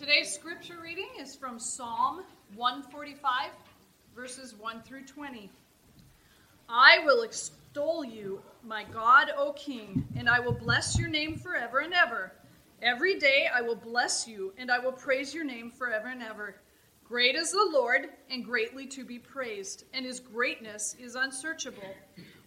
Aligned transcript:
Today's 0.00 0.32
scripture 0.32 0.78
reading 0.82 1.10
is 1.20 1.36
from 1.36 1.58
Psalm 1.58 2.22
145, 2.54 3.50
verses 4.16 4.54
1 4.54 4.80
through 4.80 5.04
20. 5.04 5.50
I 6.70 7.00
will 7.04 7.22
extol 7.22 8.02
you, 8.02 8.40
my 8.64 8.84
God, 8.84 9.30
O 9.36 9.52
King, 9.52 10.08
and 10.16 10.26
I 10.26 10.40
will 10.40 10.54
bless 10.54 10.98
your 10.98 11.10
name 11.10 11.36
forever 11.36 11.80
and 11.80 11.92
ever. 11.92 12.32
Every 12.80 13.18
day 13.18 13.50
I 13.54 13.60
will 13.60 13.76
bless 13.76 14.26
you, 14.26 14.54
and 14.56 14.70
I 14.70 14.78
will 14.78 14.90
praise 14.90 15.34
your 15.34 15.44
name 15.44 15.70
forever 15.70 16.08
and 16.08 16.22
ever. 16.22 16.56
Great 17.04 17.34
is 17.34 17.50
the 17.50 17.70
Lord, 17.70 18.08
and 18.30 18.42
greatly 18.42 18.86
to 18.86 19.04
be 19.04 19.18
praised, 19.18 19.84
and 19.92 20.06
his 20.06 20.18
greatness 20.18 20.96
is 20.98 21.14
unsearchable. 21.14 21.94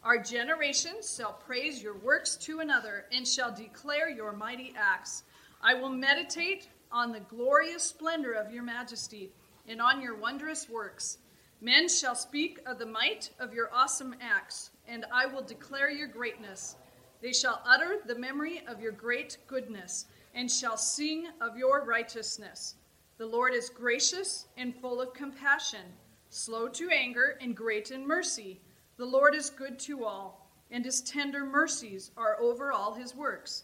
Our 0.04 0.17
generations 0.17 1.15
shall 1.15 1.33
praise 1.33 1.83
your 1.83 1.99
works 1.99 2.35
to 2.38 2.61
another, 2.61 3.05
and 3.11 3.27
shall 3.27 3.54
declare 3.54 4.09
your 4.09 4.31
mighty 4.31 4.73
acts. 4.75 5.21
I 5.61 5.75
will 5.75 5.89
meditate 5.89 6.67
on 6.93 7.11
the 7.11 7.19
glorious 7.21 7.83
splendor 7.83 8.33
of 8.33 8.53
your 8.53 8.63
majesty 8.63 9.31
and 9.67 9.81
on 9.81 9.99
your 9.99 10.15
wondrous 10.15 10.70
works. 10.70 11.17
Men 11.59 11.89
shall 11.89 12.13
speak 12.13 12.59
of 12.67 12.77
the 12.77 12.85
might 12.85 13.31
of 13.39 13.53
your 13.53 13.73
awesome 13.73 14.15
acts, 14.21 14.70
and 14.88 15.05
I 15.11 15.25
will 15.25 15.41
declare 15.41 15.89
your 15.89 16.07
greatness. 16.07 16.75
They 17.21 17.34
shall 17.34 17.63
utter 17.65 17.98
the 18.05 18.20
memory 18.20 18.61
of 18.67 18.79
your 18.79 18.91
great 18.91 19.37
goodness, 19.48 20.05
and 20.35 20.51
shall 20.51 20.77
sing 20.77 21.27
of 21.41 21.57
your 21.57 21.84
righteousness. 21.84 22.75
The 23.17 23.25
Lord 23.25 23.53
is 23.53 23.70
gracious 23.70 24.48
and 24.57 24.75
full 24.75 25.01
of 25.01 25.13
compassion, 25.13 25.85
slow 26.29 26.67
to 26.70 26.89
anger, 26.89 27.37
and 27.41 27.55
great 27.55 27.91
in 27.91 28.05
mercy. 28.05 28.59
The 28.98 29.05
Lord 29.05 29.34
is 29.34 29.49
good 29.49 29.79
to 29.79 30.05
all, 30.05 30.49
and 30.70 30.85
his 30.85 31.01
tender 31.01 31.45
mercies 31.45 32.12
are 32.17 32.39
over 32.39 32.71
all 32.71 32.93
his 32.93 33.15
works. 33.15 33.63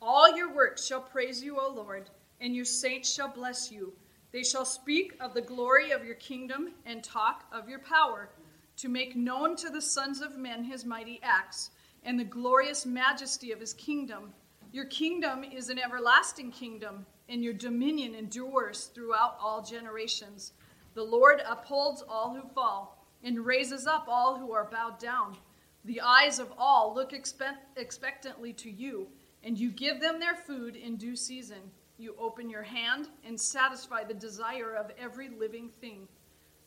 All 0.00 0.36
your 0.36 0.54
works 0.54 0.86
shall 0.86 1.00
praise 1.00 1.42
you, 1.42 1.58
O 1.58 1.72
Lord 1.72 2.10
and 2.40 2.54
your 2.54 2.64
saints 2.64 3.12
shall 3.12 3.28
bless 3.28 3.70
you. 3.70 3.92
They 4.32 4.42
shall 4.42 4.64
speak 4.64 5.14
of 5.20 5.34
the 5.34 5.40
glory 5.40 5.90
of 5.90 6.04
your 6.04 6.16
kingdom 6.16 6.72
and 6.84 7.02
talk 7.02 7.44
of 7.52 7.68
your 7.68 7.78
power, 7.80 8.30
to 8.76 8.88
make 8.88 9.16
known 9.16 9.56
to 9.56 9.70
the 9.70 9.82
sons 9.82 10.20
of 10.20 10.36
men 10.36 10.62
his 10.64 10.84
mighty 10.84 11.18
acts 11.22 11.70
and 12.04 12.18
the 12.18 12.24
glorious 12.24 12.86
majesty 12.86 13.52
of 13.52 13.60
his 13.60 13.74
kingdom. 13.74 14.32
Your 14.72 14.84
kingdom 14.84 15.44
is 15.44 15.68
an 15.68 15.78
everlasting 15.78 16.52
kingdom, 16.52 17.06
and 17.28 17.42
your 17.42 17.54
dominion 17.54 18.14
endures 18.14 18.86
throughout 18.94 19.36
all 19.40 19.62
generations. 19.62 20.52
The 20.94 21.02
Lord 21.02 21.42
upholds 21.46 22.02
all 22.02 22.34
who 22.34 22.48
fall 22.48 23.06
and 23.24 23.44
raises 23.44 23.86
up 23.86 24.06
all 24.08 24.38
who 24.38 24.52
are 24.52 24.68
bowed 24.70 24.98
down. 24.98 25.36
The 25.84 26.00
eyes 26.00 26.38
of 26.38 26.52
all 26.58 26.94
look 26.94 27.12
expect- 27.12 27.78
expectantly 27.78 28.52
to 28.54 28.70
you, 28.70 29.08
and 29.42 29.58
you 29.58 29.70
give 29.70 30.00
them 30.00 30.20
their 30.20 30.36
food 30.36 30.76
in 30.76 30.96
due 30.96 31.16
season. 31.16 31.70
You 32.00 32.14
open 32.16 32.48
your 32.48 32.62
hand 32.62 33.08
and 33.26 33.38
satisfy 33.38 34.04
the 34.04 34.14
desire 34.14 34.74
of 34.74 34.92
every 34.96 35.28
living 35.28 35.68
thing. 35.68 36.06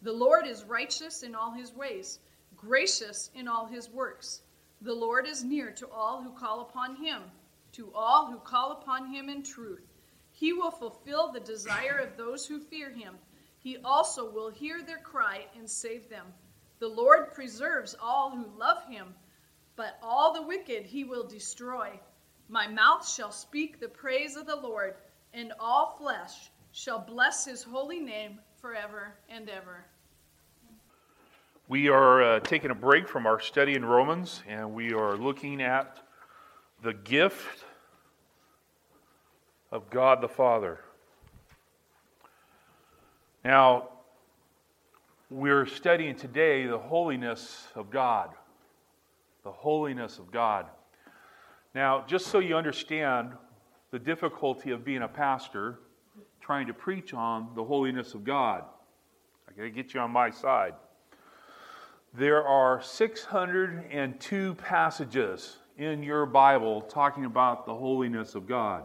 The 0.02 0.12
Lord 0.12 0.46
is 0.46 0.66
righteous 0.66 1.24
in 1.24 1.36
all 1.36 1.52
his 1.52 1.74
ways, 1.74 2.20
gracious 2.58 3.30
in 3.34 3.48
all 3.48 3.66
his 3.66 3.90
works. 3.90 4.42
The 4.82 4.94
Lord 4.94 5.26
is 5.26 5.42
near 5.42 5.72
to 5.72 5.90
all 5.90 6.22
who 6.22 6.32
call 6.32 6.60
upon 6.62 6.98
him, 6.98 7.22
to 7.74 7.94
all 7.96 8.30
who 8.30 8.40
call 8.40 8.74
upon 8.74 9.14
him 9.14 9.30
in 9.30 9.42
truth. 9.42 9.88
He 10.32 10.52
will 10.52 10.72
fulfill 10.72 11.32
the 11.32 11.40
desire 11.40 11.98
of 11.98 12.18
those 12.18 12.46
who 12.46 12.60
fear 12.60 12.90
him. 12.90 13.16
He 13.58 13.78
also 13.86 14.30
will 14.30 14.50
hear 14.50 14.82
their 14.82 14.98
cry 14.98 15.46
and 15.56 15.70
save 15.70 16.10
them. 16.10 16.26
The 16.80 16.90
Lord 16.90 17.34
preserves 17.34 17.96
all 18.02 18.32
who 18.32 18.60
love 18.60 18.84
him, 18.90 19.14
but 19.78 19.98
all 20.04 20.34
the 20.34 20.42
wicked 20.42 20.86
he 20.86 21.06
will 21.06 21.26
destroy. 21.26 21.98
My 22.50 22.68
mouth 22.68 23.08
shall 23.08 23.32
speak 23.32 23.80
the 23.80 23.88
praise 23.88 24.36
of 24.36 24.46
the 24.46 24.58
Lord 24.58 24.96
and 25.34 25.54
all 25.60 25.96
flesh 25.98 26.52
shall 26.72 27.00
bless 27.00 27.46
his 27.46 27.64
holy 27.64 28.00
name 28.00 28.40
forever 28.60 29.14
and 29.30 29.50
ever. 29.50 29.86
We 31.68 31.90
are 31.90 32.22
uh, 32.22 32.40
taking 32.42 32.72
a 32.72 32.76
break 32.76 33.08
from 33.08 33.26
our 33.26 33.40
study 33.40 33.76
in 33.76 33.86
Romans, 33.86 34.44
and 34.48 34.74
we 34.74 34.94
are 34.94 35.16
looking 35.16 35.62
at 35.62 36.00
the 36.84 36.94
gift 36.94 37.64
of 39.72 39.90
God 39.90 40.22
the 40.22 40.28
Father. 40.28 40.80
Now, 43.46 43.90
we're 45.30 45.66
studying 45.66 46.16
today 46.16 46.68
the 46.68 46.78
holiness 46.78 47.68
of 47.76 47.90
God. 47.90 48.32
The 49.44 49.52
holiness 49.52 50.20
of 50.20 50.30
God. 50.30 50.66
Now, 51.74 52.04
just 52.06 52.28
so 52.28 52.40
you 52.40 52.58
understand 52.58 53.32
the 53.92 54.00
difficulty 54.00 54.72
of 54.72 54.86
being 54.86 55.02
a 55.02 55.08
pastor 55.08 55.80
trying 56.40 56.66
to 56.68 56.74
preach 56.74 57.14
on 57.14 57.50
the 57.56 57.64
holiness 57.64 58.14
of 58.14 58.24
God. 58.24 58.64
I 59.48 59.52
got 59.52 59.64
to 59.64 59.70
get 59.70 59.94
you 59.94 60.00
on 60.00 60.12
my 60.12 60.30
side. 60.30 60.74
There 62.14 62.46
are 62.46 62.82
602 62.82 64.56
passages 64.56 65.58
in 65.78 66.04
your 66.04 66.26
Bible 66.26 66.82
talking 66.82 67.26
about 67.26 67.66
the 67.66 67.74
holiness 67.76 68.34
of 68.36 68.48
God. 68.48 68.84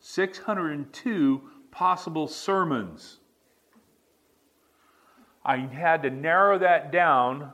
602 0.00 1.42
possible 1.70 2.28
sermons. 2.28 3.18
I 5.44 5.56
had 5.56 6.02
to 6.02 6.10
narrow 6.10 6.58
that 6.58 6.92
down 6.92 7.52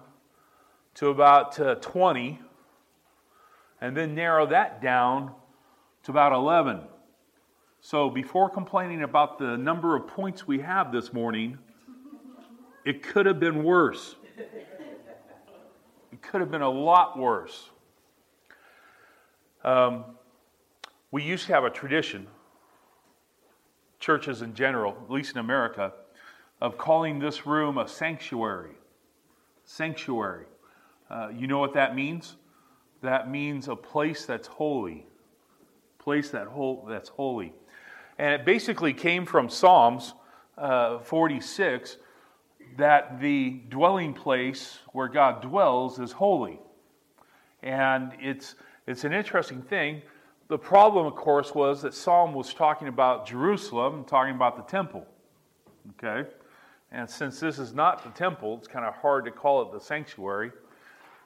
to 0.95 1.09
about 1.09 1.59
uh, 1.59 1.77
20 1.77 2.39
and 3.81 3.97
then 3.97 4.15
narrow 4.15 4.47
that 4.47 4.83
down 4.83 5.33
to 6.05 6.11
about 6.11 6.33
11. 6.33 6.81
So 7.81 8.09
before 8.09 8.49
complaining 8.49 9.03
about 9.03 9.39
the 9.39 9.57
number 9.57 9.97
of 9.97 10.07
points 10.07 10.47
we 10.47 10.61
have 10.61 10.93
this 10.93 11.13
morning, 11.13 11.59
it 12.85 13.03
could 13.03 13.27
have 13.27 13.41
been 13.41 13.65
worse. 13.65 14.15
It 16.13 16.23
could 16.23 16.41
have 16.41 16.51
been 16.51 16.63
a 16.63 16.71
lot 16.71 17.19
worse. 17.19 17.71
Um, 19.65 20.05
we 21.11 21.23
used 21.23 21.47
to 21.47 21.55
have 21.55 21.65
a 21.65 21.71
tradition, 21.71 22.27
churches 23.99 24.43
in 24.43 24.55
general, 24.55 24.97
at 25.05 25.11
least 25.11 25.33
in 25.33 25.39
America, 25.39 25.93
of 26.61 26.77
calling 26.77 27.19
this 27.19 27.47
room 27.47 27.79
a 27.79 27.89
sanctuary. 27.89 28.77
Sanctuary. 29.65 30.45
Uh, 31.09 31.29
you 31.35 31.47
know 31.47 31.59
what 31.59 31.73
that 31.75 31.97
means? 31.97 32.37
That 33.01 33.31
means 33.31 33.69
a 33.69 33.77
place 33.77 34.27
that's 34.27 34.47
holy 34.47 35.07
place 36.05 36.31
that 36.31 36.47
whole, 36.47 36.87
that's 36.89 37.09
holy. 37.09 37.53
And 38.19 38.33
it 38.33 38.45
basically 38.45 38.93
came 38.93 39.27
from 39.27 39.49
Psalms 39.49 40.15
uh, 40.57 40.99
46 41.01 41.97
that 42.77 43.21
the 43.21 43.61
dwelling 43.69 44.15
place 44.15 44.79
where 44.93 45.09
God 45.09 45.43
dwells 45.43 45.99
is 45.99 46.13
holy. 46.13 46.61
And 47.63 48.13
it's, 48.21 48.55
it's 48.87 49.05
an 49.05 49.13
interesting 49.13 49.63
thing. 49.63 50.03
The 50.49 50.59
problem, 50.59 51.07
of 51.07 51.15
course, 51.15 51.55
was 51.55 51.83
that 51.83 51.95
Psalm 51.95 52.35
was 52.35 52.53
talking 52.53 52.89
about 52.89 53.27
Jerusalem, 53.27 54.05
talking 54.05 54.35
about 54.35 54.57
the 54.57 54.71
temple. 54.71 55.07
Okay? 55.93 56.29
And 56.93 57.09
since 57.09 57.41
this 57.41 57.59
is 57.59 57.73
not 57.73 58.05
the 58.05 58.11
temple, 58.11 58.59
it's 58.59 58.69
kind 58.69 58.85
of 58.85 58.95
hard 58.95 59.25
to 59.25 59.31
call 59.31 59.63
it 59.63 59.73
the 59.73 59.81
sanctuary, 59.81 60.53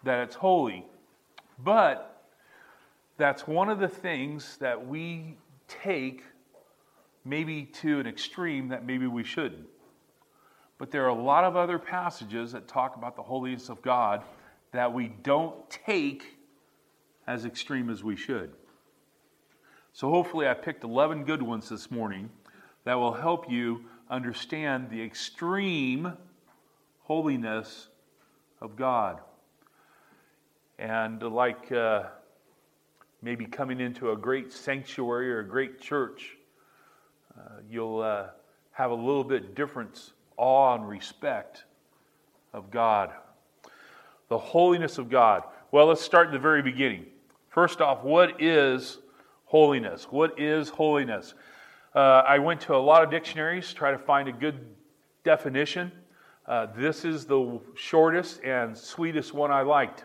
that 0.04 0.20
it's 0.20 0.36
holy. 0.36 0.86
But 1.62 2.17
that's 3.18 3.46
one 3.46 3.68
of 3.68 3.80
the 3.80 3.88
things 3.88 4.56
that 4.58 4.86
we 4.86 5.36
take 5.66 6.22
maybe 7.24 7.64
to 7.64 8.00
an 8.00 8.06
extreme 8.06 8.68
that 8.68 8.86
maybe 8.86 9.06
we 9.06 9.24
shouldn't. 9.24 9.66
But 10.78 10.92
there 10.92 11.04
are 11.04 11.08
a 11.08 11.22
lot 11.22 11.42
of 11.42 11.56
other 11.56 11.78
passages 11.78 12.52
that 12.52 12.68
talk 12.68 12.96
about 12.96 13.16
the 13.16 13.22
holiness 13.22 13.68
of 13.68 13.82
God 13.82 14.22
that 14.72 14.94
we 14.94 15.08
don't 15.08 15.68
take 15.68 16.38
as 17.26 17.44
extreme 17.44 17.90
as 17.90 18.04
we 18.04 18.16
should. 18.16 18.52
So 19.92 20.08
hopefully, 20.08 20.46
I 20.46 20.54
picked 20.54 20.84
11 20.84 21.24
good 21.24 21.42
ones 21.42 21.68
this 21.68 21.90
morning 21.90 22.30
that 22.84 22.94
will 22.94 23.12
help 23.12 23.50
you 23.50 23.84
understand 24.08 24.90
the 24.90 25.02
extreme 25.02 26.12
holiness 27.02 27.88
of 28.60 28.76
God. 28.76 29.20
And 30.78 31.20
like 31.20 31.72
uh, 31.72 32.04
maybe 33.22 33.46
coming 33.46 33.80
into 33.80 34.12
a 34.12 34.16
great 34.16 34.52
sanctuary 34.52 35.32
or 35.32 35.40
a 35.40 35.46
great 35.46 35.80
church, 35.80 36.36
uh, 37.36 37.60
you'll 37.68 38.00
uh, 38.00 38.26
have 38.72 38.90
a 38.90 38.94
little 38.94 39.24
bit 39.24 39.54
different 39.54 40.12
awe 40.36 40.74
and 40.74 40.88
respect 40.88 41.64
of 42.52 42.70
God. 42.70 43.10
The 44.28 44.38
holiness 44.38 44.98
of 44.98 45.10
God. 45.10 45.42
Well, 45.70 45.86
let's 45.86 46.00
start 46.02 46.28
at 46.28 46.32
the 46.32 46.38
very 46.38 46.62
beginning. 46.62 47.06
First 47.50 47.80
off, 47.80 48.04
what 48.04 48.40
is 48.40 48.98
holiness? 49.46 50.04
What 50.10 50.38
is 50.38 50.68
holiness? 50.68 51.34
Uh, 51.94 52.22
I 52.26 52.38
went 52.38 52.60
to 52.62 52.74
a 52.74 52.78
lot 52.78 53.02
of 53.02 53.10
dictionaries, 53.10 53.68
to 53.70 53.74
try 53.74 53.90
to 53.90 53.98
find 53.98 54.28
a 54.28 54.32
good 54.32 54.64
definition. 55.24 55.90
Uh, 56.46 56.66
this 56.76 57.04
is 57.04 57.26
the 57.26 57.60
shortest 57.74 58.42
and 58.44 58.76
sweetest 58.76 59.34
one 59.34 59.50
I 59.50 59.62
liked. 59.62 60.04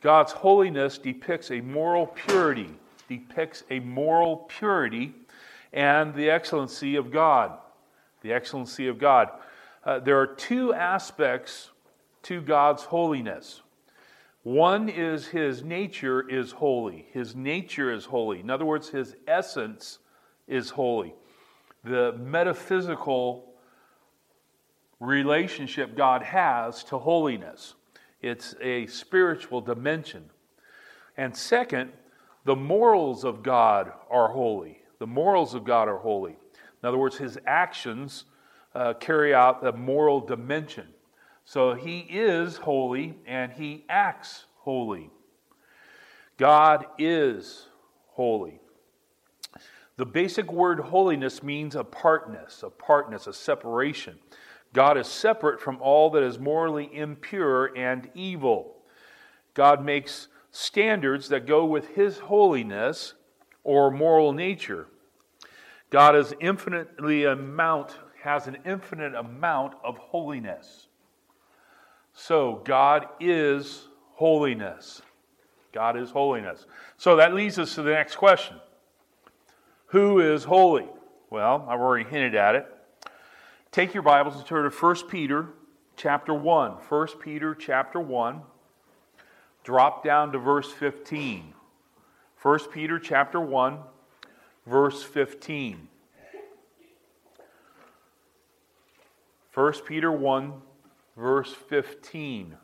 God's 0.00 0.32
holiness 0.32 0.98
depicts 0.98 1.50
a 1.50 1.60
moral 1.60 2.06
purity, 2.06 2.70
depicts 3.08 3.64
a 3.70 3.80
moral 3.80 4.36
purity, 4.48 5.14
and 5.72 6.14
the 6.14 6.30
excellency 6.30 6.96
of 6.96 7.10
God. 7.10 7.58
The 8.22 8.32
excellency 8.32 8.88
of 8.88 8.98
God. 8.98 9.28
Uh, 9.84 9.98
there 9.98 10.18
are 10.18 10.26
two 10.26 10.74
aspects 10.74 11.70
to 12.24 12.40
God's 12.40 12.82
holiness. 12.84 13.62
One 14.42 14.88
is 14.88 15.26
his 15.26 15.62
nature 15.62 16.28
is 16.28 16.52
holy. 16.52 17.06
His 17.12 17.34
nature 17.34 17.92
is 17.92 18.06
holy. 18.06 18.40
In 18.40 18.50
other 18.50 18.64
words, 18.64 18.88
his 18.88 19.14
essence 19.26 19.98
is 20.48 20.70
holy. 20.70 21.14
The 21.84 22.12
metaphysical 22.18 23.54
relationship 24.98 25.96
God 25.96 26.22
has 26.22 26.84
to 26.84 26.98
holiness. 26.98 27.74
It's 28.22 28.54
a 28.60 28.86
spiritual 28.86 29.60
dimension. 29.60 30.30
And 31.16 31.36
second, 31.36 31.92
the 32.44 32.56
morals 32.56 33.24
of 33.24 33.42
God 33.42 33.92
are 34.10 34.28
holy. 34.28 34.82
The 34.98 35.06
morals 35.06 35.54
of 35.54 35.64
God 35.64 35.88
are 35.88 35.98
holy. 35.98 36.36
In 36.82 36.88
other 36.88 36.98
words, 36.98 37.16
his 37.16 37.38
actions 37.46 38.24
uh, 38.74 38.94
carry 38.94 39.34
out 39.34 39.62
the 39.62 39.72
moral 39.72 40.20
dimension. 40.20 40.88
So 41.44 41.74
he 41.74 42.00
is 42.00 42.56
holy 42.56 43.18
and 43.26 43.52
he 43.52 43.84
acts 43.88 44.44
holy. 44.58 45.10
God 46.36 46.86
is 46.98 47.66
holy. 48.08 48.60
The 49.96 50.06
basic 50.06 50.50
word 50.50 50.80
holiness 50.80 51.42
means 51.42 51.74
apartness, 51.74 52.62
apartness, 52.62 53.26
a 53.26 53.34
separation. 53.34 54.18
God 54.72 54.96
is 54.96 55.06
separate 55.06 55.60
from 55.60 55.78
all 55.80 56.10
that 56.10 56.22
is 56.22 56.38
morally 56.38 56.88
impure 56.92 57.76
and 57.76 58.08
evil. 58.14 58.76
God 59.54 59.84
makes 59.84 60.28
standards 60.50 61.28
that 61.28 61.46
go 61.46 61.64
with 61.64 61.88
his 61.88 62.18
holiness 62.18 63.14
or 63.64 63.90
moral 63.90 64.32
nature. 64.32 64.86
God 65.90 66.14
is 66.14 66.32
infinitely 66.40 67.24
amount 67.24 67.98
has 68.22 68.46
an 68.46 68.58
infinite 68.66 69.14
amount 69.14 69.74
of 69.82 69.96
holiness. 69.96 70.88
So 72.12 72.60
God 72.64 73.06
is 73.18 73.88
holiness. 74.12 75.00
God 75.72 75.96
is 75.96 76.10
holiness. 76.10 76.66
So 76.98 77.16
that 77.16 77.34
leads 77.34 77.58
us 77.58 77.74
to 77.76 77.82
the 77.82 77.92
next 77.92 78.16
question. 78.16 78.56
Who 79.86 80.20
is 80.20 80.44
holy? 80.44 80.86
Well, 81.30 81.66
I've 81.68 81.80
already 81.80 82.08
hinted 82.08 82.34
at 82.34 82.56
it. 82.56 82.66
Take 83.72 83.94
your 83.94 84.02
Bibles 84.02 84.34
and 84.34 84.44
turn 84.44 84.68
to 84.68 84.76
1 84.76 84.96
Peter 85.06 85.46
chapter 85.94 86.34
1. 86.34 86.72
1 86.72 87.06
Peter 87.20 87.54
chapter 87.54 88.00
1. 88.00 88.40
Drop 89.62 90.02
down 90.02 90.32
to 90.32 90.38
verse 90.40 90.72
15. 90.72 91.54
1 92.42 92.58
Peter 92.72 92.98
chapter 92.98 93.40
1, 93.40 93.78
verse 94.66 95.04
15. 95.04 95.86
1 99.54 99.72
Peter 99.86 100.10
1, 100.10 100.52
verse 101.16 101.54
15. 101.68 102.56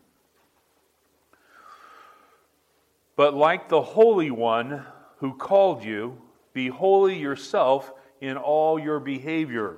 But 3.14 3.32
like 3.32 3.68
the 3.68 3.82
Holy 3.82 4.32
One 4.32 4.84
who 5.18 5.34
called 5.34 5.84
you, 5.84 6.20
be 6.52 6.66
holy 6.66 7.16
yourself 7.16 7.92
in 8.20 8.36
all 8.36 8.76
your 8.76 8.98
behavior. 8.98 9.76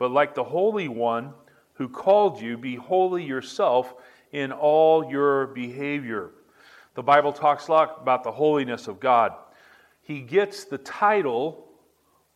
But 0.00 0.12
like 0.12 0.34
the 0.34 0.42
Holy 0.42 0.88
One 0.88 1.34
who 1.74 1.86
called 1.86 2.40
you, 2.40 2.56
be 2.56 2.74
holy 2.74 3.22
yourself 3.22 3.94
in 4.32 4.50
all 4.50 5.04
your 5.10 5.48
behavior. 5.48 6.30
The 6.94 7.02
Bible 7.02 7.34
talks 7.34 7.68
a 7.68 7.72
lot 7.72 7.98
about 8.00 8.24
the 8.24 8.32
holiness 8.32 8.88
of 8.88 8.98
God. 8.98 9.34
He 10.00 10.22
gets 10.22 10.64
the 10.64 10.78
title, 10.78 11.68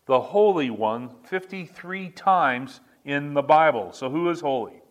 the 0.04 0.20
Holy 0.20 0.68
One, 0.68 1.08
53 1.24 2.10
times 2.10 2.82
in 3.06 3.32
the 3.32 3.42
Bible. 3.42 3.92
So, 3.92 4.10
who 4.10 4.28
is 4.28 4.42
holy? 4.42 4.82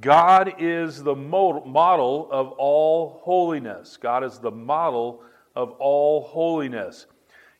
God 0.00 0.54
is 0.60 1.02
the 1.02 1.16
model 1.16 2.28
of 2.30 2.52
all 2.58 3.20
holiness. 3.24 3.96
God 3.96 4.22
is 4.22 4.38
the 4.38 4.52
model 4.52 5.24
of 5.56 5.72
all 5.80 6.22
holiness. 6.22 7.06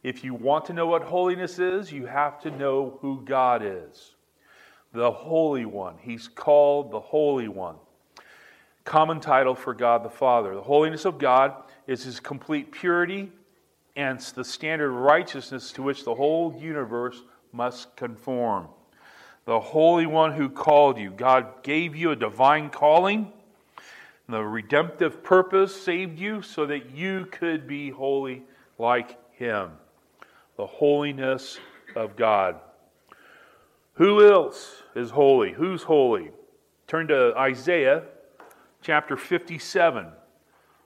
If 0.02 0.24
you 0.24 0.34
want 0.34 0.64
to 0.66 0.72
know 0.72 0.86
what 0.86 1.02
holiness 1.02 1.58
is, 1.58 1.92
you 1.92 2.06
have 2.06 2.40
to 2.40 2.50
know 2.50 2.98
who 3.00 3.22
God 3.24 3.62
is. 3.62 4.14
The 4.92 5.10
Holy 5.10 5.66
One. 5.66 5.96
He's 6.00 6.26
called 6.26 6.90
the 6.90 7.00
Holy 7.00 7.48
One. 7.48 7.76
Common 8.84 9.20
title 9.20 9.54
for 9.54 9.74
God 9.74 10.04
the 10.04 10.10
Father. 10.10 10.54
The 10.54 10.62
holiness 10.62 11.04
of 11.04 11.18
God 11.18 11.54
is 11.86 12.02
His 12.04 12.18
complete 12.18 12.72
purity 12.72 13.30
and 13.94 14.18
the 14.20 14.44
standard 14.44 14.90
of 14.90 14.96
righteousness 14.96 15.72
to 15.72 15.82
which 15.82 16.04
the 16.04 16.14
whole 16.14 16.56
universe 16.58 17.22
must 17.52 17.94
conform 17.96 18.68
the 19.50 19.58
Holy 19.58 20.06
One 20.06 20.32
who 20.32 20.48
called 20.48 20.96
you. 20.96 21.10
God 21.10 21.64
gave 21.64 21.96
you 21.96 22.12
a 22.12 22.16
divine 22.16 22.70
calling. 22.70 23.32
The 24.28 24.44
redemptive 24.44 25.24
purpose 25.24 25.74
saved 25.74 26.20
you 26.20 26.42
so 26.42 26.66
that 26.66 26.90
you 26.90 27.26
could 27.32 27.66
be 27.66 27.90
holy 27.90 28.44
like 28.78 29.18
Him. 29.32 29.72
The 30.60 30.66
holiness 30.66 31.58
of 31.96 32.16
God. 32.16 32.60
Who 33.94 34.30
else 34.30 34.82
is 34.94 35.08
holy? 35.08 35.52
Who's 35.52 35.84
holy? 35.84 36.32
Turn 36.86 37.08
to 37.08 37.32
Isaiah 37.34 38.02
chapter 38.82 39.16
57. 39.16 40.08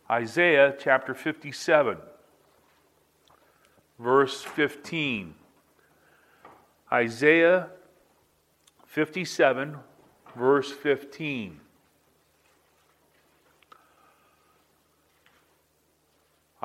Isaiah 0.08 0.76
chapter 0.78 1.12
57, 1.12 1.98
verse 3.98 4.42
15. 4.42 5.34
Isaiah 6.92 7.70
57, 8.86 9.78
verse 10.36 10.70
15. 10.70 11.60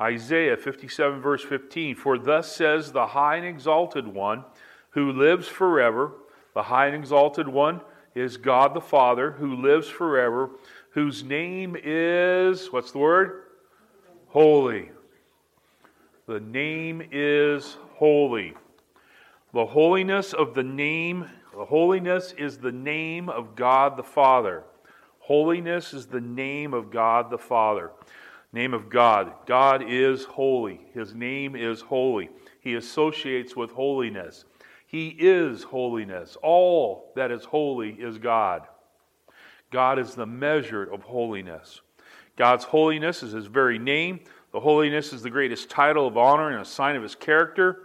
Isaiah 0.00 0.56
57, 0.56 1.20
verse 1.20 1.44
15. 1.44 1.94
For 1.94 2.18
thus 2.18 2.54
says 2.54 2.92
the 2.92 3.08
high 3.08 3.36
and 3.36 3.46
exalted 3.46 4.08
one 4.08 4.44
who 4.90 5.12
lives 5.12 5.46
forever. 5.46 6.12
The 6.54 6.62
high 6.62 6.86
and 6.86 6.96
exalted 6.96 7.46
one 7.46 7.82
is 8.14 8.36
God 8.36 8.74
the 8.74 8.80
Father 8.80 9.32
who 9.32 9.56
lives 9.56 9.88
forever, 9.88 10.50
whose 10.92 11.22
name 11.22 11.76
is, 11.82 12.72
what's 12.72 12.90
the 12.90 12.98
word? 12.98 13.42
Holy. 14.28 14.90
The 16.26 16.40
name 16.40 17.02
is 17.12 17.76
holy. 17.94 18.54
The 19.52 19.66
holiness 19.66 20.32
of 20.32 20.54
the 20.54 20.62
name 20.62 21.28
the 21.52 21.64
holiness 21.64 22.32
is 22.38 22.58
the 22.58 22.72
name 22.72 23.28
of 23.28 23.56
God 23.56 23.96
the 23.96 24.04
Father. 24.04 24.62
Holiness 25.18 25.92
is 25.92 26.06
the 26.06 26.20
name 26.20 26.72
of 26.72 26.90
God 26.90 27.28
the 27.28 27.38
Father. 27.38 27.90
Name 28.52 28.74
of 28.74 28.90
God. 28.90 29.32
God 29.46 29.84
is 29.86 30.24
holy. 30.24 30.80
His 30.92 31.14
name 31.14 31.54
is 31.54 31.80
holy. 31.80 32.30
He 32.60 32.74
associates 32.74 33.54
with 33.54 33.70
holiness. 33.70 34.44
He 34.86 35.08
is 35.08 35.62
holiness. 35.62 36.36
All 36.42 37.12
that 37.14 37.30
is 37.30 37.44
holy 37.44 37.90
is 37.90 38.18
God. 38.18 38.62
God 39.70 40.00
is 40.00 40.16
the 40.16 40.26
measure 40.26 40.82
of 40.82 41.02
holiness. 41.02 41.80
God's 42.36 42.64
holiness 42.64 43.22
is 43.22 43.32
his 43.32 43.46
very 43.46 43.78
name. 43.78 44.20
The 44.52 44.60
holiness 44.60 45.12
is 45.12 45.22
the 45.22 45.30
greatest 45.30 45.70
title 45.70 46.08
of 46.08 46.16
honor 46.16 46.50
and 46.50 46.60
a 46.60 46.64
sign 46.64 46.96
of 46.96 47.04
his 47.04 47.14
character 47.14 47.82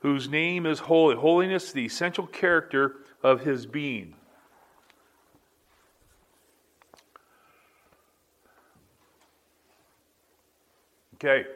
whose 0.00 0.30
name 0.30 0.64
is 0.64 0.78
holy. 0.78 1.16
Holiness, 1.16 1.72
the 1.72 1.84
essential 1.84 2.26
character 2.26 2.96
of 3.22 3.42
his 3.42 3.66
being. 3.66 4.14
Okay. 11.22 11.46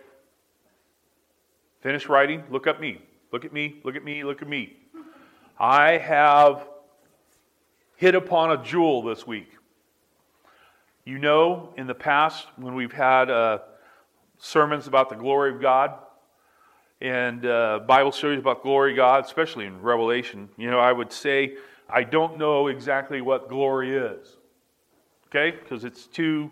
Finish 1.81 2.07
writing. 2.07 2.45
Look 2.51 2.67
at 2.67 2.83
me. 2.83 3.01
Look 3.33 3.47
at 3.47 3.53
me. 3.53 3.81
Look 3.83 3.97
at 3.97 4.05
me. 4.05 4.23
Look 4.23 4.43
at 4.43 4.49
me. 4.49 4.77
I 5.59 5.93
have 5.97 6.69
hit 7.97 8.15
upon 8.15 8.51
a 8.51 8.63
jewel 8.63 9.03
this 9.03 9.27
week. 9.27 9.49
You 11.07 11.19
know, 11.19 11.73
in 11.79 11.87
the 11.87 11.95
past, 11.95 12.47
when 12.57 12.75
we've 12.75 12.93
had 12.93 13.31
uh, 13.31 13.61
sermons 14.37 14.87
about 14.87 15.09
the 15.09 15.17
glory 15.17 15.55
of 15.55 15.63
God, 15.63 15.95
and 17.01 17.47
uh, 17.47 17.81
Bible 17.87 18.13
stories 18.13 18.39
about 18.39 18.63
glory 18.63 18.93
of 18.93 18.97
God, 18.97 19.25
especially 19.25 19.65
in 19.65 19.81
Revelation, 19.81 20.51
you 20.59 20.71
know, 20.71 20.79
I 20.79 20.93
would 20.93 21.11
say 21.11 21.57
I 21.89 22.03
don't 22.03 22.39
know 22.39 22.67
exactly 22.67 23.23
what 23.23 23.49
glory 23.49 23.97
is. 23.97 24.37
Okay? 25.29 25.57
Because 25.57 25.85
it's 25.85 26.07
too 26.07 26.51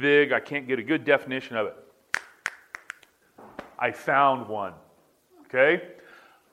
big. 0.00 0.32
I 0.32 0.40
can't 0.40 0.68
get 0.68 0.78
a 0.78 0.82
good 0.82 1.04
definition 1.04 1.56
of 1.56 1.66
it. 1.68 1.76
I 3.82 3.90
found 3.90 4.46
one. 4.46 4.74
Okay? 5.46 5.82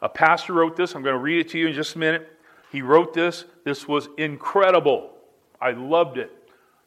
A 0.02 0.10
pastor 0.10 0.54
wrote 0.54 0.76
this. 0.76 0.96
I'm 0.96 1.04
going 1.04 1.14
to 1.14 1.20
read 1.20 1.46
it 1.46 1.50
to 1.50 1.60
you 1.60 1.68
in 1.68 1.74
just 1.74 1.96
a 1.96 2.00
minute. 2.00 2.28
He 2.72 2.82
wrote 2.82 3.14
this. 3.14 3.46
This 3.64 3.88
was 3.88 4.10
incredible. 4.18 5.12
I 5.62 5.72
loved 5.72 6.18
it. 6.18 6.32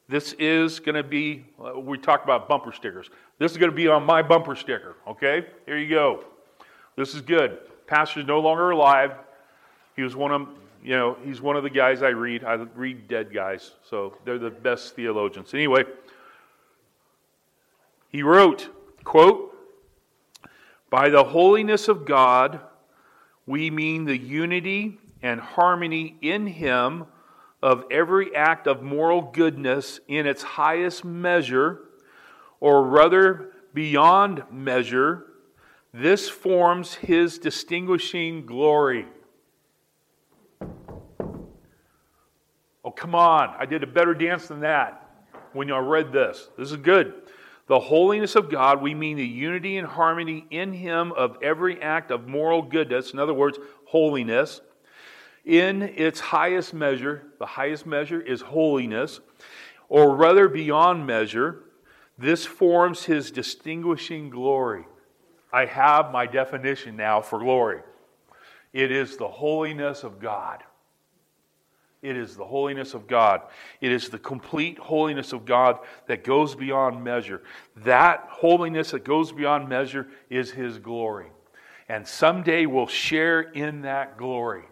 This 0.09 0.33
is 0.41 0.81
going 0.81 0.97
to 0.97 1.05
be, 1.05 1.47
uh, 1.65 1.79
we 1.79 1.97
talked 1.97 2.25
about 2.25 2.49
bumper 2.49 2.73
stickers. 2.73 3.09
This 3.39 3.53
is 3.53 3.57
going 3.57 3.71
to 3.71 3.77
be 3.77 3.87
on 3.87 4.05
my 4.05 4.21
bumper 4.21 4.57
sticker. 4.57 4.97
Okay? 5.07 5.47
Here 5.65 5.79
you 5.79 5.89
go. 5.89 6.25
This 6.97 7.15
is 7.15 7.21
good. 7.21 7.59
pastor's 7.87 8.27
no 8.27 8.41
longer 8.41 8.71
alive. 8.71 9.13
He 9.95 10.03
was 10.03 10.17
one 10.17 10.33
of 10.33 10.49
you 10.83 10.97
know, 10.97 11.17
he's 11.25 11.41
one 11.41 11.55
of 11.55 11.63
the 11.63 11.71
guys 11.71 12.03
I 12.03 12.09
read. 12.09 12.43
I 12.43 12.55
read 12.55 13.07
dead 13.07 13.33
guys, 13.33 13.71
so 13.89 14.19
they're 14.25 14.41
the 14.41 14.51
best 14.51 14.97
theologians. 14.97 15.55
Anyway, 15.55 15.85
he 18.09 18.25
wrote, 18.25 18.69
quote, 19.05 19.52
By 20.93 21.09
the 21.09 21.25
holiness 21.25 21.89
of 21.89 22.05
God, 22.05 22.61
we 23.47 23.71
mean 23.71 24.05
the 24.05 24.19
unity 24.19 24.99
and 25.23 25.41
harmony 25.41 26.19
in 26.21 26.47
him 26.47 27.07
of 27.63 27.85
every 27.91 28.37
act 28.37 28.67
of 28.67 28.83
moral 28.83 29.23
goodness 29.23 30.01
in 30.07 30.27
its 30.27 30.43
highest 30.43 31.03
measure, 31.03 31.81
or 32.61 32.85
rather 32.85 33.53
beyond 33.73 34.43
measure. 34.53 35.29
This 35.95 36.29
forms 36.29 36.93
his 36.93 37.39
distinguishing 37.39 38.45
glory. 38.45 39.07
Oh, 42.85 42.91
come 42.95 43.15
on. 43.15 43.55
I 43.59 43.65
did 43.65 43.83
a 43.83 43.87
better 43.87 44.13
dance 44.13 44.47
than 44.47 44.61
that 44.61 45.09
when 45.55 45.73
I 45.73 45.79
read 45.79 46.13
this. 46.13 46.51
This 46.59 46.71
is 46.71 46.77
good. 46.77 47.15
The 47.67 47.81
holiness 47.81 48.35
of 48.37 48.51
God, 48.51 48.83
we 48.83 48.95
mean 48.95 49.17
the 49.17 49.27
unity 49.27 49.77
and 49.77 49.87
harmony 49.87 50.47
in 50.51 50.73
Him 50.73 51.13
of 51.13 51.37
every 51.43 51.81
act 51.81 52.11
of 52.11 52.29
moral 52.29 52.63
goodness, 52.63 53.13
in 53.13 53.19
other 53.19 53.35
words, 53.35 53.59
holiness, 53.87 54.61
in 55.45 55.83
its 55.83 56.21
highest 56.21 56.75
measure. 56.75 57.23
The 57.39 57.47
highest 57.47 57.87
measure 57.87 58.21
is 58.21 58.41
holiness, 58.41 59.21
or 59.89 60.15
rather 60.15 60.49
beyond 60.49 61.07
measure. 61.07 61.65
This 62.19 62.45
forms 62.45 63.05
His 63.05 63.31
distinguishing 63.31 64.31
glory. 64.31 64.87
I 65.53 65.67
have 65.67 66.13
my 66.13 66.27
definition 66.27 66.97
now 66.97 67.21
for 67.21 67.39
glory 67.39 67.83
it 68.73 68.91
is 68.91 69.17
the 69.17 69.29
holiness 69.29 70.03
of 70.03 70.19
God. 70.19 70.63
It 72.03 72.17
is 72.17 72.37
the 72.37 72.45
holiness 72.45 72.95
of 72.95 73.07
God. 73.07 73.43
It 73.81 73.93
is 73.93 74.09
the 74.09 74.19
complete 74.19 74.77
holiness 74.77 75.33
of 75.33 75.45
God 75.45 75.79
that 76.09 76.25
goes 76.25 76.57
beyond 76.57 77.03
measure. 77.03 77.43
That 77.77 78.27
holiness 78.29 78.91
that 78.91 79.05
goes 79.05 79.31
beyond 79.31 79.69
measure 79.69 80.09
is 80.29 80.51
His 80.51 80.79
glory. 80.79 81.31
And 81.89 82.07
someday 82.07 82.67
we'll 82.67 82.89
share 82.89 83.41
in 83.41 83.83
that 83.83 84.19
glory. 84.19 84.65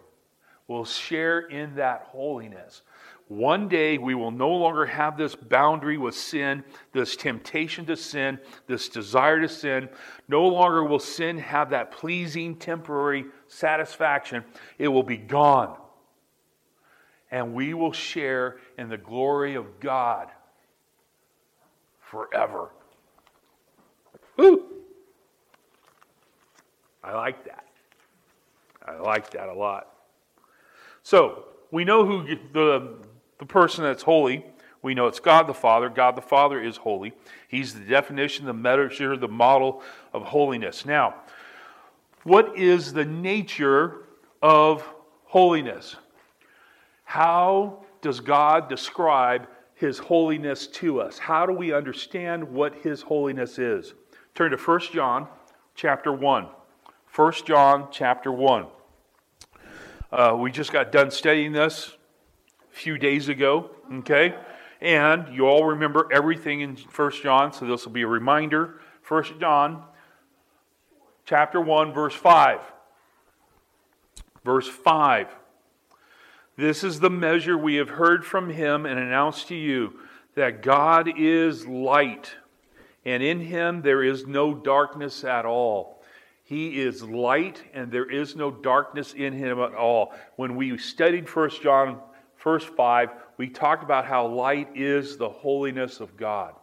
We'll 0.67 0.85
share 0.85 1.41
in 1.41 1.77
that 1.77 2.03
holiness. 2.09 2.83
One 3.29 3.69
day 3.69 3.97
we 3.97 4.17
will 4.17 4.33
no 4.33 4.51
longer 4.51 4.85
have 4.87 5.17
this 5.17 5.37
boundary 5.37 5.99
with 5.99 6.17
sin, 6.17 6.65
this 6.93 7.15
temptation 7.15 7.87
to 7.87 7.97
sin, 7.97 8.41
this 8.67 8.89
desire 8.89 9.41
to 9.41 9.49
sin. 9.49 9.89
No 10.27 10.49
longer 10.49 10.83
will 10.83 10.99
sin 10.99 11.39
have 11.39 11.71
that 11.71 11.93
pleasing 11.93 12.57
temporary 12.57 13.27
satisfaction. 13.47 14.43
It 14.79 14.89
will 14.89 15.05
be 15.05 15.17
gone 15.17 15.77
and 17.31 17.55
we 17.55 17.75
will 17.75 17.93
share 17.93 18.59
in 18.79 18.89
the 18.89 18.99
glory 18.99 19.55
of 19.55 19.81
God 19.81 20.29
forever. 22.01 22.71
Woo! 24.37 24.65
I 27.03 27.15
like 27.15 27.45
that. 27.45 27.65
I 28.87 28.97
like 28.99 29.31
that 29.31 29.49
a 29.49 29.55
lot. 29.55 29.89
So, 31.03 31.45
we 31.71 31.85
know 31.85 32.05
who 32.05 32.37
the, 32.53 32.95
the 33.39 33.47
person 33.47 33.85
that's 33.85 34.03
holy. 34.03 34.45
We 34.83 34.95
know 34.95 35.07
it's 35.07 35.21
God 35.21 35.47
the 35.47 35.55
Father. 35.55 35.89
God 35.89 36.17
the 36.17 36.23
Father 36.23 36.61
is 36.61 36.79
holy. 36.79 37.13
He's 37.49 37.75
the 37.75 37.85
definition, 37.85 38.47
the 38.47 38.53
measure, 38.53 39.17
the 39.17 39.29
model 39.29 39.83
of 40.13 40.23
holiness. 40.23 40.85
Now, 40.85 41.15
what 42.25 42.59
is 42.59 42.93
the 42.93 43.05
nature 43.05 44.05
of 44.43 44.87
holiness? 45.25 45.97
How 47.11 47.81
does 48.03 48.21
God 48.21 48.69
describe 48.69 49.49
his 49.75 49.99
holiness 49.99 50.69
to 50.69 51.01
us? 51.01 51.19
How 51.19 51.45
do 51.45 51.53
we 51.53 51.73
understand 51.73 52.45
what 52.45 52.73
his 52.73 53.03
holiness 53.03 53.59
is? 53.59 53.95
Turn 54.37 54.53
to 54.53 54.57
1 54.57 54.81
John 54.93 55.27
chapter 55.75 56.13
1. 56.13 56.47
1 57.17 57.33
John 57.45 57.89
chapter 57.91 58.31
1. 58.31 58.67
Uh, 60.13 60.37
we 60.39 60.53
just 60.53 60.73
got 60.73 60.93
done 60.93 61.11
studying 61.11 61.51
this 61.51 61.97
a 62.73 62.77
few 62.77 62.97
days 62.97 63.29
ago, 63.29 63.73
okay? 63.93 64.37
And 64.81 65.35
you 65.35 65.49
all 65.49 65.65
remember 65.65 66.07
everything 66.13 66.61
in 66.61 66.77
1 66.77 67.11
John, 67.25 67.53
so 67.53 67.67
this 67.67 67.85
will 67.85 67.93
be 67.93 68.03
a 68.03 68.07
reminder. 68.07 68.83
1 69.09 69.41
John 69.41 69.83
chapter 71.25 71.61
1, 71.61 71.93
verse 71.93 72.15
5. 72.15 72.61
Verse 74.45 74.69
5. 74.69 75.27
This 76.57 76.85
is 76.85 77.01
the 77.01 77.11
measure 77.11 77.57
we 77.57 77.77
have 77.77 77.91
heard 77.91 78.25
from 78.25 78.51
him 78.51 78.85
and 78.87 78.99
announced 78.99 79.49
to 79.49 79.55
you 79.55 79.99
that 80.35 80.63
God 80.63 81.11
is 81.19 81.67
light, 81.67 82.35
and 83.05 83.23
in 83.23 83.41
him 83.41 83.83
there 83.83 84.03
is 84.03 84.27
no 84.27 84.55
darkness 84.55 85.25
at 85.25 85.47
all. 85.47 86.03
He 86.45 86.81
is 86.81 87.03
light, 87.03 87.63
and 87.73 87.93
there 87.93 88.11
is 88.11 88.35
no 88.35 88.51
darkness 88.51 89.13
in 89.13 89.33
him 89.33 89.61
at 89.61 89.75
all. 89.75 90.13
When 90.37 90.57
we 90.57 90.77
studied 90.79 91.29
1 91.29 91.51
John, 91.63 92.01
verse 92.43 92.65
5, 92.65 93.11
we 93.37 93.49
talked 93.49 93.85
about 93.85 94.05
how 94.05 94.27
light 94.27 94.69
is 94.75 95.17
the 95.17 95.29
holiness 95.29 96.01
of 96.01 96.17
God. 96.17 96.55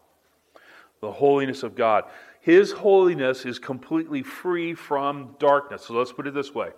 The 1.00 1.12
holiness 1.12 1.64
of 1.64 1.76
God. 1.76 2.04
His 2.42 2.72
holiness 2.72 3.46
is 3.46 3.60
completely 3.60 4.24
free 4.24 4.74
from 4.74 5.36
darkness. 5.40 5.84
So 5.84 5.94
let's 5.94 6.12
put 6.12 6.28
it 6.28 6.34
this 6.34 6.54
way 6.54 6.72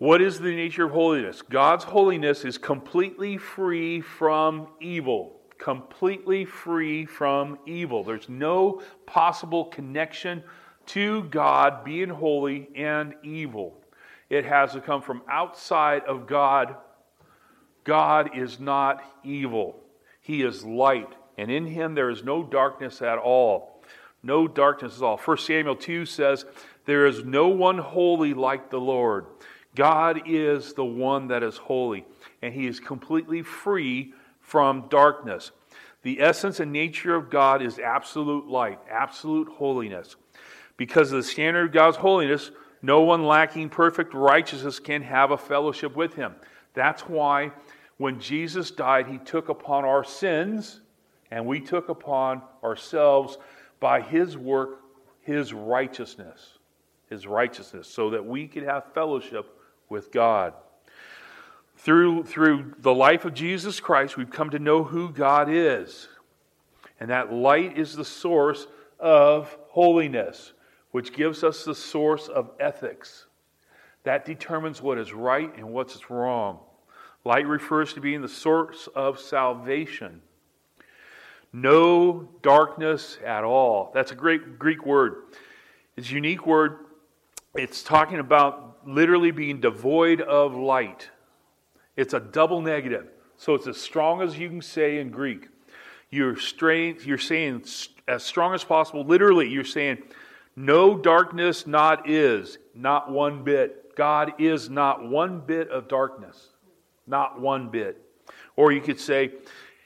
what 0.00 0.22
is 0.22 0.40
the 0.40 0.56
nature 0.56 0.86
of 0.86 0.92
holiness? 0.92 1.42
God's 1.42 1.84
holiness 1.84 2.46
is 2.46 2.56
completely 2.56 3.36
free 3.36 4.00
from 4.00 4.68
evil. 4.80 5.36
Completely 5.58 6.46
free 6.46 7.04
from 7.04 7.58
evil. 7.66 8.02
There's 8.02 8.26
no 8.26 8.80
possible 9.04 9.66
connection 9.66 10.42
to 10.86 11.24
God 11.24 11.84
being 11.84 12.08
holy 12.08 12.70
and 12.74 13.14
evil. 13.22 13.76
It 14.30 14.46
has 14.46 14.72
to 14.72 14.80
come 14.80 15.02
from 15.02 15.20
outside 15.30 16.04
of 16.04 16.26
God. 16.26 16.76
God 17.84 18.30
is 18.34 18.58
not 18.58 19.04
evil, 19.22 19.82
He 20.22 20.40
is 20.40 20.64
light, 20.64 21.12
and 21.36 21.50
in 21.50 21.66
Him 21.66 21.94
there 21.94 22.08
is 22.08 22.24
no 22.24 22.42
darkness 22.42 23.02
at 23.02 23.18
all. 23.18 23.82
No 24.22 24.48
darkness 24.48 24.96
at 24.96 25.02
all. 25.02 25.18
1 25.18 25.36
Samuel 25.36 25.76
2 25.76 26.06
says, 26.06 26.46
There 26.86 27.06
is 27.06 27.22
no 27.22 27.48
one 27.48 27.76
holy 27.76 28.32
like 28.32 28.70
the 28.70 28.80
Lord. 28.80 29.26
God 29.74 30.22
is 30.26 30.74
the 30.74 30.84
one 30.84 31.28
that 31.28 31.42
is 31.42 31.56
holy, 31.56 32.04
and 32.42 32.52
he 32.52 32.66
is 32.66 32.80
completely 32.80 33.42
free 33.42 34.12
from 34.40 34.88
darkness. 34.88 35.52
The 36.02 36.20
essence 36.20 36.60
and 36.60 36.72
nature 36.72 37.14
of 37.14 37.30
God 37.30 37.62
is 37.62 37.78
absolute 37.78 38.48
light, 38.48 38.80
absolute 38.90 39.48
holiness. 39.48 40.16
Because 40.76 41.12
of 41.12 41.18
the 41.18 41.28
standard 41.28 41.66
of 41.66 41.72
God's 41.72 41.98
holiness, 41.98 42.50
no 42.82 43.02
one 43.02 43.24
lacking 43.26 43.68
perfect 43.68 44.14
righteousness 44.14 44.80
can 44.80 45.02
have 45.02 45.30
a 45.30 45.36
fellowship 45.36 45.94
with 45.94 46.14
him. 46.14 46.34
That's 46.74 47.02
why 47.02 47.52
when 47.98 48.18
Jesus 48.18 48.70
died, 48.70 49.06
he 49.06 49.18
took 49.18 49.50
upon 49.50 49.84
our 49.84 50.02
sins, 50.02 50.80
and 51.30 51.46
we 51.46 51.60
took 51.60 51.90
upon 51.90 52.42
ourselves 52.64 53.36
by 53.78 54.00
his 54.00 54.36
work, 54.38 54.80
his 55.20 55.52
righteousness. 55.52 56.58
His 57.10 57.26
righteousness, 57.26 57.88
so 57.88 58.10
that 58.10 58.24
we 58.24 58.46
could 58.46 58.62
have 58.62 58.94
fellowship 58.94 59.59
with 59.90 60.10
God. 60.10 60.54
Through, 61.76 62.24
through 62.24 62.74
the 62.78 62.94
life 62.94 63.24
of 63.24 63.34
Jesus 63.34 63.80
Christ, 63.80 64.16
we've 64.16 64.30
come 64.30 64.50
to 64.50 64.58
know 64.58 64.84
who 64.84 65.10
God 65.10 65.48
is. 65.50 66.08
And 66.98 67.10
that 67.10 67.32
light 67.32 67.76
is 67.76 67.94
the 67.94 68.04
source 68.04 68.66
of 68.98 69.56
holiness, 69.68 70.52
which 70.90 71.12
gives 71.12 71.42
us 71.42 71.64
the 71.64 71.74
source 71.74 72.28
of 72.28 72.50
ethics. 72.60 73.26
That 74.04 74.24
determines 74.24 74.80
what 74.80 74.98
is 74.98 75.12
right 75.12 75.54
and 75.56 75.72
what's 75.72 76.10
wrong. 76.10 76.60
Light 77.24 77.46
refers 77.46 77.92
to 77.94 78.00
being 78.00 78.22
the 78.22 78.28
source 78.28 78.88
of 78.94 79.18
salvation. 79.18 80.22
No 81.52 82.28
darkness 82.42 83.18
at 83.24 83.44
all. 83.44 83.90
That's 83.92 84.12
a 84.12 84.14
great 84.14 84.58
Greek 84.58 84.86
word. 84.86 85.16
It's 85.96 86.10
a 86.10 86.14
unique 86.14 86.46
word. 86.46 86.78
It's 87.54 87.82
talking 87.82 88.20
about 88.20 88.69
literally 88.86 89.30
being 89.30 89.60
devoid 89.60 90.20
of 90.20 90.54
light. 90.54 91.08
It's 91.96 92.14
a 92.14 92.20
double 92.20 92.60
negative. 92.60 93.08
So 93.36 93.54
it's 93.54 93.66
as 93.66 93.78
strong 93.78 94.22
as 94.22 94.38
you 94.38 94.48
can 94.48 94.62
say 94.62 94.98
in 94.98 95.10
Greek. 95.10 95.48
You're, 96.10 96.36
you're 96.60 97.18
saying 97.18 97.64
as 98.08 98.22
strong 98.22 98.54
as 98.54 98.64
possible. 98.64 99.04
Literally, 99.04 99.48
you're 99.48 99.64
saying, 99.64 100.02
no 100.56 100.98
darkness 100.98 101.66
not 101.66 102.08
is, 102.08 102.58
not 102.74 103.10
one 103.10 103.44
bit. 103.44 103.94
God 103.96 104.34
is 104.38 104.68
not 104.68 105.08
one 105.08 105.40
bit 105.40 105.70
of 105.70 105.88
darkness. 105.88 106.48
Not 107.06 107.40
one 107.40 107.70
bit. 107.70 108.00
Or 108.56 108.72
you 108.72 108.80
could 108.80 109.00
say, 109.00 109.32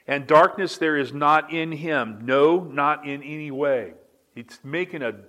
and 0.07 0.27
darkness 0.27 0.79
there 0.79 0.97
is 0.97 1.13
not 1.13 1.53
in 1.53 1.73
him. 1.73 2.21
No, 2.23 2.61
not 2.61 3.07
in 3.07 3.23
any 3.23 3.51
way. 3.51 3.93
It's 4.35 4.59
making 4.65 5.03
an 5.03 5.23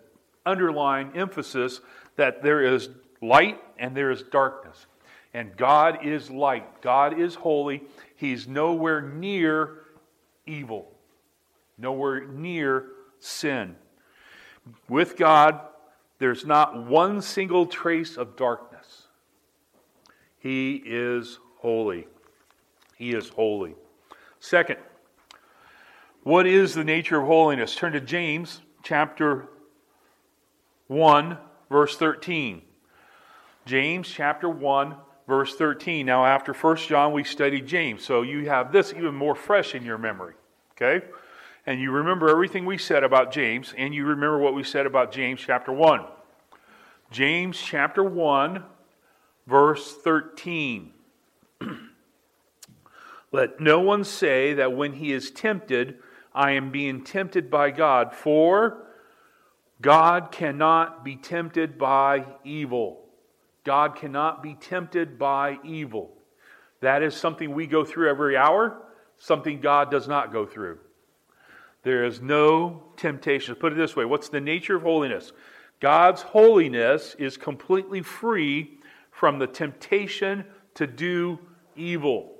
underlying 0.45 1.11
emphasis 1.15 1.81
that 2.15 2.41
there 2.43 2.61
is 2.61 2.89
light 3.27 3.61
and 3.77 3.95
there 3.95 4.11
is 4.11 4.23
darkness. 4.23 4.85
And 5.33 5.55
God 5.57 6.05
is 6.05 6.29
light. 6.29 6.81
God 6.81 7.19
is 7.19 7.35
holy. 7.35 7.83
He's 8.15 8.47
nowhere 8.47 9.01
near 9.01 9.81
evil, 10.45 10.91
nowhere 11.77 12.25
near 12.25 12.85
sin. 13.19 13.75
With 14.87 15.17
God, 15.17 15.59
there's 16.19 16.45
not 16.45 16.85
one 16.85 17.21
single 17.21 17.65
trace 17.65 18.15
of 18.15 18.35
darkness. 18.35 19.07
He 20.39 20.81
is 20.85 21.39
holy. 21.57 22.07
He 22.97 23.13
is 23.13 23.29
holy. 23.29 23.75
Second, 24.39 24.77
what 26.23 26.47
is 26.47 26.73
the 26.73 26.83
nature 26.83 27.19
of 27.19 27.27
holiness? 27.27 27.75
Turn 27.75 27.91
to 27.93 27.99
James 28.01 28.61
chapter 28.83 29.49
1, 30.87 31.37
verse 31.69 31.97
13. 31.97 32.61
James 33.65 34.07
chapter 34.07 34.47
1, 34.47 34.95
verse 35.27 35.55
13. 35.55 36.05
Now, 36.05 36.25
after 36.25 36.53
1 36.53 36.77
John, 36.77 37.13
we 37.13 37.23
studied 37.23 37.65
James. 37.65 38.03
So 38.03 38.21
you 38.21 38.47
have 38.47 38.71
this 38.71 38.93
even 38.93 39.15
more 39.15 39.35
fresh 39.35 39.73
in 39.73 39.83
your 39.83 39.97
memory. 39.97 40.35
Okay? 40.71 41.05
And 41.65 41.81
you 41.81 41.91
remember 41.91 42.29
everything 42.29 42.65
we 42.65 42.77
said 42.77 43.03
about 43.03 43.31
James, 43.31 43.73
and 43.75 43.93
you 43.93 44.05
remember 44.05 44.37
what 44.37 44.53
we 44.53 44.63
said 44.63 44.85
about 44.85 45.11
James 45.11 45.41
chapter 45.41 45.71
1. 45.71 46.05
James 47.09 47.59
chapter 47.59 48.03
1, 48.03 48.63
verse 49.47 49.95
13. 49.95 50.91
Let 53.31 53.59
no 53.59 53.79
one 53.79 54.03
say 54.03 54.53
that 54.53 54.73
when 54.73 54.93
he 54.93 55.11
is 55.11 55.31
tempted, 55.31 55.97
I 56.35 56.51
am 56.51 56.71
being 56.71 57.03
tempted 57.03 57.49
by 57.49 57.71
God, 57.71 58.13
for 58.13 58.85
God 59.81 60.31
cannot 60.31 61.03
be 61.03 61.15
tempted 61.15 61.79
by 61.79 62.25
evil. 62.43 63.04
God 63.65 63.95
cannot 63.95 64.41
be 64.41 64.53
tempted 64.53 65.17
by 65.19 65.57
evil. 65.63 66.13
That 66.81 67.01
is 67.01 67.15
something 67.15 67.53
we 67.53 67.67
go 67.67 67.83
through 67.83 68.09
every 68.09 68.37
hour, 68.37 68.77
something 69.17 69.59
God 69.59 69.89
does 69.89 70.07
not 70.07 70.31
go 70.31 70.45
through. 70.45 70.77
There 71.83 72.05
is 72.05 72.21
no 72.21 72.83
temptation. 72.95 73.55
Put 73.55 73.73
it 73.73 73.75
this 73.75 73.95
way 73.95 74.05
what's 74.05 74.29
the 74.29 74.39
nature 74.39 74.75
of 74.75 74.83
holiness? 74.83 75.33
God's 75.79 76.21
holiness 76.21 77.15
is 77.19 77.37
completely 77.37 78.01
free 78.01 78.77
from 79.11 79.39
the 79.39 79.47
temptation 79.47 80.45
to 80.75 80.87
do 80.87 81.39
evil. 81.75 82.35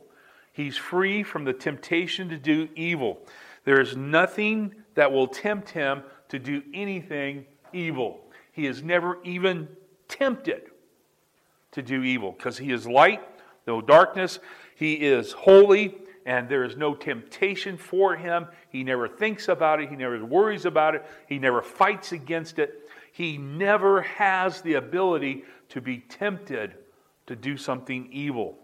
He's 0.54 0.78
free 0.78 1.24
from 1.24 1.44
the 1.44 1.54
temptation 1.54 2.30
to 2.30 2.38
do 2.38 2.70
evil. 2.76 3.20
There 3.66 3.82
is 3.82 3.98
nothing 3.98 4.76
that 4.94 5.12
will 5.12 5.28
tempt 5.28 5.72
him 5.72 6.04
to 6.30 6.40
do 6.40 6.62
anything 6.74 7.46
evil. 7.74 8.22
He 8.52 8.68
is 8.68 8.84
never 8.84 9.22
even 9.24 9.68
tempted 10.08 10.70
to 11.76 11.82
do 11.82 12.04
evil 12.04 12.32
because 12.32 12.58
he 12.58 12.72
is 12.72 12.88
light, 12.88 13.22
no 13.68 13.82
darkness. 13.82 14.40
He 14.76 14.94
is 14.94 15.34
holy, 15.34 15.96
and 16.26 16.50
there 16.50 16.64
is 16.64 16.76
no 16.76 16.96
temptation 16.96 17.78
for 17.78 18.16
him. 18.16 18.48
He 18.70 18.84
never 18.84 19.08
thinks 19.08 19.48
about 19.48 19.82
it, 19.82 19.90
he 19.90 19.96
never 19.96 20.24
worries 20.26 20.66
about 20.66 20.96
it, 20.96 21.06
he 21.28 21.38
never 21.38 21.62
fights 21.62 22.12
against 22.12 22.60
it. 22.60 22.90
He 23.12 23.38
never 23.38 24.02
has 24.02 24.62
the 24.62 24.74
ability 24.74 25.44
to 25.70 25.82
be 25.82 26.00
tempted 26.00 26.76
to 27.28 27.36
do 27.36 27.56
something 27.56 28.10
evil. 28.12 28.58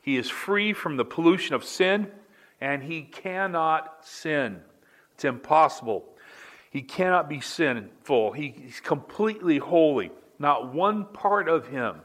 He 0.00 0.16
is 0.16 0.28
free 0.28 0.72
from 0.72 0.96
the 0.96 1.04
pollution 1.04 1.54
of 1.54 1.64
sin, 1.64 2.08
and 2.60 2.82
he 2.82 3.02
cannot 3.02 4.04
sin. 4.04 4.60
It's 5.14 5.24
impossible. 5.24 6.04
He 6.70 6.82
cannot 6.82 7.28
be 7.28 7.40
sinful. 7.40 8.32
He, 8.32 8.54
he's 8.56 8.80
completely 8.80 9.58
holy. 9.58 10.10
Not 10.38 10.72
one 10.72 11.04
part 11.04 11.48
of 11.48 11.68
him 11.68 12.00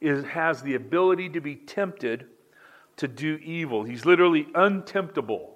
is, 0.00 0.24
has 0.24 0.62
the 0.62 0.74
ability 0.74 1.28
to 1.30 1.40
be 1.40 1.56
tempted 1.56 2.26
to 2.96 3.08
do 3.08 3.38
evil. 3.42 3.84
He's 3.84 4.04
literally 4.04 4.44
untemptable. 4.54 5.52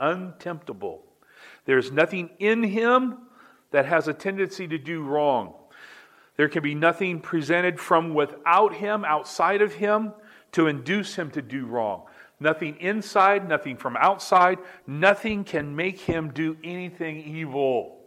Untemptable. 0.00 1.00
There's 1.64 1.90
nothing 1.90 2.30
in 2.38 2.62
him 2.62 3.18
that 3.70 3.86
has 3.86 4.08
a 4.08 4.14
tendency 4.14 4.66
to 4.68 4.78
do 4.78 5.02
wrong. 5.02 5.54
There 6.36 6.48
can 6.48 6.62
be 6.62 6.74
nothing 6.74 7.20
presented 7.20 7.80
from 7.80 8.14
without 8.14 8.74
him, 8.74 9.04
outside 9.04 9.60
of 9.60 9.74
him, 9.74 10.12
to 10.52 10.68
induce 10.68 11.16
him 11.16 11.30
to 11.32 11.42
do 11.42 11.66
wrong. 11.66 12.04
Nothing 12.40 12.76
inside, 12.76 13.48
nothing 13.48 13.76
from 13.76 13.96
outside, 13.96 14.58
nothing 14.86 15.42
can 15.42 15.74
make 15.74 15.98
him 15.98 16.30
do 16.32 16.56
anything 16.62 17.18
evil. 17.18 17.98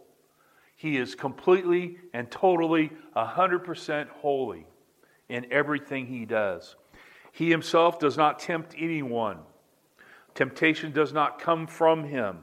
He 0.76 0.96
is 0.96 1.14
completely 1.14 1.98
and 2.14 2.30
totally 2.30 2.90
100% 3.14 4.08
holy 4.08 4.66
in 5.32 5.50
everything 5.50 6.06
he 6.06 6.26
does. 6.26 6.76
He 7.32 7.50
himself 7.50 7.98
does 7.98 8.18
not 8.18 8.38
tempt 8.38 8.74
anyone. 8.76 9.38
Temptation 10.34 10.92
does 10.92 11.14
not 11.14 11.38
come 11.38 11.66
from 11.66 12.04
him, 12.04 12.38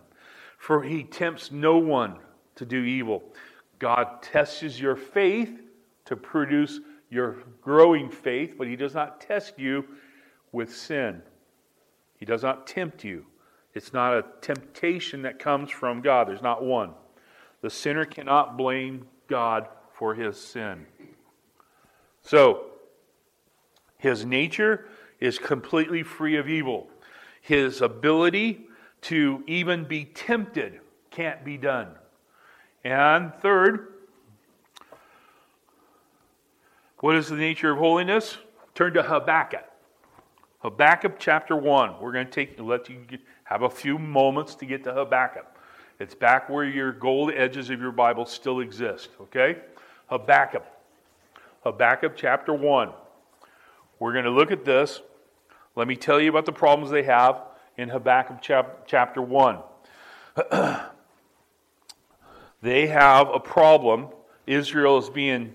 for 0.58 0.82
he 0.82 1.04
tempts 1.04 1.52
no 1.52 1.78
one 1.78 2.18
to 2.56 2.66
do 2.66 2.84
evil. 2.84 3.24
God 3.78 4.24
tests 4.24 4.80
your 4.80 4.96
faith 4.96 5.62
to 6.06 6.16
produce 6.16 6.80
your 7.12 7.38
growing 7.62 8.10
faith, 8.10 8.56
but 8.58 8.68
he 8.68 8.76
does 8.76 8.96
not 8.96 9.22
test 9.22 9.60
you 9.60 9.86
with 10.52 10.76
sin. 10.76 11.22
He 12.18 12.26
does 12.26 12.42
not 12.42 12.66
tempt 12.66 13.04
you. 13.04 13.26
It's 13.76 13.94
not 13.94 14.18
a 14.18 14.26
temptation 14.42 15.22
that 15.22 15.38
comes 15.38 15.70
from 15.70 16.02
God. 16.02 16.28
There's 16.28 16.42
not 16.42 16.64
one. 16.64 16.94
The 17.62 17.70
sinner 17.70 18.06
cannot 18.06 18.58
blame 18.58 19.08
God 19.28 19.68
for 19.94 20.16
his 20.16 20.40
sin. 20.40 20.88
So, 22.24 22.69
his 24.00 24.26
nature 24.26 24.86
is 25.20 25.38
completely 25.38 26.02
free 26.02 26.38
of 26.38 26.50
evil. 26.50 26.88
His 27.42 27.82
ability 27.82 28.68
to 29.02 29.44
even 29.46 29.84
be 29.84 30.06
tempted 30.06 30.80
can't 31.12 31.44
be 31.44 31.58
done. 31.58 31.90
And 32.84 33.34
third, 33.36 33.94
what 37.00 37.16
is 37.16 37.28
the 37.28 37.36
nature 37.36 37.72
of 37.72 37.78
holiness? 37.78 38.38
Turn 38.74 38.94
to 38.94 39.04
Habakkuk. 39.04 39.66
Habakkuk 40.60 41.18
chapter 41.20 41.56
1. 41.56 42.02
We're 42.02 42.12
going 42.12 42.26
to 42.26 42.32
take 42.32 42.60
let 42.60 42.90
you 42.90 43.00
have 43.44 43.64
a 43.64 43.70
few 43.70 43.98
moments 43.98 44.56
to 44.56 44.66
get 44.66 44.84
to 44.86 44.94
Habakkuk. 44.94 45.46
It's 46.00 46.16
back 46.16 46.50
where 46.50 46.64
your 46.64 46.94
gold 46.94 47.32
edges 47.34 47.70
of 47.70 47.82
your 47.82 47.92
Bible 47.92 48.26
still 48.26 48.62
exist, 48.62 49.10
okay? 49.20 49.58
Habakkuk. 50.08 50.66
Habakkuk 51.64 52.14
chapter 52.16 52.54
1. 52.54 52.92
We're 54.00 54.14
going 54.14 54.24
to 54.24 54.32
look 54.32 54.52
at 54.52 54.64
this. 54.64 55.02
Let 55.76 55.86
me 55.90 55.98
tell 55.98 56.22
you 56.22 56.30
about 56.30 56.46
the 56.46 56.54
problems 56.54 56.90
they 56.90 57.04
have 57.04 57.42
in 57.78 57.90
Habakkuk 57.90 58.42
chap- 58.42 58.88
chapter 58.88 59.22
1. 59.22 59.60
they 62.62 62.88
have 62.88 63.28
a 63.28 63.42
problem. 63.42 64.08
Israel 64.48 65.00
is 65.00 65.10
being 65.10 65.54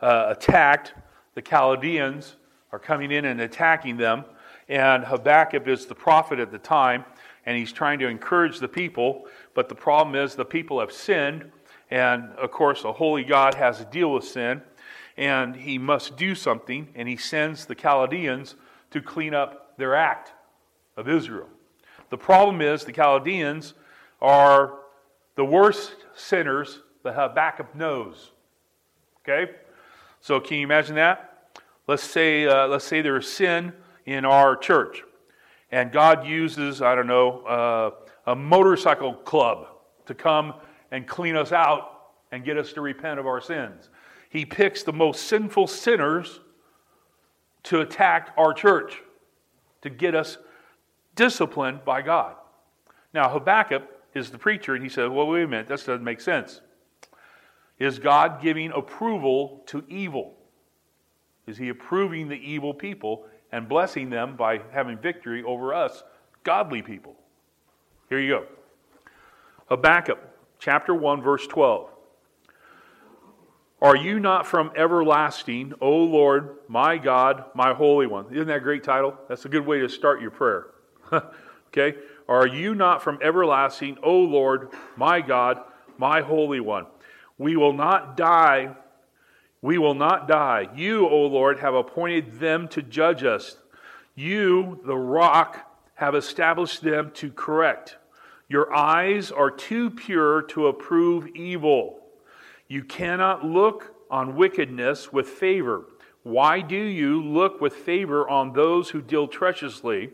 uh, 0.00 0.26
attacked. 0.28 0.94
The 1.34 1.42
Chaldeans 1.42 2.36
are 2.70 2.78
coming 2.78 3.10
in 3.10 3.24
and 3.24 3.40
attacking 3.40 3.96
them. 3.96 4.26
And 4.68 5.04
Habakkuk 5.04 5.66
is 5.66 5.86
the 5.86 5.94
prophet 5.96 6.38
at 6.38 6.52
the 6.52 6.58
time, 6.58 7.04
and 7.46 7.56
he's 7.56 7.72
trying 7.72 7.98
to 7.98 8.06
encourage 8.06 8.60
the 8.60 8.68
people. 8.68 9.26
But 9.54 9.68
the 9.68 9.74
problem 9.74 10.14
is 10.14 10.36
the 10.36 10.44
people 10.44 10.78
have 10.78 10.92
sinned. 10.92 11.50
And 11.90 12.30
of 12.36 12.52
course, 12.52 12.84
a 12.84 12.92
holy 12.92 13.24
God 13.24 13.54
has 13.54 13.78
to 13.78 13.84
deal 13.86 14.12
with 14.12 14.22
sin 14.22 14.62
and 15.16 15.54
he 15.56 15.78
must 15.78 16.16
do 16.16 16.34
something, 16.34 16.88
and 16.94 17.08
he 17.08 17.16
sends 17.16 17.66
the 17.66 17.74
Chaldeans 17.74 18.54
to 18.90 19.00
clean 19.00 19.34
up 19.34 19.76
their 19.76 19.94
act 19.94 20.32
of 20.96 21.08
Israel. 21.08 21.48
The 22.10 22.18
problem 22.18 22.60
is 22.60 22.84
the 22.84 22.92
Chaldeans 22.92 23.74
are 24.20 24.78
the 25.34 25.44
worst 25.44 25.96
sinners 26.14 26.80
that 27.02 27.14
Habakkuk 27.14 27.74
knows. 27.74 28.32
Okay? 29.20 29.52
So 30.20 30.40
can 30.40 30.58
you 30.58 30.64
imagine 30.64 30.96
that? 30.96 31.50
Let's 31.86 32.04
say, 32.04 32.46
uh, 32.46 32.68
let's 32.68 32.84
say 32.84 33.02
there 33.02 33.16
is 33.16 33.30
sin 33.30 33.72
in 34.06 34.24
our 34.24 34.56
church, 34.56 35.02
and 35.70 35.90
God 35.90 36.26
uses, 36.26 36.82
I 36.82 36.94
don't 36.94 37.06
know, 37.06 37.40
uh, 37.40 37.90
a 38.26 38.36
motorcycle 38.36 39.14
club 39.14 39.68
to 40.06 40.14
come 40.14 40.54
and 40.90 41.06
clean 41.06 41.36
us 41.36 41.50
out 41.50 41.88
and 42.30 42.44
get 42.44 42.56
us 42.56 42.72
to 42.74 42.80
repent 42.80 43.18
of 43.18 43.26
our 43.26 43.40
sins 43.40 43.90
he 44.32 44.46
picks 44.46 44.82
the 44.82 44.94
most 44.94 45.24
sinful 45.24 45.66
sinners 45.66 46.40
to 47.64 47.82
attack 47.82 48.32
our 48.38 48.54
church, 48.54 49.02
to 49.82 49.90
get 49.90 50.14
us 50.14 50.38
disciplined 51.14 51.84
by 51.84 52.00
God. 52.00 52.36
Now, 53.12 53.28
Habakkuk 53.28 53.82
is 54.14 54.30
the 54.30 54.38
preacher, 54.38 54.74
and 54.74 54.82
he 54.82 54.88
said, 54.88 55.10
Well, 55.10 55.26
wait 55.26 55.42
a 55.42 55.48
minute, 55.48 55.68
this 55.68 55.84
doesn't 55.84 56.02
make 56.02 56.22
sense. 56.22 56.62
Is 57.78 57.98
God 57.98 58.40
giving 58.40 58.72
approval 58.72 59.64
to 59.66 59.84
evil? 59.86 60.32
Is 61.46 61.58
he 61.58 61.68
approving 61.68 62.28
the 62.28 62.36
evil 62.36 62.72
people 62.72 63.26
and 63.52 63.68
blessing 63.68 64.08
them 64.08 64.34
by 64.34 64.62
having 64.72 64.96
victory 64.96 65.42
over 65.42 65.74
us, 65.74 66.04
godly 66.42 66.80
people? 66.80 67.16
Here 68.08 68.18
you 68.18 68.30
go. 68.30 68.46
Habakkuk 69.68 70.20
chapter 70.58 70.94
1, 70.94 71.20
verse 71.20 71.46
12. 71.46 71.91
Are 73.82 73.96
you 73.96 74.20
not 74.20 74.46
from 74.46 74.70
everlasting, 74.76 75.74
O 75.80 75.90
Lord, 75.90 76.58
my 76.68 76.98
God, 76.98 77.46
my 77.52 77.74
Holy 77.74 78.06
One? 78.06 78.26
Isn't 78.30 78.46
that 78.46 78.58
a 78.58 78.60
great 78.60 78.84
title? 78.84 79.18
That's 79.28 79.44
a 79.44 79.48
good 79.48 79.66
way 79.66 79.80
to 79.80 79.88
start 79.88 80.22
your 80.22 80.30
prayer. 80.30 80.68
okay? 81.66 81.98
Are 82.28 82.46
you 82.46 82.76
not 82.76 83.02
from 83.02 83.18
everlasting, 83.20 83.98
O 84.04 84.18
Lord, 84.18 84.68
my 84.94 85.20
God, 85.20 85.62
my 85.98 86.20
Holy 86.20 86.60
One? 86.60 86.86
We 87.38 87.56
will 87.56 87.72
not 87.72 88.16
die. 88.16 88.76
We 89.62 89.78
will 89.78 89.94
not 89.94 90.28
die. 90.28 90.68
You, 90.76 91.08
O 91.08 91.22
Lord, 91.22 91.58
have 91.58 91.74
appointed 91.74 92.38
them 92.38 92.68
to 92.68 92.82
judge 92.82 93.24
us. 93.24 93.56
You, 94.14 94.80
the 94.86 94.96
rock, 94.96 95.58
have 95.94 96.14
established 96.14 96.82
them 96.82 97.10
to 97.14 97.32
correct. 97.32 97.96
Your 98.48 98.72
eyes 98.72 99.32
are 99.32 99.50
too 99.50 99.90
pure 99.90 100.42
to 100.42 100.68
approve 100.68 101.26
evil. 101.34 102.01
You 102.72 102.82
cannot 102.82 103.44
look 103.44 103.94
on 104.10 104.34
wickedness 104.34 105.12
with 105.12 105.28
favor. 105.28 105.84
Why 106.22 106.62
do 106.62 106.74
you 106.74 107.22
look 107.22 107.60
with 107.60 107.74
favor 107.74 108.26
on 108.26 108.54
those 108.54 108.88
who 108.88 109.02
deal 109.02 109.28
treacherously? 109.28 110.08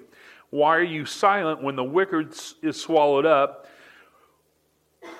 Why 0.50 0.76
are 0.76 0.82
you 0.82 1.04
silent 1.04 1.62
when 1.62 1.76
the 1.76 1.84
wicked 1.84 2.34
is 2.60 2.80
swallowed 2.80 3.26
up? 3.26 3.68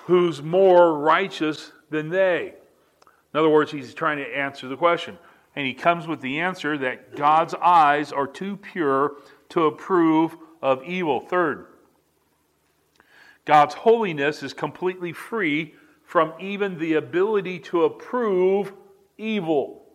Who's 0.07 0.43
more 0.43 0.99
righteous 0.99 1.71
than 1.89 2.09
they? 2.09 2.55
In 3.33 3.39
other 3.39 3.47
words, 3.47 3.71
he's 3.71 3.93
trying 3.93 4.17
to 4.17 4.37
answer 4.37 4.67
the 4.67 4.75
question. 4.75 5.17
And 5.55 5.65
he 5.65 5.73
comes 5.73 6.07
with 6.07 6.19
the 6.19 6.41
answer 6.41 6.77
that 6.79 7.15
God's 7.15 7.53
eyes 7.53 8.11
are 8.11 8.27
too 8.27 8.57
pure 8.57 9.13
to 9.47 9.63
approve 9.63 10.35
of 10.61 10.83
evil. 10.83 11.21
Third, 11.21 11.67
God's 13.45 13.75
holiness 13.75 14.43
is 14.43 14.53
completely 14.53 15.13
free 15.13 15.75
from 16.09 16.33
even 16.39 16.75
the 16.79 16.95
ability 16.95 17.59
to 17.59 17.83
approve 17.83 18.73
evil. 19.19 19.85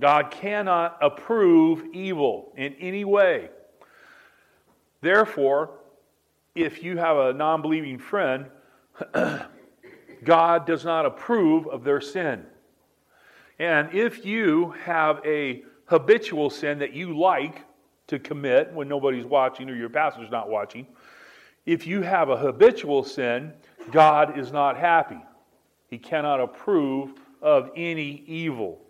God 0.00 0.30
cannot 0.30 0.96
approve 1.02 1.84
evil 1.92 2.54
in 2.56 2.72
any 2.80 3.04
way. 3.04 3.50
Therefore, 5.02 5.72
if 6.54 6.82
you 6.82 6.96
have 6.96 7.18
a 7.18 7.34
non 7.34 7.60
believing 7.60 7.98
friend, 7.98 8.46
God 10.24 10.66
does 10.66 10.86
not 10.86 11.04
approve 11.04 11.66
of 11.66 11.84
their 11.84 12.00
sin. 12.00 12.46
And 13.58 13.92
if 13.92 14.24
you 14.24 14.70
have 14.84 15.20
a 15.26 15.64
habitual 15.84 16.48
sin 16.48 16.78
that 16.78 16.94
you 16.94 17.14
like 17.14 17.60
to 18.06 18.18
commit 18.18 18.72
when 18.72 18.88
nobody's 18.88 19.26
watching 19.26 19.68
or 19.68 19.76
your 19.76 19.90
pastor's 19.90 20.30
not 20.30 20.48
watching, 20.48 20.86
if 21.66 21.86
you 21.86 22.00
have 22.00 22.30
a 22.30 22.36
habitual 22.36 23.04
sin, 23.04 23.52
God 23.90 24.38
is 24.38 24.52
not 24.52 24.76
happy. 24.76 25.20
He 25.88 25.98
cannot 25.98 26.40
approve 26.40 27.12
of 27.42 27.70
any 27.76 28.24
evil. 28.26 28.80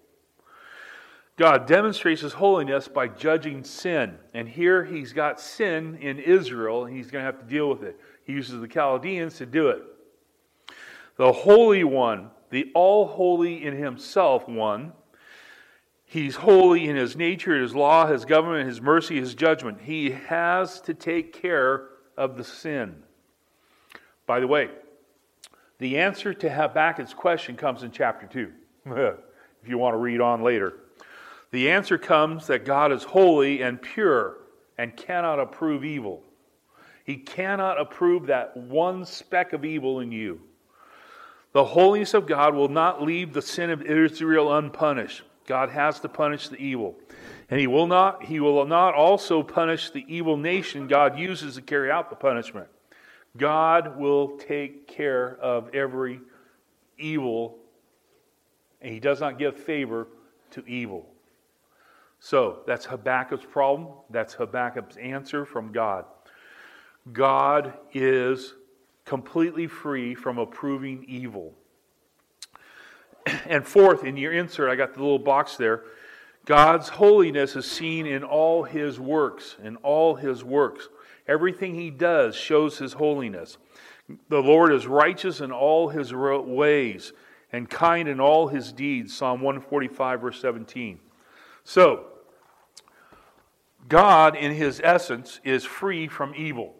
God 1.37 1.67
demonstrates 1.67 2.21
his 2.21 2.33
holiness 2.33 2.87
by 2.87 3.09
judging 3.09 3.65
sin. 3.65 4.17
And 4.35 4.49
here 4.49 4.85
he's 4.85 5.13
got 5.13 5.41
sin 5.41 5.99
in 6.01 6.19
Israel, 6.21 6.85
and 6.85 6.97
he's 6.97 7.11
going 7.11 7.23
to 7.23 7.27
have 7.27 7.41
to 7.41 7.47
deal 7.47 7.69
with 7.69 7.83
it. 7.83 7.99
He 8.25 8.33
uses 8.33 8.61
the 8.61 8.69
Chaldeans 8.69 9.37
to 9.39 9.47
do 9.47 9.69
it. 9.69 9.83
The 11.17 11.33
Holy 11.33 11.85
One, 11.85 12.31
the 12.51 12.71
all 12.75 13.07
holy 13.07 13.65
in 13.65 13.77
himself 13.77 14.49
one, 14.49 14.93
he's 16.05 16.37
holy 16.37 16.89
in 16.89 16.95
his 16.95 17.17
nature, 17.17 17.61
his 17.61 17.75
law, 17.75 18.07
his 18.07 18.25
government, 18.25 18.69
his 18.69 18.81
mercy, 18.81 19.19
his 19.19 19.35
judgment. 19.35 19.81
He 19.81 20.13
has 20.13 20.81
to 20.83 20.95
take 20.95 21.33
care 21.33 21.89
of 22.17 22.37
the 22.37 22.45
sin. 22.45 23.03
By 24.27 24.39
the 24.39 24.47
way, 24.47 24.71
the 25.79 25.99
answer 25.99 26.33
to 26.35 26.49
Habakkuk's 26.49 27.15
question 27.15 27.57
comes 27.57 27.83
in 27.83 27.91
chapter 27.91 28.27
2, 28.27 28.53
if 28.87 29.69
you 29.69 29.79
want 29.79 29.95
to 29.95 29.99
read 29.99 30.21
on 30.21 30.43
later. 30.43 30.75
The 31.51 31.71
answer 31.71 31.99
comes 31.99 32.47
that 32.49 32.65
God 32.65 32.93
is 32.93 33.05
holy 33.05 33.63
and 33.63 33.81
pure 33.81 34.39
and 34.79 34.97
cannot 34.97 35.39
approve 35.39 35.85
evil. 35.85 36.23
He 37.05 37.17
cannot 37.17 37.81
approve 37.81 38.27
that 38.27 38.57
one 38.57 39.05
speck 39.05 39.53
of 39.53 39.65
evil 39.65 40.01
in 40.01 40.11
you. 40.11 40.41
The 41.53 41.65
holiness 41.65 42.15
of 42.15 42.27
God 42.27 42.55
will 42.55 42.69
not 42.69 43.03
leave 43.03 43.33
the 43.33 43.43
sin 43.43 43.71
of 43.71 43.83
Israel 43.83 44.57
unpunished. 44.57 45.23
God 45.47 45.69
has 45.69 46.01
to 46.01 46.09
punish 46.09 46.49
the 46.49 46.57
evil. 46.57 46.97
And 47.51 47.61
he 47.61 47.67
will 47.67 47.87
not 47.87 48.25
he 48.25 48.41
will 48.41 48.65
not 48.65 48.95
also 48.95 49.43
punish 49.43 49.91
the 49.91 50.05
evil 50.09 50.37
nation 50.37 50.89
God 50.89 51.19
uses 51.19 51.55
to 51.55 51.63
carry 51.63 51.91
out 51.91 52.11
the 52.11 52.17
punishment. 52.17 52.69
God 53.37 53.97
will 53.99 54.37
take 54.37 54.87
care 54.87 55.37
of 55.41 55.75
every 55.75 56.21
evil, 56.99 57.59
and 58.81 58.93
He 58.93 59.01
does 59.01 59.21
not 59.21 59.39
give 59.39 59.57
favor 59.57 60.07
to 60.53 60.65
evil. 60.67 61.09
So 62.21 62.61
that's 62.67 62.87
Habakkuk's 62.87 63.45
problem. 63.45 63.89
That's 64.09 64.35
Habakkuk's 64.35 64.97
answer 64.97 65.45
from 65.45 65.73
God. 65.73 66.05
God 67.13 67.75
is 67.93 68.55
completely 69.05 69.67
free 69.67 70.15
from 70.15 70.39
approving 70.39 71.05
evil. 71.07 71.53
And 73.47 73.67
fourth, 73.67 74.05
in 74.05 74.17
your 74.17 74.33
insert, 74.33 74.71
I 74.71 74.77
got 74.77 74.95
the 74.95 75.01
little 75.01 75.19
box 75.19 75.57
there. 75.57 75.85
God's 76.45 76.89
holiness 76.89 77.57
is 77.57 77.71
seen 77.71 78.07
in 78.07 78.23
all 78.23 78.63
his 78.65 79.01
works, 79.01 79.57
in 79.63 79.77
all 79.77 80.15
his 80.15 80.45
works. 80.45 80.89
Everything 81.27 81.75
he 81.75 81.91
does 81.91 82.37
shows 82.37 82.79
his 82.79 82.95
holiness. 82.95 83.57
The 84.29 84.43
Lord 84.43 84.73
is 84.73 84.87
righteous 84.87 85.41
in 85.41 85.51
all 85.53 85.89
his 85.89 86.13
ways 86.13 87.13
and 87.53 87.71
kind 87.71 88.09
in 88.09 88.21
all 88.21 88.49
his 88.49 88.73
deeds. 88.73 89.17
Psalm 89.17 89.41
145, 89.41 90.21
verse 90.21 90.41
17. 90.41 90.99
So, 91.65 92.07
God, 93.89 94.37
in 94.37 94.53
his 94.53 94.81
essence, 94.85 95.41
is 95.45 95.65
free 95.65 96.09
from 96.09 96.35
evil. 96.37 96.75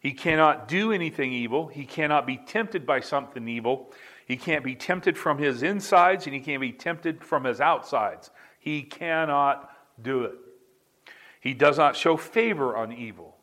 He 0.00 0.12
cannot 0.12 0.68
do 0.68 0.92
anything 0.92 1.32
evil. 1.32 1.68
He 1.68 1.84
cannot 1.84 2.26
be 2.26 2.36
tempted 2.36 2.86
by 2.86 3.00
something 3.00 3.48
evil. 3.48 3.92
He 4.26 4.36
can't 4.36 4.62
be 4.62 4.74
tempted 4.74 5.16
from 5.16 5.38
his 5.38 5.62
insides, 5.62 6.26
and 6.26 6.34
he 6.34 6.40
can't 6.40 6.60
be 6.60 6.72
tempted 6.72 7.24
from 7.24 7.44
his 7.44 7.60
outsides. 7.60 8.30
He 8.60 8.82
cannot 8.82 9.70
do 10.00 10.24
it. 10.24 10.34
He 11.40 11.54
does 11.54 11.78
not 11.78 11.96
show 11.96 12.16
favor 12.16 12.76
on 12.76 12.92
evil. 12.92 13.37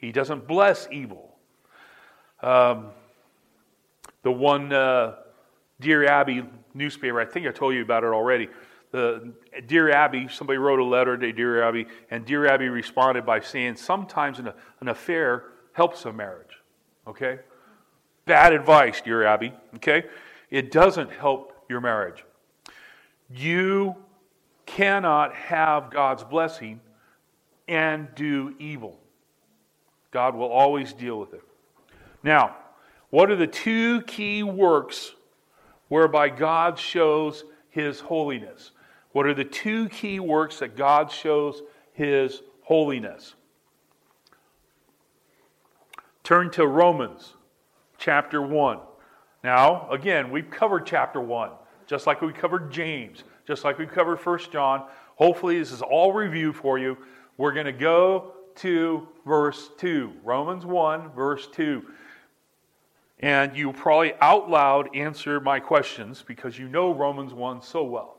He 0.00 0.12
doesn't 0.12 0.46
bless 0.46 0.88
evil. 0.90 1.36
Um, 2.42 2.86
the 4.22 4.32
one 4.32 4.72
uh, 4.72 5.16
Dear 5.78 6.06
Abby 6.06 6.42
newspaper, 6.72 7.20
I 7.20 7.26
think 7.26 7.46
I 7.46 7.50
told 7.50 7.74
you 7.74 7.82
about 7.82 8.04
it 8.04 8.08
already. 8.08 8.48
The 8.92 9.32
Dear 9.66 9.90
Abby, 9.90 10.26
somebody 10.28 10.58
wrote 10.58 10.80
a 10.80 10.84
letter 10.84 11.16
to 11.16 11.32
Dear 11.32 11.62
Abby, 11.62 11.86
and 12.10 12.24
Dear 12.24 12.46
Abby 12.46 12.68
responded 12.68 13.26
by 13.26 13.40
saying, 13.40 13.76
Sometimes 13.76 14.38
an, 14.38 14.52
an 14.80 14.88
affair 14.88 15.44
helps 15.74 16.04
a 16.06 16.12
marriage. 16.12 16.58
Okay? 17.06 17.40
Bad 18.24 18.52
advice, 18.52 19.00
Dear 19.00 19.24
Abby. 19.24 19.52
Okay? 19.76 20.04
It 20.50 20.72
doesn't 20.72 21.10
help 21.12 21.52
your 21.68 21.80
marriage. 21.80 22.24
You 23.30 23.96
cannot 24.66 25.34
have 25.34 25.90
God's 25.90 26.24
blessing 26.24 26.80
and 27.68 28.08
do 28.14 28.54
evil. 28.58 28.99
God 30.10 30.34
will 30.34 30.48
always 30.50 30.92
deal 30.92 31.18
with 31.18 31.34
it. 31.34 31.42
Now, 32.22 32.56
what 33.10 33.30
are 33.30 33.36
the 33.36 33.46
two 33.46 34.02
key 34.02 34.42
works 34.42 35.14
whereby 35.88 36.28
God 36.28 36.78
shows 36.78 37.44
his 37.70 38.00
holiness? 38.00 38.72
What 39.12 39.26
are 39.26 39.34
the 39.34 39.44
two 39.44 39.88
key 39.88 40.20
works 40.20 40.60
that 40.60 40.76
God 40.76 41.10
shows 41.10 41.62
his 41.92 42.42
holiness? 42.62 43.34
Turn 46.22 46.50
to 46.52 46.66
Romans 46.66 47.34
chapter 47.98 48.40
1. 48.40 48.78
Now, 49.42 49.88
again, 49.90 50.30
we've 50.30 50.50
covered 50.50 50.86
chapter 50.86 51.20
1, 51.20 51.50
just 51.86 52.06
like 52.06 52.20
we 52.20 52.32
covered 52.32 52.70
James, 52.70 53.24
just 53.46 53.64
like 53.64 53.78
we 53.78 53.86
covered 53.86 54.20
First 54.20 54.52
John. 54.52 54.84
Hopefully, 55.16 55.58
this 55.58 55.72
is 55.72 55.82
all 55.82 56.12
review 56.12 56.52
for 56.52 56.78
you. 56.78 56.96
We're 57.36 57.52
going 57.52 57.66
to 57.66 57.72
go 57.72 58.34
to 58.56 59.08
verse 59.24 59.70
2. 59.78 60.12
Romans 60.24 60.64
1, 60.66 61.12
verse 61.12 61.48
2. 61.52 61.84
And 63.20 63.54
you 63.56 63.72
probably 63.72 64.14
out 64.20 64.48
loud 64.48 64.94
answer 64.96 65.40
my 65.40 65.60
questions 65.60 66.24
because 66.26 66.58
you 66.58 66.68
know 66.68 66.92
Romans 66.92 67.34
1 67.34 67.62
so 67.62 67.84
well. 67.84 68.16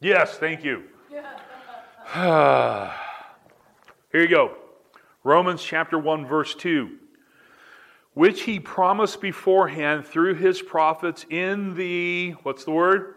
Yes, 0.00 0.36
thank 0.38 0.62
you. 0.62 0.84
Here 2.12 2.92
you 4.12 4.28
go. 4.28 4.54
Romans 5.24 5.62
chapter 5.62 5.98
1, 5.98 6.26
verse 6.26 6.54
2. 6.54 6.90
Which 8.12 8.42
he 8.42 8.60
promised 8.60 9.20
beforehand 9.20 10.06
through 10.06 10.34
his 10.34 10.62
prophets 10.62 11.26
in 11.30 11.74
the, 11.74 12.32
what's 12.42 12.64
the 12.64 12.70
word? 12.70 13.14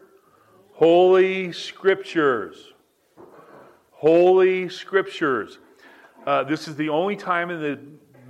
Holy 0.72 1.52
Scriptures 1.52 2.74
Holy 4.00 4.70
Scriptures. 4.70 5.58
Uh, 6.28 6.44
this 6.44 6.68
is 6.68 6.76
the 6.76 6.88
only 6.88 7.16
time 7.16 7.50
in 7.50 7.60
the, 7.60 7.80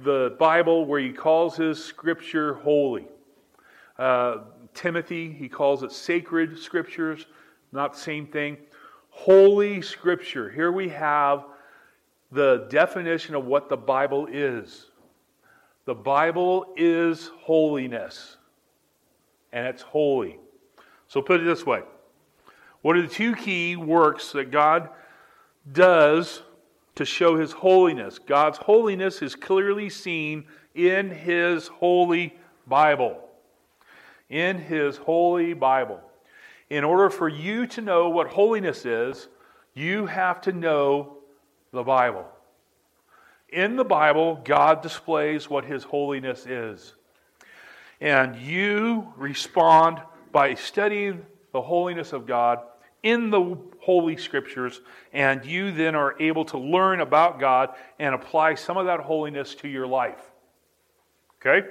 the 0.06 0.36
Bible 0.38 0.86
where 0.86 1.01
he 1.01 1.12
calls 1.12 1.58
his 1.58 1.84
Scripture 1.84 2.53
holy. 2.53 3.06
Uh, 3.99 4.38
Timothy, 4.73 5.30
he 5.34 5.49
calls 5.49 5.84
it 5.84 5.91
sacred 5.91 6.58
scriptures, 6.58 7.25
not 7.73 7.93
the 7.93 7.99
same 7.99 8.27
thing. 8.27 8.56
Holy 9.10 9.82
scripture. 9.82 10.49
Here 10.49 10.71
we 10.71 10.88
have 10.88 11.47
the 12.32 12.67
definition 12.69 13.36
of 13.36 13.43
what 13.43 13.67
the 13.67 13.75
Bible 13.75 14.27
is. 14.32 14.91
The 15.84 15.95
Bible 15.95 16.73
is 16.77 17.30
holiness, 17.41 18.38
and 19.51 19.67
it's 19.67 19.82
holy. 19.82 20.39
So 21.10 21.21
put 21.21 21.41
it 21.41 21.43
this 21.43 21.65
way 21.65 21.82
What 22.84 22.95
are 22.95 23.01
the 23.01 23.08
two 23.10 23.36
key 23.36 23.75
works 23.75 24.32
that 24.32 24.51
God 24.51 24.91
does 25.71 26.41
to 26.95 27.06
show 27.06 27.38
his 27.38 27.51
holiness? 27.51 28.19
God's 28.19 28.58
holiness 28.58 29.21
is 29.21 29.36
clearly 29.36 29.89
seen 29.89 30.45
in 30.75 31.10
his 31.10 31.67
holy 31.67 32.36
Bible. 32.65 33.19
In 34.30 34.58
his 34.58 34.97
holy 34.97 35.53
Bible. 35.53 36.01
In 36.69 36.84
order 36.84 37.10
for 37.10 37.30
you 37.30 37.65
to 37.67 37.82
know 37.82 38.10
what 38.10 38.27
holiness 38.27 38.86
is, 38.86 39.27
you 39.73 40.06
have 40.06 40.41
to 40.41 40.51
know 40.51 41.17
the 41.71 41.84
Bible. 41.84 42.25
In 43.49 43.75
the 43.75 43.86
Bible, 43.86 44.41
God 44.43 44.82
displays 44.82 45.49
what 45.49 45.63
his 45.63 45.84
holiness 45.84 46.45
is. 46.45 46.95
And 48.01 48.36
you 48.36 49.13
respond 49.15 50.01
by 50.32 50.53
studying 50.56 51.25
the 51.53 51.62
holiness 51.62 52.12
of 52.13 52.27
God 52.27 52.60
in 53.03 53.29
the 53.29 53.57
Holy 53.79 54.17
Scriptures, 54.17 54.81
and 55.13 55.45
you 55.45 55.71
then 55.71 55.95
are 55.95 56.15
able 56.19 56.45
to 56.45 56.57
learn 56.57 56.99
about 56.99 57.39
God 57.39 57.69
and 57.99 58.13
apply 58.13 58.55
some 58.55 58.77
of 58.77 58.86
that 58.88 58.99
holiness 58.99 59.55
to 59.55 59.67
your 59.67 59.88
life. 59.88 60.31
Okay? 61.39 61.67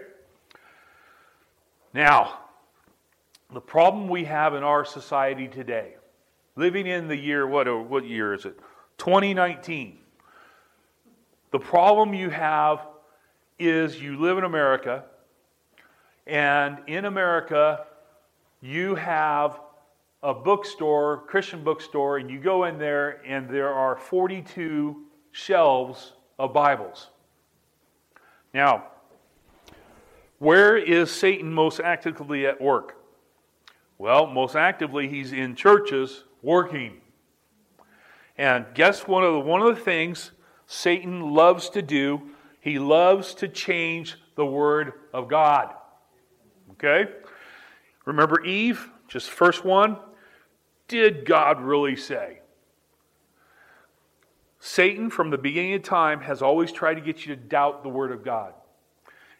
Now, 1.93 2.41
the 3.53 3.61
problem 3.61 4.09
we 4.09 4.25
have 4.25 4.55
in 4.55 4.63
our 4.63 4.85
society 4.85 5.49
today, 5.49 5.97
living 6.57 6.87
in 6.87 7.09
the 7.09 7.17
year, 7.17 7.47
what, 7.47 7.67
what 7.89 8.05
year 8.05 8.35
is 8.35 8.45
it? 8.45 8.59
2019. 8.99 9.99
The 11.53 11.59
problem 11.59 12.15
you 12.15 12.31
have 12.31 12.87
is 13.59 14.01
you 14.01 14.19
live 14.21 14.39
in 14.39 14.45
America, 14.45 15.05
and 16.27 16.79
in 16.87 17.05
America, 17.05 17.87
you 18.61 18.95
have 18.95 19.61
a 20.27 20.35
bookstore, 20.35 21.23
Christian 21.29 21.63
bookstore, 21.63 22.19
and 22.19 22.29
you 22.29 22.41
go 22.41 22.65
in 22.65 22.79
there, 22.79 23.25
and 23.25 23.49
there 23.49 23.73
are 23.73 23.95
42 23.95 25.05
shelves 25.31 26.15
of 26.37 26.53
Bibles. 26.53 27.11
Now, 28.53 28.89
where 30.41 30.77
is 30.77 31.13
Satan 31.13 31.55
most 31.55 31.79
actively 31.79 32.45
at 32.45 32.61
work? 32.61 32.97
Well, 33.99 34.27
most 34.27 34.57
actively, 34.57 35.07
he's 35.07 35.33
in 35.33 35.55
churches 35.55 36.25
working. 36.43 36.95
And 38.37 38.67
guess 38.75 39.07
one 39.07 39.23
of 39.23 39.33
the, 39.33 39.39
one 39.39 39.63
of 39.63 39.77
the 39.77 39.81
things 39.81 40.33
Satan 40.67 41.21
loves 41.35 41.71
to 41.71 41.83
do? 41.83 42.21
He 42.61 42.81
loves 42.81 43.33
to 43.35 43.47
change 43.47 44.17
the 44.35 44.45
Word 44.45 44.95
of 45.15 45.29
God. 45.29 45.73
Okay? 46.73 47.13
Remember 48.05 48.45
Eve? 48.45 48.91
Just 49.07 49.31
first 49.31 49.65
one. 49.65 49.99
Did 50.89 51.25
God 51.25 51.61
really 51.61 51.97
say? 51.97 52.41
Satan, 54.59 55.11
from 55.11 55.31
the 55.31 55.39
beginning 55.39 55.75
of 55.75 55.83
time, 55.83 56.21
has 56.21 56.43
always 56.43 56.73
tried 56.73 56.95
to 56.95 57.01
get 57.01 57.25
you 57.25 57.35
to 57.35 57.41
doubt 57.41 57.83
the 57.83 57.89
Word 57.89 58.11
of 58.13 58.25
God. 58.25 58.53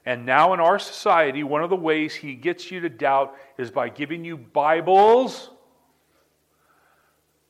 And 0.05 0.25
now 0.25 0.55
in 0.55 0.61
our 0.61 0.79
society, 0.79 1.43
one 1.43 1.65
of 1.65 1.71
the 1.71 1.77
ways 1.77 2.15
he 2.15 2.35
gets 2.35 2.71
you 2.71 2.81
to 2.81 2.89
doubt 2.89 3.35
is 3.59 3.71
by 3.73 3.89
giving 3.89 4.25
you 4.25 4.37
Bibles 4.37 5.51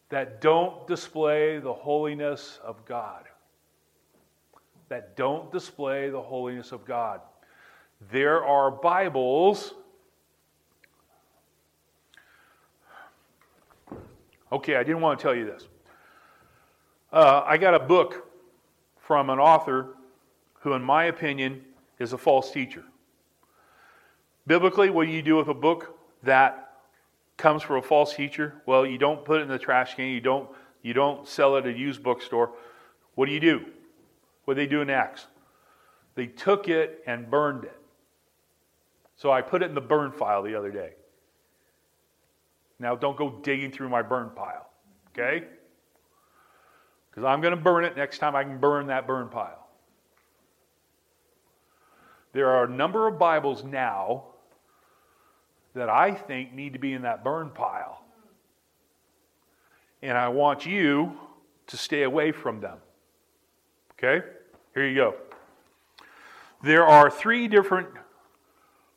that 0.08 0.40
don't 0.40 0.86
display 0.86 1.58
the 1.58 1.72
holiness 1.72 2.58
of 2.64 2.84
God. 2.86 3.24
That 4.88 5.16
don't 5.16 5.52
display 5.52 6.08
the 6.10 6.22
holiness 6.22 6.72
of 6.72 6.86
God. 6.86 7.20
There 8.10 8.44
are 8.44 8.70
Bibles. 8.70 9.74
Okay, 14.56 14.76
I 14.76 14.84
didn't 14.84 15.02
want 15.02 15.18
to 15.18 15.22
tell 15.22 15.34
you 15.34 15.44
this. 15.44 15.68
Uh, 17.12 17.42
I 17.44 17.58
got 17.58 17.74
a 17.74 17.78
book 17.78 18.26
from 18.98 19.28
an 19.28 19.38
author 19.38 19.96
who, 20.60 20.72
in 20.72 20.82
my 20.82 21.04
opinion, 21.04 21.60
is 21.98 22.14
a 22.14 22.18
false 22.18 22.50
teacher. 22.50 22.82
Biblically, 24.46 24.88
what 24.88 25.04
do 25.04 25.12
you 25.12 25.20
do 25.20 25.36
with 25.36 25.48
a 25.48 25.54
book 25.54 25.98
that 26.22 26.72
comes 27.36 27.62
from 27.62 27.76
a 27.76 27.82
false 27.82 28.14
teacher? 28.14 28.54
Well, 28.64 28.86
you 28.86 28.96
don't 28.96 29.26
put 29.26 29.40
it 29.40 29.42
in 29.42 29.48
the 29.48 29.58
trash 29.58 29.94
can. 29.94 30.06
You 30.06 30.22
don't, 30.22 30.48
you 30.80 30.94
don't 30.94 31.28
sell 31.28 31.56
it 31.56 31.66
at 31.66 31.74
a 31.74 31.78
used 31.78 32.02
bookstore. 32.02 32.52
What 33.14 33.26
do 33.26 33.32
you 33.32 33.40
do? 33.40 33.60
What 34.46 34.54
do 34.54 34.62
they 34.62 34.66
do 34.66 34.80
in 34.80 34.88
Acts? 34.88 35.26
They 36.14 36.28
took 36.28 36.66
it 36.66 37.02
and 37.06 37.30
burned 37.30 37.64
it. 37.64 37.78
So 39.16 39.30
I 39.30 39.42
put 39.42 39.62
it 39.62 39.66
in 39.66 39.74
the 39.74 39.82
burn 39.82 40.12
file 40.12 40.42
the 40.42 40.54
other 40.54 40.70
day. 40.70 40.94
Now, 42.78 42.94
don't 42.94 43.16
go 43.16 43.30
digging 43.42 43.70
through 43.70 43.88
my 43.88 44.02
burn 44.02 44.30
pile, 44.34 44.68
okay? 45.10 45.46
Because 47.10 47.24
I'm 47.24 47.40
going 47.40 47.54
to 47.54 47.60
burn 47.60 47.84
it 47.84 47.96
next 47.96 48.18
time 48.18 48.36
I 48.36 48.44
can 48.44 48.58
burn 48.58 48.88
that 48.88 49.06
burn 49.06 49.28
pile. 49.28 49.66
There 52.32 52.50
are 52.50 52.64
a 52.64 52.68
number 52.68 53.08
of 53.08 53.18
Bibles 53.18 53.64
now 53.64 54.24
that 55.74 55.88
I 55.88 56.12
think 56.12 56.52
need 56.52 56.74
to 56.74 56.78
be 56.78 56.92
in 56.92 57.02
that 57.02 57.24
burn 57.24 57.50
pile. 57.50 58.02
And 60.02 60.18
I 60.18 60.28
want 60.28 60.66
you 60.66 61.18
to 61.68 61.76
stay 61.76 62.02
away 62.02 62.32
from 62.32 62.60
them. 62.60 62.78
Okay? 63.92 64.26
Here 64.74 64.86
you 64.86 64.94
go. 64.94 65.14
There 66.62 66.86
are 66.86 67.10
three 67.10 67.48
different 67.48 67.88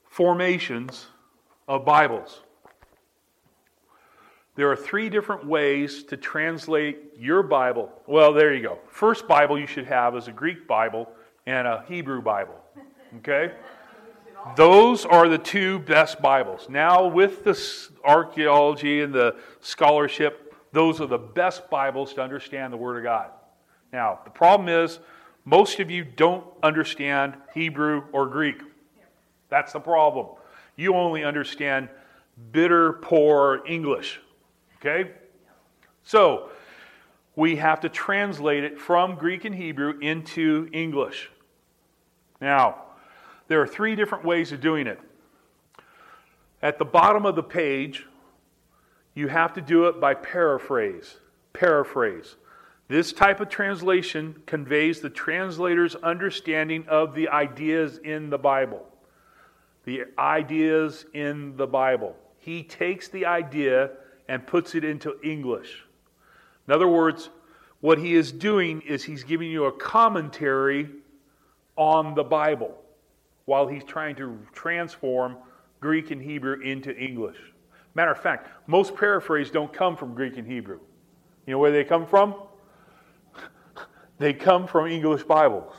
formations 0.10 1.08
of 1.68 1.86
Bibles. 1.86 2.42
There 4.60 4.70
are 4.70 4.76
three 4.76 5.10
different 5.10 5.46
ways 5.46 6.04
to 6.04 6.18
translate 6.18 7.14
your 7.18 7.44
Bible. 7.44 7.90
Well, 8.08 8.34
there 8.34 8.54
you 8.54 8.62
go. 8.62 8.80
First 8.90 9.26
Bible 9.26 9.58
you 9.58 9.66
should 9.66 9.86
have 9.86 10.18
is 10.18 10.28
a 10.28 10.34
Greek 10.34 10.68
Bible 10.68 11.10
and 11.46 11.66
a 11.66 11.86
Hebrew 11.88 12.22
Bible. 12.22 12.56
Okay? 13.20 13.54
Those 14.58 15.06
are 15.06 15.30
the 15.30 15.38
two 15.38 15.80
best 15.80 16.22
Bibles. 16.22 16.68
Now, 16.68 17.08
with 17.08 17.46
the 17.46 17.58
archaeology 18.04 19.00
and 19.00 19.14
the 19.14 19.38
scholarship, 19.62 20.54
those 20.74 21.00
are 21.00 21.08
the 21.08 21.18
best 21.18 21.70
Bibles 21.70 22.14
to 22.16 22.22
understand 22.22 22.74
the 22.74 22.78
Word 22.78 22.98
of 22.98 23.04
God. 23.04 23.30
Now, 23.94 24.20
the 24.26 24.30
problem 24.30 24.68
is, 24.68 25.00
most 25.46 25.80
of 25.80 25.90
you 25.90 26.04
don't 26.04 26.46
understand 26.62 27.38
Hebrew 27.54 28.04
or 28.12 28.26
Greek. 28.26 28.62
That's 29.48 29.72
the 29.72 29.80
problem. 29.80 30.36
You 30.76 30.96
only 30.96 31.24
understand 31.24 31.88
bitter, 32.52 32.92
poor 32.92 33.62
English. 33.66 34.20
Okay? 34.80 35.12
So, 36.04 36.50
we 37.36 37.56
have 37.58 37.82
to 37.82 37.90
translate 37.90 38.64
it 38.64 38.80
from 38.80 39.16
Greek 39.16 39.46
and 39.46 39.56
Hebrew 39.56 39.98
into 40.00 40.70
English. 40.74 41.30
Now, 42.42 42.84
there 43.48 43.62
are 43.62 43.68
three 43.68 43.96
different 43.96 44.26
ways 44.26 44.52
of 44.52 44.62
doing 44.62 44.88
it. 44.88 45.00
At 46.62 46.78
the 46.78 46.86
bottom 46.86 47.26
of 47.26 47.36
the 47.36 47.44
page, 47.44 48.06
you 49.14 49.28
have 49.28 49.54
to 49.54 49.62
do 49.62 49.86
it 49.86 50.00
by 50.00 50.14
paraphrase. 50.14 51.18
Paraphrase. 51.54 52.36
This 52.88 53.14
type 53.14 53.40
of 53.40 53.50
translation 53.50 54.42
conveys 54.46 55.00
the 55.00 55.10
translator's 55.10 55.96
understanding 55.96 56.86
of 56.88 57.14
the 57.14 57.30
ideas 57.30 58.00
in 58.00 58.30
the 58.30 58.38
Bible. 58.38 58.86
The 59.86 60.06
ideas 60.18 61.06
in 61.14 61.56
the 61.56 61.68
Bible. 61.68 62.16
He 62.40 62.64
takes 62.64 63.08
the 63.08 63.26
idea 63.26 63.92
and 64.30 64.46
puts 64.46 64.76
it 64.76 64.86
into 64.86 65.20
English. 65.24 65.84
In 66.68 66.74
other 66.74 66.88
words, 66.88 67.32
what 67.82 67.98
he 67.98 68.14
is 68.14 68.32
doing 68.32 68.82
is 68.82 69.04
he's 69.04 69.24
giving 69.24 69.50
you 69.50 69.66
a 69.66 69.72
commentary 69.72 70.88
on 71.76 72.14
the 72.14 72.24
Bible 72.24 72.78
while 73.46 73.68
he's 73.68 73.84
trying 73.84 74.16
to 74.18 74.38
transform 74.54 75.36
Greek 75.82 76.12
and 76.12 76.22
Hebrew 76.22 76.62
into 76.62 76.96
English. 76.96 77.38
Matter 77.96 78.12
of 78.12 78.20
fact, 78.20 78.50
most 78.68 78.96
paraphrases 78.96 79.52
don't 79.52 79.74
come 79.74 79.98
from 79.98 80.14
Greek 80.14 80.38
and 80.38 80.46
Hebrew. 80.46 80.80
You 81.48 81.54
know 81.54 81.60
where 81.60 81.72
they 81.72 81.84
come 81.84 82.06
from? 82.06 82.36
they 84.20 84.34
come 84.34 84.68
from 84.68 84.88
English 84.88 85.24
Bibles. 85.24 85.74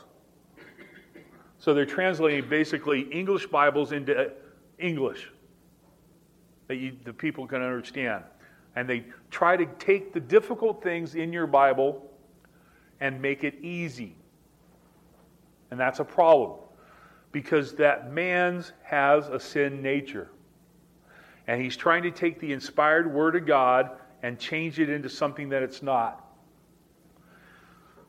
So 1.57 1.73
they're 1.73 1.85
translating 1.85 2.49
basically 2.49 3.01
English 3.11 3.45
Bibles 3.47 3.93
into 3.93 4.19
uh, 4.19 4.29
English 4.77 5.31
that 6.67 6.75
you, 6.75 6.97
the 7.05 7.13
people 7.13 7.47
can 7.47 7.61
understand. 7.61 8.25
And 8.75 8.87
they 8.87 9.05
try 9.29 9.57
to 9.57 9.65
take 9.79 10.13
the 10.13 10.19
difficult 10.19 10.81
things 10.81 11.15
in 11.15 11.33
your 11.33 11.47
Bible 11.47 12.09
and 12.99 13.21
make 13.21 13.43
it 13.43 13.55
easy. 13.61 14.15
And 15.71 15.79
that's 15.79 15.99
a 15.99 16.05
problem 16.05 16.59
because 17.31 17.73
that 17.75 18.11
man's 18.11 18.73
has 18.83 19.27
a 19.29 19.39
sin 19.39 19.81
nature. 19.81 20.29
And 21.47 21.61
he's 21.61 21.75
trying 21.75 22.03
to 22.03 22.11
take 22.11 22.39
the 22.39 22.53
inspired 22.53 23.11
word 23.11 23.35
of 23.35 23.45
God 23.45 23.91
and 24.23 24.37
change 24.37 24.79
it 24.79 24.89
into 24.89 25.09
something 25.09 25.49
that 25.49 25.63
it's 25.63 25.81
not. 25.81 26.25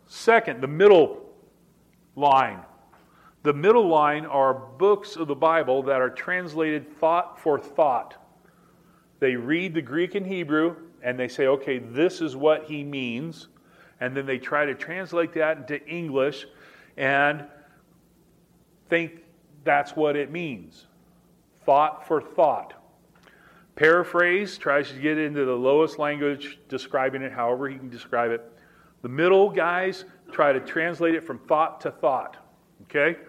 Second, 0.07 0.61
the 0.61 0.69
middle 0.69 1.25
line. 2.17 2.61
The 3.43 3.53
middle 3.53 3.89
line 3.89 4.27
are 4.27 4.55
books 4.55 5.17
of 5.17 5.27
the 5.27 5.35
Bible 5.35 5.83
that 5.85 6.01
are 6.01 6.11
translated 6.11 6.97
thought 6.99 7.41
for 7.41 7.59
thought. 7.59 8.22
They 9.23 9.37
read 9.37 9.73
the 9.73 9.83
Greek 9.83 10.17
and 10.17 10.27
Hebrew 10.27 10.75
and 11.01 11.17
they 11.17 11.29
say, 11.29 11.47
okay, 11.47 11.79
this 11.79 12.21
is 12.21 12.35
what 12.35 12.65
he 12.65 12.83
means. 12.83 13.47
And 14.01 14.17
then 14.17 14.27
they 14.27 14.39
try 14.39 14.65
to 14.65 14.75
translate 14.75 15.33
that 15.35 15.59
into 15.59 15.81
English 15.87 16.45
and 16.97 17.45
think 18.89 19.23
that's 19.63 19.95
what 19.95 20.17
it 20.17 20.33
means. 20.33 20.87
Thought 21.65 22.05
for 22.09 22.21
thought. 22.21 22.75
Paraphrase 23.77 24.59
tries 24.59 24.89
to 24.91 24.99
get 24.99 25.19
into 25.19 25.45
the 25.45 25.55
lowest 25.55 26.01
language, 26.01 26.59
describing 26.69 27.23
it 27.23 27.31
however 27.31 27.69
he 27.69 27.77
can 27.77 27.91
describe 27.91 28.33
it. 28.33 28.43
The 29.03 29.09
middle 29.09 29.51
guys 29.51 30.05
try 30.33 30.53
to 30.53 30.59
translate 30.59 31.15
it 31.15 31.23
from 31.23 31.39
thought 31.39 31.81
to 31.83 31.93
thought. 31.93 32.39
Okay? 32.91 33.21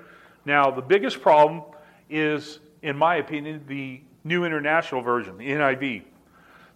Now, 0.44 0.72
the 0.72 0.82
biggest 0.82 1.22
problem 1.22 1.62
is, 2.10 2.58
in 2.82 2.98
my 2.98 3.18
opinion, 3.18 3.64
the 3.68 4.02
New 4.24 4.46
International 4.46 5.02
Version, 5.02 5.38
the 5.38 5.50
NIV. 5.50 6.04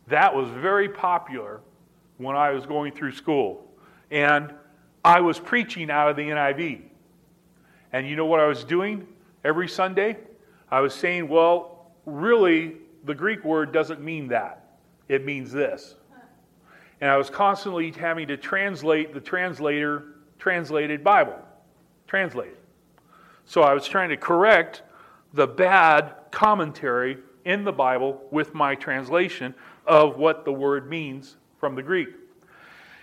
That 0.07 0.35
was 0.35 0.49
very 0.49 0.89
popular 0.89 1.61
when 2.17 2.35
I 2.35 2.51
was 2.51 2.65
going 2.65 2.93
through 2.93 3.13
school. 3.13 3.63
And 4.11 4.53
I 5.03 5.21
was 5.21 5.39
preaching 5.39 5.89
out 5.89 6.09
of 6.09 6.15
the 6.15 6.23
NIV. 6.23 6.81
And 7.93 8.07
you 8.07 8.15
know 8.15 8.25
what 8.25 8.39
I 8.39 8.47
was 8.47 8.63
doing 8.63 9.07
every 9.43 9.67
Sunday? 9.67 10.17
I 10.69 10.81
was 10.81 10.93
saying, 10.93 11.29
well, 11.29 11.91
really, 12.05 12.77
the 13.05 13.15
Greek 13.15 13.43
word 13.43 13.71
doesn't 13.71 14.01
mean 14.01 14.27
that. 14.29 14.79
It 15.07 15.25
means 15.25 15.51
this. 15.51 15.95
And 16.99 17.09
I 17.09 17.17
was 17.17 17.29
constantly 17.29 17.91
having 17.91 18.27
to 18.27 18.37
translate 18.37 19.13
the 19.13 19.21
translator 19.21 20.15
translated 20.39 21.03
Bible. 21.03 21.37
Translated. 22.07 22.57
So 23.45 23.61
I 23.61 23.73
was 23.73 23.87
trying 23.87 24.09
to 24.09 24.17
correct 24.17 24.81
the 25.33 25.47
bad 25.47 26.15
commentary 26.31 27.17
in 27.47 27.63
the 27.63 27.71
Bible 27.71 28.21
with 28.29 28.53
my 28.53 28.75
translation 28.75 29.55
of 29.85 30.17
what 30.17 30.43
the 30.43 30.51
word 30.51 30.89
means 30.89 31.37
from 31.59 31.75
the 31.75 31.81
Greek. 31.81 32.09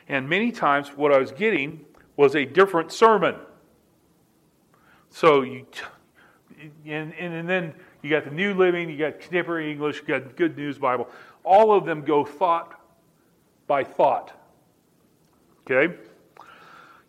And 0.07 0.29
many 0.29 0.53
times 0.53 0.89
what 0.91 1.13
I 1.13 1.19
was 1.19 1.33
getting 1.33 1.87
was 2.17 2.37
a 2.37 2.45
different 2.45 2.93
sermon. 2.93 3.37
So 5.09 5.43
you 5.43 5.67
and, 6.87 7.15
and, 7.15 7.35
and 7.35 7.49
then 7.49 7.75
you 8.03 8.11
got 8.11 8.25
the 8.25 8.31
New 8.31 8.55
Living, 8.55 8.91
you 8.91 8.99
got 8.99 9.19
Contemporary 9.19 9.73
English, 9.73 10.01
you 10.01 10.07
got 10.07 10.37
Good 10.37 10.57
News 10.57 10.79
Bible. 10.79 11.09
All 11.43 11.73
of 11.73 11.87
them 11.87 12.03
go 12.03 12.25
thought 12.25 12.79
by 13.67 13.83
thought. 13.83 14.39
Okay? 15.63 15.95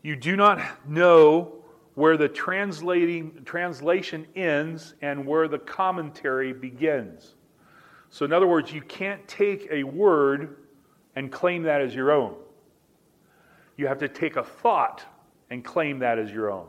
You 0.02 0.16
do 0.16 0.38
not 0.38 0.62
know 0.88 1.55
where 1.96 2.18
the 2.18 2.28
translating 2.28 3.42
translation 3.46 4.28
ends 4.36 4.94
and 5.02 5.26
where 5.26 5.48
the 5.48 5.60
commentary 5.60 6.54
begins. 6.54 7.36
So 8.10 8.26
in 8.26 8.34
other 8.34 8.48
words, 8.48 8.72
you 8.72 8.82
can't 8.82 9.26
take 9.28 9.68
a 9.72 9.84
word 9.84 10.58
and 11.16 11.32
claim 11.32 11.64
that 11.64 11.82
as 11.82 11.96
your 11.96 12.12
own. 12.12 12.36
You 13.78 13.88
have 13.88 14.00
to 14.00 14.10
take 14.10 14.36
a 14.36 14.44
thought 14.44 15.04
and 15.50 15.64
claim 15.64 16.00
that 16.00 16.20
as 16.20 16.32
your 16.32 16.52
own 16.52 16.68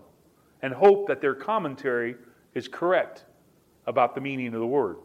and 0.63 0.73
hope 0.73 1.09
that 1.09 1.21
their 1.21 1.35
commentary 1.35 2.17
is 2.55 2.69
correct 2.69 3.25
about 3.87 4.15
the 4.15 4.21
meaning 4.21 4.49
of 4.55 4.61
the 4.61 4.67
word. 4.67 4.97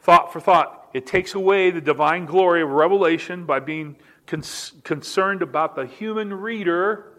Thought 0.00 0.32
for 0.32 0.40
thought. 0.40 0.88
It 0.92 1.06
takes 1.06 1.34
away 1.34 1.70
the 1.70 1.80
divine 1.80 2.26
glory 2.26 2.62
of 2.62 2.70
revelation 2.70 3.44
by 3.44 3.60
being 3.60 3.96
concerned 4.26 5.42
about 5.42 5.76
the 5.76 5.86
human 5.86 6.32
reader 6.32 7.09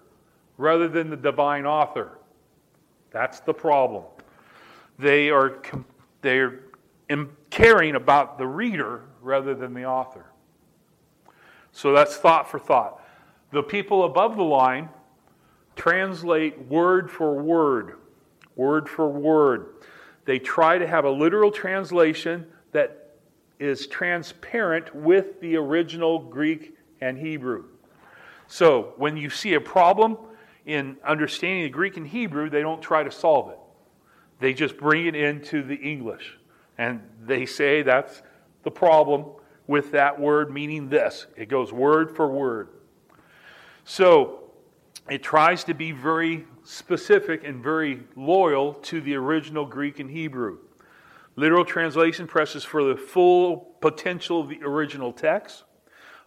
rather 0.62 0.88
than 0.88 1.10
the 1.10 1.17
divine 1.17 1.65
author. 1.65 2.19
That's 3.10 3.39
the 3.39 3.54
problem. 3.54 4.04
They 5.00 5.32
are 5.32 5.60
they're 6.21 6.60
caring 7.50 7.95
about 7.95 8.38
the 8.38 8.45
reader 8.45 9.02
rather 9.21 9.56
than 9.56 9.74
the 9.74 9.86
author. 9.86 10.26
So 11.71 11.93
that's 11.93 12.15
thought 12.15 12.50
for 12.50 12.60
thought. 12.60 13.04
The 13.52 13.63
people 13.63 14.06
above 14.06 14.38
the 14.38 14.43
line 14.43 14.89
translate 15.76 16.60
word 16.67 17.10
for 17.10 17.41
word, 17.41 17.97
word 18.56 18.88
for 18.88 19.10
word. 19.10 19.84
They 20.26 20.38
try 20.38 20.78
to 20.78 20.86
have 20.86 21.06
a 21.06 21.10
literal 21.10 21.52
translation 21.52 22.45
that 22.71 23.15
is 23.60 23.88
transparent 23.88 24.93
with 24.95 25.41
the 25.41 25.56
original 25.56 26.19
Greek 26.19 26.78
and 27.02 27.17
Hebrew. 27.17 27.65
So 28.47 28.93
when 28.97 29.17
you 29.17 29.30
see 29.30 29.56
a 29.56 29.62
problem 29.62 30.17
in 30.65 30.97
understanding 31.06 31.63
the 31.63 31.69
Greek 31.69 31.97
and 31.97 32.08
Hebrew, 32.08 32.50
they 32.50 32.62
don't 32.62 32.82
try 32.82 33.04
to 33.04 33.12
solve 33.12 33.50
it. 33.50 33.60
They 34.39 34.54
just 34.54 34.78
bring 34.78 35.06
it 35.06 35.15
into 35.15 35.63
the 35.63 35.76
English. 35.76 36.38
And 36.78 37.02
they 37.24 37.45
say 37.45 37.82
that's 37.82 38.21
the 38.63 38.71
problem 38.71 39.26
with 39.67 39.91
that 39.91 40.19
word 40.19 40.52
meaning 40.52 40.89
this. 40.89 41.28
It 41.36 41.47
goes 41.47 41.71
word 41.71 42.15
for 42.15 42.28
word. 42.28 42.69
So 43.84 44.52
it 45.10 45.24
tries 45.24 45.63
to 45.65 45.74
be 45.74 45.91
very 45.91 46.45
specific 46.63 47.43
and 47.43 47.63
very 47.63 48.04
loyal 48.15 48.74
to 48.74 49.02
the 49.02 49.15
original 49.15 49.65
Greek 49.65 50.00
and 50.00 50.10
Hebrew. 50.10 50.60
Literal 51.36 51.65
translation 51.65 52.28
presses 52.28 52.63
for 52.63 52.84
the 52.84 52.95
full 52.95 53.76
potential 53.80 54.41
of 54.41 54.50
the 54.50 54.62
original 54.63 55.13
text. 55.13 55.63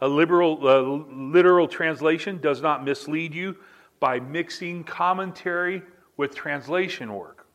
A 0.00 0.08
liberal, 0.08 0.58
uh, 0.66 0.80
literal 1.14 1.68
translation 1.68 2.40
does 2.40 2.60
not 2.60 2.84
mislead 2.84 3.34
you 3.34 3.56
by 4.04 4.20
mixing 4.20 4.84
commentary 4.84 5.80
with 6.18 6.34
translation 6.34 7.14
work. 7.14 7.46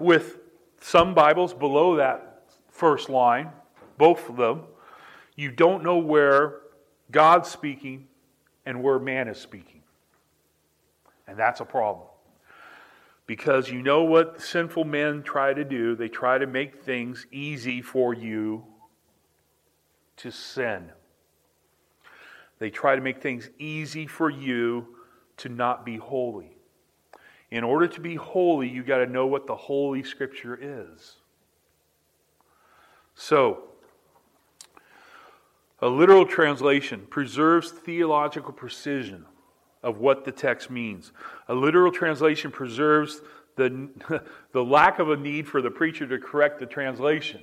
With 0.00 0.38
some 0.80 1.14
Bibles 1.14 1.54
below 1.54 1.94
that 1.98 2.42
first 2.68 3.08
line, 3.08 3.52
both 3.96 4.28
of 4.28 4.36
them, 4.36 4.62
you 5.36 5.52
don't 5.52 5.84
know 5.84 5.98
where 5.98 6.62
God's 7.12 7.48
speaking 7.48 8.08
and 8.66 8.82
where 8.82 8.98
man 8.98 9.28
is 9.28 9.38
speaking. 9.38 9.82
And 11.28 11.38
that's 11.38 11.60
a 11.60 11.64
problem. 11.64 12.08
Because 13.28 13.70
you 13.70 13.82
know 13.82 14.02
what 14.02 14.42
sinful 14.42 14.84
men 14.84 15.22
try 15.22 15.54
to 15.54 15.62
do? 15.62 15.94
They 15.94 16.08
try 16.08 16.38
to 16.38 16.46
make 16.48 16.82
things 16.82 17.24
easy 17.30 17.82
for 17.82 18.14
you 18.14 18.64
to 20.16 20.32
sin. 20.32 20.90
They 22.58 22.70
try 22.70 22.96
to 22.96 23.00
make 23.00 23.22
things 23.22 23.50
easy 23.58 24.06
for 24.06 24.30
you 24.30 24.96
to 25.38 25.48
not 25.48 25.84
be 25.84 25.96
holy. 25.96 26.56
In 27.50 27.64
order 27.64 27.86
to 27.86 28.00
be 28.00 28.14
holy, 28.14 28.68
you 28.68 28.82
got 28.82 28.98
to 28.98 29.06
know 29.06 29.26
what 29.26 29.46
the 29.46 29.56
Holy 29.56 30.02
Scripture 30.02 30.58
is. 30.60 31.16
So, 33.14 33.64
a 35.80 35.88
literal 35.88 36.26
translation 36.26 37.06
preserves 37.08 37.70
theological 37.70 38.52
precision 38.52 39.24
of 39.82 39.98
what 39.98 40.24
the 40.24 40.32
text 40.32 40.70
means. 40.70 41.12
A 41.48 41.54
literal 41.54 41.92
translation 41.92 42.50
preserves 42.50 43.20
the, 43.56 43.88
the 44.52 44.64
lack 44.64 44.98
of 44.98 45.10
a 45.10 45.16
need 45.16 45.46
for 45.46 45.62
the 45.62 45.70
preacher 45.70 46.06
to 46.06 46.18
correct 46.18 46.58
the 46.58 46.66
translation. 46.66 47.40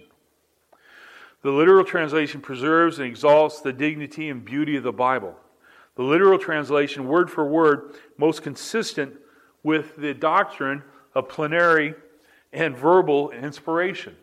The 1.45 1.51
literal 1.51 1.85
translation 1.85 2.41
preserves 2.41 2.97
and 2.97 3.07
exalts 3.07 3.61
the 3.61 3.71
dignity 3.71 4.29
and 4.29 4.43
beauty 4.43 4.77
of 4.77 4.83
the 4.83 4.91
Bible. 4.91 5.35
The 5.93 6.01
literal 6.01 6.39
translation, 6.39 7.07
word 7.07 7.29
for 7.29 7.45
word, 7.45 7.93
most 8.17 8.41
consistent 8.41 9.13
with 9.61 9.95
the 9.95 10.15
doctrine 10.15 10.81
of 11.13 11.29
plenary 11.29 11.93
and 12.51 12.75
verbal 12.75 13.29
inspiration. 13.29 14.15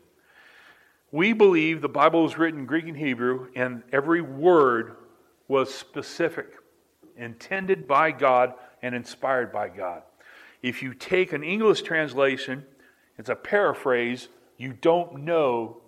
We 1.12 1.32
believe 1.32 1.80
the 1.80 1.88
Bible 1.88 2.24
was 2.24 2.38
written 2.38 2.58
in 2.58 2.66
Greek 2.66 2.88
and 2.88 2.96
Hebrew, 2.96 3.50
and 3.54 3.84
every 3.92 4.20
word 4.20 4.96
was 5.46 5.72
specific, 5.72 6.56
intended 7.16 7.86
by 7.86 8.10
God 8.10 8.54
and 8.82 8.96
inspired 8.96 9.52
by 9.52 9.68
God. 9.68 10.02
If 10.60 10.82
you 10.82 10.92
take 10.92 11.32
an 11.32 11.44
English 11.44 11.82
translation, 11.82 12.64
it's 13.16 13.28
a 13.28 13.36
paraphrase, 13.36 14.26
you 14.58 14.72
don't 14.72 15.20
know 15.20 15.81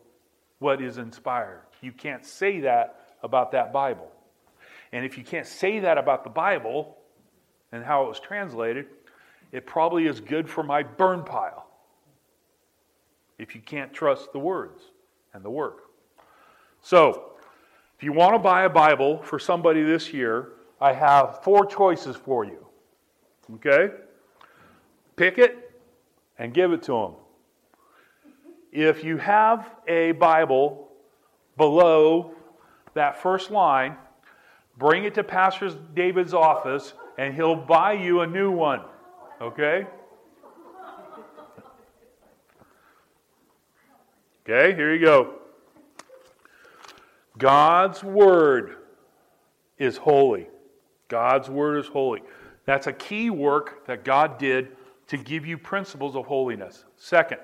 what 0.65 0.81
is 0.81 0.97
inspired. 0.97 1.61
You 1.83 1.93
can't 1.93 2.25
say 2.25 2.61
that 2.61 2.99
about 3.23 3.53
that 3.53 3.71
Bible. 3.71 4.11
And 4.93 5.05
if 5.05 5.19
you 5.19 5.23
can't 5.23 5.47
say 5.47 5.81
that 5.81 5.99
about 5.99 6.25
the 6.25 6.31
Bible 6.31 6.97
and 7.71 7.85
how 7.85 8.05
it 8.05 8.09
was 8.09 8.19
translated, 8.19 8.87
it 9.53 9.67
probably 9.67 10.07
is 10.07 10.21
good 10.21 10.49
for 10.49 10.63
my 10.63 10.83
burn 10.83 11.23
pile 11.23 11.67
if 13.39 13.55
you 13.55 13.61
can't 13.61 13.93
trust 13.93 14.33
the 14.33 14.39
words 14.39 14.83
and 15.35 15.45
the 15.45 15.51
work. 15.51 15.83
So, 16.81 17.33
if 17.99 18.03
you 18.03 18.15
want 18.15 18.35
to 18.35 18.39
buy 18.39 18.65
a 18.65 18.71
Bible 18.71 19.19
for 19.23 19.39
somebody 19.39 19.83
this 19.83 20.15
year, 20.15 20.53
I 20.81 20.95
have 20.95 21.43
four 21.45 21.67
choices 21.67 22.17
for 22.17 22.47
you. 22.47 22.67
Okay? 23.57 23.95
Pick 25.17 25.37
it 25.37 25.79
and 26.39 26.55
give 26.55 26.73
it 26.73 26.83
to 26.85 26.93
them. 26.93 27.15
If 28.75 29.05
you 29.05 29.17
have 29.19 29.71
a 29.87 30.13
Bible 30.13 30.89
below 31.57 32.33
that 32.95 33.23
first 33.23 33.53
line, 33.53 33.97
bring 34.77 35.05
it 35.05 35.15
to 35.15 35.23
Pastor 35.23 35.71
David's 35.95 36.35
office 36.35 36.93
and 37.17 37.33
he'll 37.35 37.55
buy 37.55 37.93
you 37.93 38.21
a 38.21 38.27
new 38.27 38.51
one. 38.51 38.81
Okay? 39.41 39.87
Okay, 44.43 44.75
here 44.75 44.93
you 44.93 45.01
go. 45.01 45.35
God's 47.39 48.03
Word 48.03 48.77
is 49.79 49.97
holy. 49.97 50.49
God's 51.07 51.49
Word 51.49 51.79
is 51.79 51.87
holy. 51.87 52.23
That's 52.67 52.89
a 52.89 52.93
key 52.93 53.31
work 53.31 53.87
that 53.87 54.05
God 54.05 54.37
did 54.37 54.77
to 55.07 55.17
give 55.17 55.47
you 55.47 55.57
principles 55.57 56.17
of 56.17 56.27
holiness. 56.27 56.85
Second, 56.97 57.41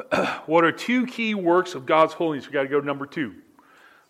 what 0.46 0.64
are 0.64 0.72
two 0.72 1.06
key 1.06 1.34
works 1.34 1.74
of 1.74 1.86
God's 1.86 2.14
holiness? 2.14 2.46
We've 2.46 2.52
got 2.52 2.62
to 2.62 2.68
go 2.68 2.80
to 2.80 2.86
number 2.86 3.06
two. 3.06 3.34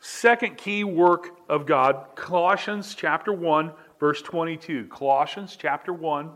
Second 0.00 0.56
key 0.56 0.84
work 0.84 1.30
of 1.48 1.66
God, 1.66 2.06
Colossians 2.14 2.94
chapter 2.94 3.32
1, 3.32 3.72
verse 4.00 4.20
22. 4.22 4.86
Colossians 4.88 5.56
chapter 5.56 5.92
1, 5.92 6.30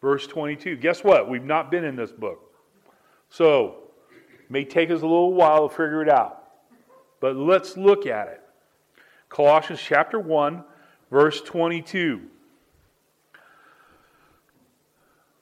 verse 0.00 0.26
22. 0.26 0.76
Guess 0.76 1.04
what? 1.04 1.28
We've 1.28 1.44
not 1.44 1.70
been 1.70 1.84
in 1.84 1.96
this 1.96 2.12
book. 2.12 2.40
So, 3.28 3.90
it 4.42 4.50
may 4.50 4.64
take 4.64 4.90
us 4.90 5.00
a 5.00 5.06
little 5.06 5.34
while 5.34 5.68
to 5.68 5.74
figure 5.74 6.02
it 6.02 6.08
out. 6.08 6.44
But 7.20 7.36
let's 7.36 7.76
look 7.76 8.06
at 8.06 8.28
it. 8.28 8.40
Colossians 9.28 9.80
chapter 9.82 10.18
1, 10.18 10.64
verse 11.10 11.40
22. 11.42 12.22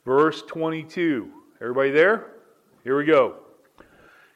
Verse 0.05 0.41
22. 0.47 1.29
Everybody 1.61 1.91
there? 1.91 2.32
Here 2.83 2.97
we 2.97 3.05
go. 3.05 3.35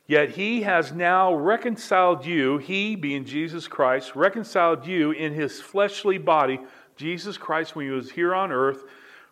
Yet 0.07 0.31
he 0.31 0.61
has 0.61 0.93
now 0.93 1.33
reconciled 1.33 2.25
you, 2.25 2.57
he 2.59 2.95
being 2.95 3.25
Jesus 3.25 3.67
Christ, 3.67 4.15
reconciled 4.15 4.87
you 4.87 5.11
in 5.11 5.33
his 5.33 5.59
fleshly 5.59 6.17
body, 6.17 6.59
Jesus 6.95 7.37
Christ, 7.37 7.75
when 7.75 7.85
he 7.85 7.91
was 7.91 8.11
here 8.11 8.33
on 8.33 8.51
earth, 8.51 8.85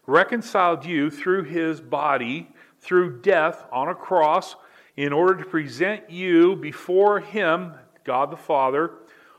reconciled 0.06 0.86
you 0.86 1.10
through 1.10 1.44
his 1.44 1.80
body 1.80 2.50
through 2.86 3.20
death 3.22 3.66
on 3.72 3.90
a 3.90 3.96
cross 3.96 4.56
in 4.96 5.12
order 5.12 5.36
to 5.36 5.50
present 5.50 6.10
you 6.10 6.56
before 6.56 7.20
Him, 7.20 7.74
God 8.04 8.32
the 8.32 8.38
Father, 8.38 8.92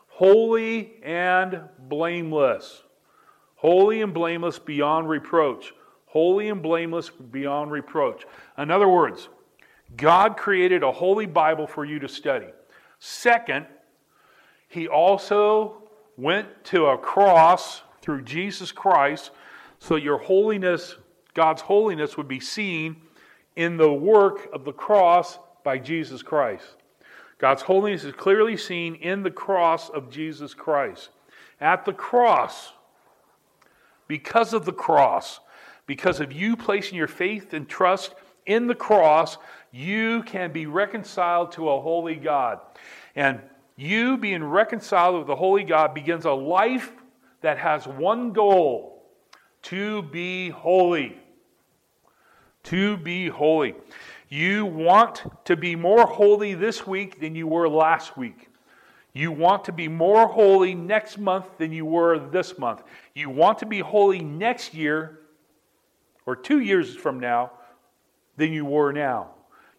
holy 0.08 0.94
and 1.02 1.60
blameless. 1.78 2.82
Holy 3.54 4.02
and 4.02 4.12
blameless 4.12 4.58
beyond 4.58 5.08
reproach. 5.08 5.72
Holy 6.06 6.48
and 6.48 6.62
blameless 6.62 7.10
beyond 7.10 7.70
reproach. 7.70 8.26
In 8.58 8.70
other 8.70 8.88
words, 8.88 9.28
God 9.97 10.36
created 10.36 10.82
a 10.82 10.92
holy 10.92 11.26
Bible 11.26 11.66
for 11.66 11.84
you 11.84 11.99
to 12.01 12.09
study. 12.09 12.49
Second, 12.99 13.66
He 14.68 14.88
also 14.88 15.82
went 16.16 16.64
to 16.64 16.86
a 16.86 16.99
cross 16.99 17.82
through 18.03 18.22
Jesus 18.22 18.72
Christ 18.72 19.30
so 19.78 19.97
your 19.97 20.18
holiness, 20.18 20.97
God's 21.34 21.62
holiness, 21.62 22.16
would 22.16 22.28
be 22.28 22.40
seen 22.40 22.97
in 23.57 23.76
the 23.76 23.92
work 23.92 24.49
of 24.53 24.64
the 24.64 24.72
cross 24.72 25.38
by 25.64 25.78
Jesus 25.78 26.22
Christ. 26.22 26.64
God's 27.38 27.62
holiness 27.62 28.05
is 28.05 28.14
clearly 28.14 28.57
seen 28.57 28.94
in 28.97 29.22
the 29.22 29.30
cross 29.30 29.90
of 29.90 30.11
Jesus 30.11 30.55
Christ. 30.55 31.11
At 31.61 31.84
the 31.84 31.92
cross, 31.92 32.72
because 34.09 34.55
of 34.55 34.64
the 34.64 34.72
cross, 34.72 35.40
because 35.86 36.20
of 36.20 36.32
you 36.32 36.57
placing 36.57 36.97
your 36.97 37.09
faith 37.09 37.53
and 37.53 37.68
trust 37.68 38.14
in 38.47 38.66
the 38.66 38.74
cross, 38.74 39.38
you 39.72 40.22
can 40.24 40.53
be 40.53 40.66
reconciled 40.66 41.53
to 41.53 41.68
a 41.68 41.80
holy 41.80 42.16
God. 42.16 42.61
And 43.14 43.40
you 43.76 44.16
being 44.16 44.42
reconciled 44.44 45.18
with 45.18 45.26
the 45.26 45.36
holy 45.36 45.64
God 45.64 45.94
begins 45.94 46.24
a 46.24 46.32
life 46.32 46.92
that 47.42 47.59
has 47.59 47.86
one 47.86 48.32
goal 48.32 49.05
to 49.62 50.03
be 50.03 50.51
holy 50.51 51.20
to 52.66 52.97
be 52.97 53.28
holy. 53.28 53.74
You 54.28 54.66
want 54.66 55.24
to 55.44 55.57
be 55.57 55.76
more 55.76 56.05
holy 56.05 56.55
this 56.55 56.86
week 56.86 57.20
than 57.20 57.34
you 57.34 57.47
were 57.47 57.68
last 57.68 58.16
week. 58.16 58.49
You 59.12 59.32
want 59.32 59.64
to 59.64 59.72
be 59.72 59.88
more 59.88 60.26
holy 60.26 60.74
next 60.74 61.16
month 61.16 61.47
than 61.59 61.72
you 61.72 61.86
were 61.86 62.18
this 62.18 62.59
month. 62.59 62.82
You 63.14 63.30
want 63.30 63.59
to 63.61 63.66
be 63.66 63.78
holy 63.78 64.18
next 64.18 64.74
year 64.74 65.20
or 66.26 66.34
two 66.36 66.61
years 66.61 66.94
from 66.94 67.20
now 67.20 67.53
than 68.37 68.53
you 68.53 68.64
were 68.64 68.93
now. 68.93 69.30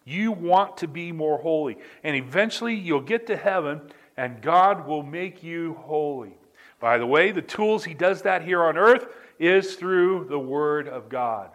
You 0.04 0.32
want 0.32 0.78
to 0.78 0.88
be 0.88 1.12
more 1.12 1.38
holy. 1.38 1.78
And 2.02 2.16
eventually 2.16 2.74
you'll 2.74 3.00
get 3.00 3.26
to 3.26 3.36
heaven 3.36 3.82
and 4.16 4.42
God 4.42 4.86
will 4.86 5.02
make 5.02 5.42
you 5.42 5.74
holy. 5.82 6.36
By 6.80 6.98
the 6.98 7.06
way, 7.06 7.30
the 7.30 7.42
tools 7.42 7.84
He 7.84 7.94
does 7.94 8.22
that 8.22 8.42
here 8.42 8.62
on 8.64 8.76
earth 8.76 9.06
is 9.38 9.76
through 9.76 10.26
the 10.28 10.38
Word 10.38 10.88
of 10.88 11.08
God. 11.08 11.50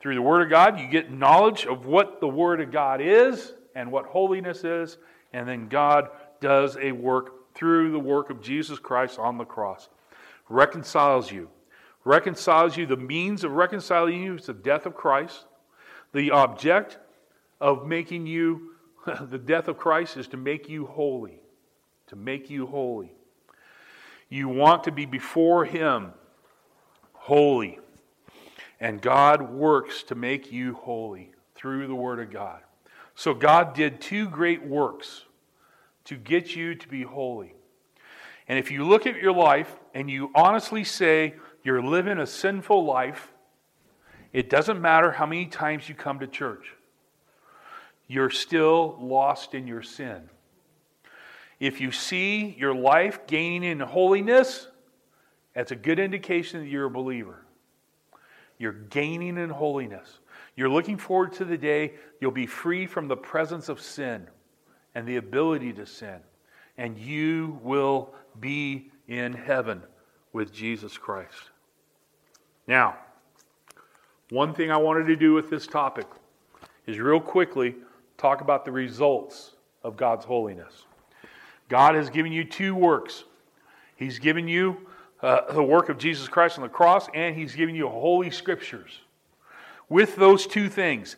Through 0.00 0.16
the 0.16 0.22
Word 0.22 0.42
of 0.42 0.50
God, 0.50 0.80
you 0.80 0.88
get 0.88 1.12
knowledge 1.12 1.66
of 1.66 1.86
what 1.86 2.20
the 2.20 2.28
Word 2.28 2.60
of 2.60 2.72
God 2.72 3.00
is 3.00 3.54
and 3.74 3.92
what 3.92 4.06
holiness 4.06 4.64
is, 4.64 4.98
and 5.32 5.48
then 5.48 5.68
God 5.68 6.08
does 6.40 6.76
a 6.80 6.92
work 6.92 7.54
through 7.54 7.92
the 7.92 7.98
work 7.98 8.30
of 8.30 8.42
Jesus 8.42 8.78
Christ 8.78 9.18
on 9.18 9.38
the 9.38 9.44
cross. 9.44 9.88
Reconciles 10.48 11.30
you. 11.30 11.48
Reconciles 12.04 12.76
you. 12.76 12.86
The 12.86 12.96
means 12.96 13.44
of 13.44 13.52
reconciling 13.52 14.22
you 14.22 14.34
is 14.34 14.46
the 14.46 14.54
death 14.54 14.86
of 14.86 14.94
Christ. 14.94 15.46
The 16.12 16.30
object 16.30 16.98
of 17.60 17.86
making 17.86 18.26
you, 18.26 18.72
the 19.22 19.38
death 19.38 19.68
of 19.68 19.78
Christ, 19.78 20.16
is 20.16 20.28
to 20.28 20.36
make 20.36 20.68
you 20.68 20.86
holy. 20.86 21.40
To 22.08 22.16
make 22.16 22.50
you 22.50 22.66
holy. 22.66 23.12
You 24.28 24.48
want 24.48 24.84
to 24.84 24.92
be 24.92 25.06
before 25.06 25.64
Him 25.64 26.12
holy. 27.12 27.78
And 28.80 29.00
God 29.00 29.50
works 29.52 30.02
to 30.04 30.14
make 30.14 30.50
you 30.50 30.74
holy 30.74 31.32
through 31.54 31.86
the 31.86 31.94
Word 31.94 32.18
of 32.18 32.30
God. 32.30 32.60
So 33.14 33.34
God 33.34 33.74
did 33.74 34.00
two 34.00 34.28
great 34.28 34.64
works 34.66 35.24
to 36.04 36.16
get 36.16 36.56
you 36.56 36.74
to 36.74 36.88
be 36.88 37.02
holy. 37.02 37.54
And 38.48 38.58
if 38.58 38.70
you 38.70 38.84
look 38.86 39.06
at 39.06 39.16
your 39.16 39.32
life 39.32 39.76
and 39.94 40.10
you 40.10 40.30
honestly 40.34 40.84
say 40.84 41.34
you're 41.62 41.82
living 41.82 42.18
a 42.18 42.26
sinful 42.26 42.84
life, 42.84 43.31
it 44.32 44.48
doesn't 44.48 44.80
matter 44.80 45.10
how 45.10 45.26
many 45.26 45.46
times 45.46 45.88
you 45.88 45.94
come 45.94 46.20
to 46.20 46.26
church. 46.26 46.72
You're 48.06 48.30
still 48.30 48.98
lost 49.00 49.54
in 49.54 49.66
your 49.66 49.82
sin. 49.82 50.28
If 51.60 51.80
you 51.80 51.92
see 51.92 52.56
your 52.58 52.74
life 52.74 53.26
gaining 53.26 53.70
in 53.70 53.80
holiness, 53.80 54.66
that's 55.54 55.70
a 55.70 55.76
good 55.76 55.98
indication 55.98 56.60
that 56.60 56.68
you're 56.68 56.86
a 56.86 56.90
believer. 56.90 57.44
You're 58.58 58.72
gaining 58.72 59.38
in 59.38 59.50
holiness. 59.50 60.18
You're 60.56 60.68
looking 60.68 60.96
forward 60.96 61.32
to 61.34 61.44
the 61.44 61.58
day 61.58 61.94
you'll 62.20 62.30
be 62.30 62.46
free 62.46 62.86
from 62.86 63.08
the 63.08 63.16
presence 63.16 63.68
of 63.68 63.80
sin 63.80 64.26
and 64.94 65.06
the 65.06 65.16
ability 65.16 65.72
to 65.74 65.86
sin. 65.86 66.20
And 66.76 66.98
you 66.98 67.58
will 67.62 68.14
be 68.40 68.90
in 69.08 69.32
heaven 69.32 69.82
with 70.32 70.52
Jesus 70.52 70.96
Christ. 70.96 71.50
Now, 72.66 72.96
one 74.32 74.54
thing 74.54 74.70
I 74.70 74.78
wanted 74.78 75.08
to 75.08 75.16
do 75.16 75.34
with 75.34 75.50
this 75.50 75.66
topic 75.66 76.06
is 76.86 76.98
real 76.98 77.20
quickly 77.20 77.74
talk 78.16 78.40
about 78.40 78.64
the 78.64 78.72
results 78.72 79.56
of 79.84 79.94
God's 79.94 80.24
holiness. 80.24 80.86
God 81.68 81.96
has 81.96 82.08
given 82.08 82.32
you 82.32 82.42
two 82.42 82.74
works. 82.74 83.24
He's 83.94 84.18
given 84.18 84.48
you 84.48 84.88
uh, 85.20 85.52
the 85.52 85.62
work 85.62 85.90
of 85.90 85.98
Jesus 85.98 86.28
Christ 86.28 86.56
on 86.56 86.62
the 86.62 86.70
cross, 86.70 87.08
and 87.12 87.36
He's 87.36 87.54
given 87.54 87.74
you 87.74 87.90
holy 87.90 88.30
scriptures. 88.30 89.00
With 89.90 90.16
those 90.16 90.46
two 90.46 90.70
things, 90.70 91.16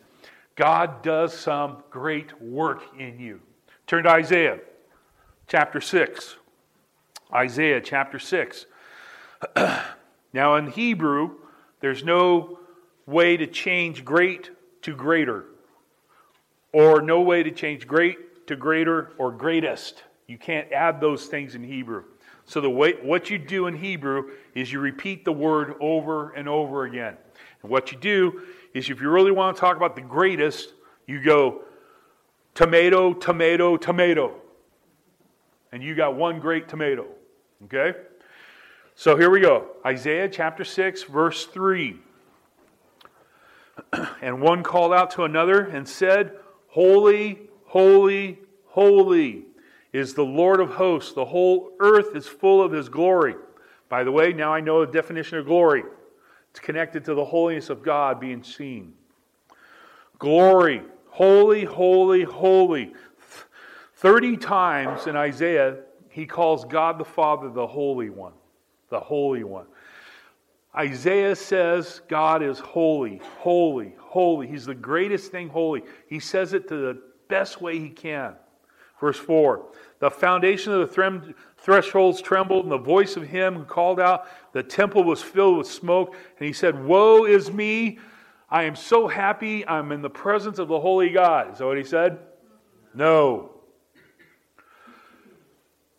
God 0.57 1.01
does 1.01 1.33
some 1.33 1.83
great 1.89 2.41
work 2.41 2.83
in 2.99 3.17
you. 3.17 3.39
Turn 3.87 4.03
to 4.03 4.09
Isaiah 4.09 4.59
chapter 5.47 5.79
6. 5.79 6.35
Isaiah 7.33 7.79
chapter 7.79 8.19
6. 8.19 8.65
now, 10.33 10.55
in 10.57 10.67
Hebrew, 10.67 11.35
there's 11.79 12.03
no 12.03 12.59
way 13.05 13.37
to 13.37 13.47
change 13.47 14.03
great 14.03 14.49
to 14.83 14.95
greater, 14.95 15.45
or 16.71 17.01
no 17.01 17.21
way 17.21 17.43
to 17.43 17.51
change 17.51 17.87
great 17.87 18.47
to 18.47 18.55
greater 18.55 19.13
or 19.17 19.31
greatest. 19.31 20.03
You 20.27 20.37
can't 20.37 20.71
add 20.71 20.99
those 20.99 21.25
things 21.25 21.55
in 21.55 21.63
Hebrew. 21.63 22.03
So 22.45 22.61
the 22.61 22.69
way 22.69 22.93
what 23.01 23.29
you 23.29 23.37
do 23.37 23.67
in 23.67 23.75
Hebrew 23.75 24.31
is 24.53 24.71
you 24.71 24.79
repeat 24.79 25.25
the 25.25 25.31
word 25.31 25.75
over 25.79 26.31
and 26.31 26.47
over 26.47 26.85
again. 26.85 27.17
And 27.61 27.71
what 27.71 27.91
you 27.91 27.97
do 27.97 28.43
is 28.73 28.89
if 28.89 29.01
you 29.01 29.09
really 29.09 29.31
want 29.31 29.55
to 29.55 29.59
talk 29.59 29.77
about 29.77 29.95
the 29.95 30.01
greatest, 30.01 30.73
you 31.07 31.21
go 31.21 31.63
tomato, 32.53 33.13
tomato, 33.13 33.77
tomato. 33.77 34.35
And 35.71 35.83
you 35.83 35.95
got 35.95 36.15
one 36.15 36.39
great 36.39 36.67
tomato. 36.67 37.07
Okay? 37.65 37.97
So 38.95 39.17
here 39.17 39.29
we 39.29 39.41
go. 39.41 39.67
Isaiah 39.85 40.29
chapter 40.29 40.63
6 40.63 41.03
verse 41.03 41.45
3. 41.47 41.99
And 44.21 44.41
one 44.41 44.63
called 44.63 44.93
out 44.93 45.11
to 45.11 45.23
another 45.23 45.61
and 45.65 45.87
said, 45.87 46.33
Holy, 46.67 47.41
holy, 47.65 48.39
holy 48.65 49.45
is 49.93 50.13
the 50.13 50.25
Lord 50.25 50.59
of 50.59 50.71
hosts. 50.71 51.13
The 51.13 51.25
whole 51.25 51.71
earth 51.79 52.15
is 52.15 52.27
full 52.27 52.61
of 52.61 52.71
his 52.71 52.89
glory. 52.89 53.35
By 53.89 54.03
the 54.03 54.11
way, 54.11 54.33
now 54.33 54.53
I 54.53 54.59
know 54.59 54.85
the 54.85 54.91
definition 54.91 55.37
of 55.37 55.45
glory. 55.45 55.83
It's 56.51 56.59
connected 56.59 57.05
to 57.05 57.13
the 57.13 57.25
holiness 57.25 57.69
of 57.69 57.83
God 57.83 58.19
being 58.19 58.43
seen. 58.43 58.93
Glory, 60.19 60.81
holy, 61.09 61.65
holy, 61.65 62.23
holy. 62.23 62.93
30 63.95 64.37
times 64.37 65.07
in 65.07 65.15
Isaiah, 65.15 65.77
he 66.09 66.25
calls 66.25 66.65
God 66.65 66.97
the 66.97 67.05
Father 67.05 67.49
the 67.49 67.67
Holy 67.67 68.09
One. 68.09 68.33
The 68.89 68.99
Holy 68.99 69.43
One. 69.43 69.65
Isaiah 70.77 71.35
says 71.35 72.01
God 72.07 72.43
is 72.43 72.59
holy, 72.59 73.21
holy, 73.39 73.95
holy. 73.97 74.47
He's 74.47 74.65
the 74.65 74.75
greatest 74.75 75.31
thing 75.31 75.47
holy. 75.47 75.83
He 76.07 76.19
says 76.19 76.53
it 76.53 76.67
to 76.67 76.75
the 76.75 77.01
best 77.29 77.61
way 77.61 77.79
he 77.79 77.89
can. 77.89 78.35
Verse 78.99 79.17
4 79.17 79.65
The 79.99 80.11
foundation 80.11 80.73
of 80.73 80.89
the 80.89 81.33
thresholds 81.57 82.21
trembled, 82.21 82.63
and 82.63 82.71
the 82.71 82.77
voice 82.77 83.15
of 83.15 83.23
him 83.23 83.55
who 83.55 83.63
called 83.63 83.99
out, 83.99 84.27
the 84.51 84.63
temple 84.63 85.03
was 85.03 85.21
filled 85.21 85.57
with 85.57 85.67
smoke. 85.67 86.15
And 86.37 86.45
he 86.45 86.53
said, 86.53 86.83
Woe 86.83 87.25
is 87.25 87.51
me! 87.51 87.99
I 88.49 88.63
am 88.63 88.75
so 88.75 89.07
happy 89.07 89.67
I'm 89.67 89.91
in 89.91 90.01
the 90.01 90.09
presence 90.09 90.59
of 90.59 90.67
the 90.67 90.79
holy 90.79 91.09
God. 91.09 91.53
Is 91.53 91.57
that 91.59 91.65
what 91.65 91.77
he 91.77 91.83
said? 91.83 92.19
No. 92.93 93.54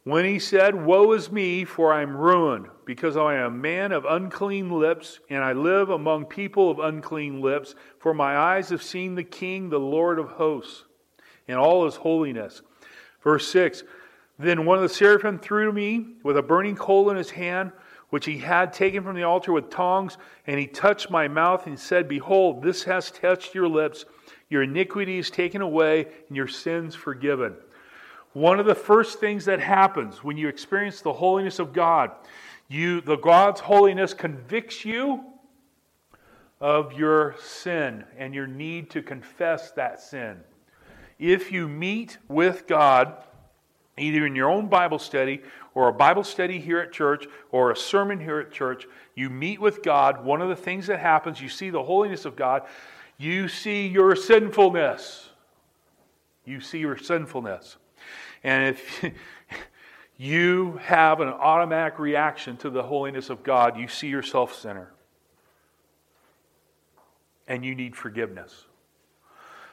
When 0.06 0.24
he 0.24 0.38
said, 0.38 0.86
Woe 0.86 1.10
is 1.14 1.32
me, 1.32 1.64
for 1.64 1.92
I 1.92 2.00
am 2.00 2.16
ruined, 2.16 2.68
because 2.84 3.16
I 3.16 3.34
am 3.34 3.46
a 3.46 3.56
man 3.56 3.90
of 3.90 4.04
unclean 4.04 4.70
lips, 4.70 5.18
and 5.28 5.42
I 5.42 5.52
live 5.52 5.90
among 5.90 6.26
people 6.26 6.70
of 6.70 6.78
unclean 6.78 7.40
lips, 7.40 7.74
for 7.98 8.14
my 8.14 8.36
eyes 8.36 8.68
have 8.68 8.84
seen 8.84 9.16
the 9.16 9.24
King, 9.24 9.68
the 9.68 9.80
Lord 9.80 10.20
of 10.20 10.28
hosts, 10.28 10.84
and 11.48 11.58
all 11.58 11.86
his 11.86 11.96
holiness. 11.96 12.62
Verse 13.24 13.48
6 13.48 13.82
Then 14.38 14.64
one 14.64 14.76
of 14.76 14.84
the 14.84 14.94
seraphim 14.94 15.40
threw 15.40 15.66
to 15.66 15.72
me 15.72 16.14
with 16.22 16.36
a 16.36 16.42
burning 16.42 16.76
coal 16.76 17.10
in 17.10 17.16
his 17.16 17.30
hand, 17.30 17.72
which 18.10 18.26
he 18.26 18.38
had 18.38 18.72
taken 18.72 19.02
from 19.02 19.16
the 19.16 19.24
altar 19.24 19.50
with 19.50 19.70
tongs, 19.70 20.18
and 20.46 20.56
he 20.56 20.68
touched 20.68 21.10
my 21.10 21.26
mouth 21.26 21.66
and 21.66 21.76
said, 21.76 22.06
Behold, 22.06 22.62
this 22.62 22.84
has 22.84 23.10
touched 23.10 23.56
your 23.56 23.66
lips. 23.66 24.04
Your 24.50 24.62
iniquity 24.62 25.18
is 25.18 25.30
taken 25.30 25.62
away, 25.62 26.06
and 26.28 26.36
your 26.36 26.46
sins 26.46 26.94
forgiven. 26.94 27.56
One 28.36 28.60
of 28.60 28.66
the 28.66 28.74
first 28.74 29.18
things 29.18 29.46
that 29.46 29.60
happens 29.60 30.22
when 30.22 30.36
you 30.36 30.48
experience 30.48 31.00
the 31.00 31.14
holiness 31.14 31.58
of 31.58 31.72
God, 31.72 32.10
you 32.68 33.00
the 33.00 33.16
God's 33.16 33.60
holiness 33.60 34.12
convicts 34.12 34.84
you 34.84 35.24
of 36.60 36.92
your 36.92 37.36
sin 37.40 38.04
and 38.18 38.34
your 38.34 38.46
need 38.46 38.90
to 38.90 39.00
confess 39.00 39.70
that 39.70 40.02
sin. 40.02 40.36
If 41.18 41.50
you 41.50 41.66
meet 41.66 42.18
with 42.28 42.66
God, 42.66 43.24
either 43.96 44.26
in 44.26 44.36
your 44.36 44.50
own 44.50 44.66
Bible 44.66 44.98
study 44.98 45.40
or 45.74 45.88
a 45.88 45.94
Bible 45.94 46.22
study 46.22 46.60
here 46.60 46.80
at 46.80 46.92
church 46.92 47.26
or 47.52 47.70
a 47.70 47.76
sermon 47.76 48.20
here 48.20 48.38
at 48.38 48.52
church, 48.52 48.86
you 49.14 49.30
meet 49.30 49.62
with 49.62 49.82
God, 49.82 50.22
one 50.22 50.42
of 50.42 50.50
the 50.50 50.56
things 50.56 50.88
that 50.88 51.00
happens, 51.00 51.40
you 51.40 51.48
see 51.48 51.70
the 51.70 51.84
holiness 51.84 52.26
of 52.26 52.36
God, 52.36 52.64
you 53.16 53.48
see 53.48 53.86
your 53.86 54.14
sinfulness. 54.14 55.30
You 56.44 56.60
see 56.60 56.80
your 56.80 56.98
sinfulness. 56.98 57.78
And 58.42 58.76
if 58.76 59.04
you 60.16 60.78
have 60.82 61.20
an 61.20 61.28
automatic 61.28 61.98
reaction 61.98 62.56
to 62.58 62.70
the 62.70 62.82
holiness 62.82 63.30
of 63.30 63.42
God, 63.42 63.78
you 63.78 63.88
see 63.88 64.08
yourself 64.08 64.54
sinner. 64.54 64.92
And 67.48 67.64
you 67.64 67.74
need 67.74 67.94
forgiveness. 67.94 68.64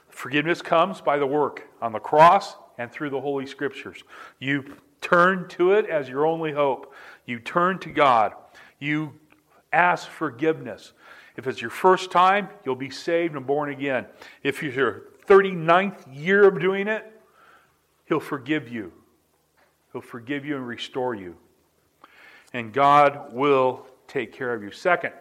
Forgiveness 0.10 0.62
comes 0.62 1.02
by 1.02 1.18
the 1.18 1.26
work 1.26 1.68
on 1.82 1.92
the 1.92 2.00
cross 2.00 2.56
and 2.78 2.92
through 2.92 3.10
the 3.10 3.22
Holy 3.22 3.48
Scriptures. 3.48 4.04
You 4.40 4.76
turn 5.02 5.48
to 5.50 5.74
it 5.74 5.88
as 5.88 6.08
your 6.08 6.26
only 6.26 6.52
hope. 6.52 6.94
You 7.26 7.40
turn 7.40 7.80
to 7.80 7.90
God. 7.90 8.34
You 8.80 9.14
ask 9.72 10.08
forgiveness. 10.08 10.94
If 11.36 11.48
it's 11.48 11.62
your 11.62 11.72
first 11.72 12.12
time, 12.12 12.50
you'll 12.64 12.76
be 12.76 12.90
saved 12.90 13.36
and 13.36 13.46
born 13.46 13.72
again. 13.72 14.06
If 14.44 14.62
it's 14.64 14.76
your 14.76 15.04
39th 15.28 16.04
year 16.12 16.48
of 16.48 16.60
doing 16.60 16.88
it, 16.88 17.10
He'll 18.14 18.20
forgive 18.20 18.70
you. 18.70 18.94
He'll 19.92 20.04
forgive 20.04 20.46
you 20.46 20.56
and 20.56 20.68
restore 20.68 21.16
you. 21.16 21.36
And 22.54 22.72
God 22.72 23.34
will 23.34 23.88
take 24.08 24.32
care 24.32 24.54
of 24.54 24.62
you. 24.62 24.70
Second, 24.70 25.14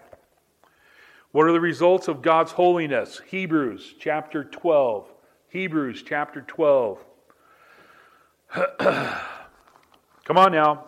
what 1.30 1.47
are 1.47 1.53
the 1.53 1.61
results 1.61 2.07
of 2.07 2.20
God's 2.20 2.53
holiness? 2.53 3.22
Hebrews 3.28 3.95
chapter 3.99 4.45
12. 4.45 5.11
Hebrews 5.49 6.03
chapter 6.07 6.43
12. 6.43 6.99
Come 8.78 10.36
on 10.36 10.53
now. 10.53 10.84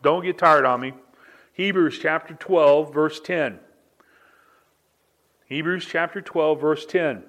Don't 0.00 0.22
get 0.22 0.38
tired 0.38 0.64
on 0.64 0.80
me. 0.80 0.92
Hebrews 1.54 1.98
chapter 2.00 2.34
12, 2.34 2.94
verse 2.94 3.18
10. 3.18 3.58
Hebrews 5.46 5.86
chapter 5.90 6.20
12, 6.20 6.60
verse 6.60 6.86
10. 6.86 7.24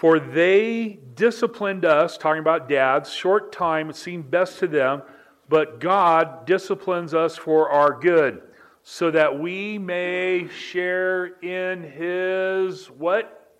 For 0.00 0.18
they 0.18 0.98
disciplined 1.14 1.84
us, 1.84 2.16
talking 2.16 2.40
about 2.40 2.70
dads, 2.70 3.12
short 3.12 3.52
time 3.52 3.90
it 3.90 3.96
seemed 3.96 4.30
best 4.30 4.58
to 4.60 4.66
them, 4.66 5.02
but 5.46 5.78
God 5.78 6.46
disciplines 6.46 7.12
us 7.12 7.36
for 7.36 7.68
our 7.68 8.00
good, 8.00 8.40
so 8.82 9.10
that 9.10 9.38
we 9.38 9.76
may 9.76 10.48
share 10.48 11.26
in 11.42 11.82
his 11.82 12.86
what? 12.86 13.52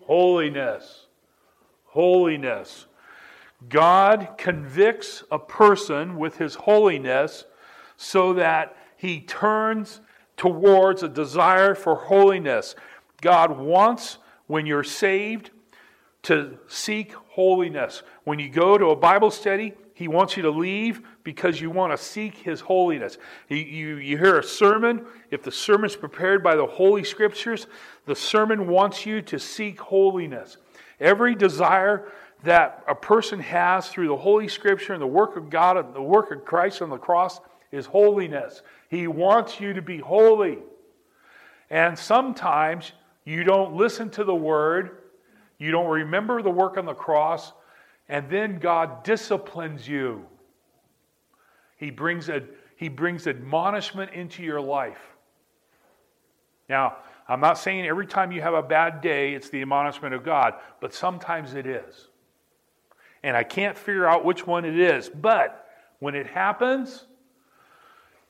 Holiness. 0.00 1.06
Holiness. 1.84 2.86
God 3.68 4.30
convicts 4.36 5.22
a 5.30 5.38
person 5.38 6.16
with 6.16 6.38
his 6.38 6.56
holiness 6.56 7.44
so 7.96 8.32
that 8.32 8.76
he 8.96 9.20
turns 9.20 10.00
towards 10.36 11.04
a 11.04 11.08
desire 11.08 11.76
for 11.76 11.94
holiness. 11.94 12.74
God 13.20 13.60
wants, 13.60 14.18
when 14.48 14.66
you're 14.66 14.82
saved, 14.82 15.52
to 16.22 16.58
seek 16.66 17.12
holiness. 17.12 18.02
When 18.24 18.38
you 18.38 18.48
go 18.48 18.76
to 18.76 18.86
a 18.86 18.96
Bible 18.96 19.30
study, 19.30 19.74
he 19.94 20.08
wants 20.08 20.36
you 20.36 20.44
to 20.44 20.50
leave 20.50 21.02
because 21.24 21.60
you 21.60 21.70
want 21.70 21.92
to 21.92 21.98
seek 21.98 22.36
his 22.36 22.60
holiness. 22.60 23.18
You, 23.48 23.56
you, 23.56 23.96
you 23.96 24.18
hear 24.18 24.38
a 24.38 24.44
sermon, 24.44 25.04
if 25.30 25.42
the 25.42 25.50
sermon 25.50 25.86
is 25.86 25.96
prepared 25.96 26.42
by 26.42 26.54
the 26.54 26.66
Holy 26.66 27.02
Scriptures, 27.02 27.66
the 28.06 28.14
sermon 28.14 28.68
wants 28.68 29.04
you 29.04 29.22
to 29.22 29.38
seek 29.38 29.80
holiness. 29.80 30.56
Every 31.00 31.34
desire 31.34 32.12
that 32.44 32.84
a 32.86 32.94
person 32.94 33.40
has 33.40 33.88
through 33.88 34.08
the 34.08 34.16
Holy 34.16 34.48
Scripture 34.48 34.92
and 34.92 35.02
the 35.02 35.06
work 35.06 35.36
of 35.36 35.50
God 35.50 35.76
and 35.76 35.92
the 35.94 36.02
work 36.02 36.30
of 36.30 36.44
Christ 36.44 36.80
on 36.82 36.90
the 36.90 36.96
cross 36.96 37.40
is 37.72 37.86
holiness. 37.86 38.62
He 38.88 39.06
wants 39.06 39.60
you 39.60 39.72
to 39.72 39.82
be 39.82 39.98
holy. 39.98 40.58
And 41.70 41.98
sometimes 41.98 42.92
you 43.24 43.44
don't 43.44 43.74
listen 43.74 44.10
to 44.10 44.24
the 44.24 44.34
word 44.34 44.97
you 45.58 45.70
don't 45.70 45.88
remember 45.88 46.40
the 46.42 46.50
work 46.50 46.76
on 46.76 46.86
the 46.86 46.94
cross, 46.94 47.52
and 48.08 48.30
then 48.30 48.58
God 48.58 49.02
disciplines 49.02 49.86
you. 49.86 50.24
He 51.76 51.90
brings, 51.90 52.28
a, 52.28 52.42
he 52.76 52.88
brings 52.88 53.26
admonishment 53.26 54.12
into 54.12 54.42
your 54.42 54.60
life. 54.60 55.00
Now, 56.68 56.96
I'm 57.28 57.40
not 57.40 57.58
saying 57.58 57.86
every 57.86 58.06
time 58.06 58.32
you 58.32 58.40
have 58.40 58.54
a 58.54 58.62
bad 58.62 59.00
day, 59.00 59.34
it's 59.34 59.50
the 59.50 59.60
admonishment 59.60 60.14
of 60.14 60.24
God, 60.24 60.54
but 60.80 60.94
sometimes 60.94 61.54
it 61.54 61.66
is. 61.66 62.08
And 63.22 63.36
I 63.36 63.42
can't 63.42 63.76
figure 63.76 64.06
out 64.06 64.24
which 64.24 64.46
one 64.46 64.64
it 64.64 64.78
is. 64.78 65.08
But 65.08 65.68
when 65.98 66.14
it 66.14 66.26
happens, 66.26 67.04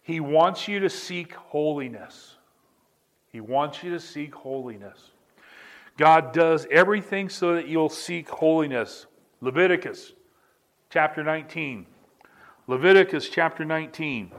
He 0.03 0.19
wants 0.19 0.67
you 0.67 0.81
to 0.81 0.91
seek 0.91 1.35
holiness. 1.35 2.37
He 3.31 3.41
wants 3.41 3.83
you 3.83 3.91
to 3.91 4.01
seek 4.01 4.35
holiness. 4.35 4.99
God 5.99 6.33
does 6.33 6.65
everything 6.71 7.29
so 7.29 7.57
that 7.57 7.67
you'll 7.67 7.89
seek 7.89 8.29
holiness. 8.29 9.07
Leviticus 9.41 10.13
chapter 10.91 11.25
19. 11.25 11.87
Leviticus 12.69 13.29
chapter 13.29 13.65
19. 13.65 14.31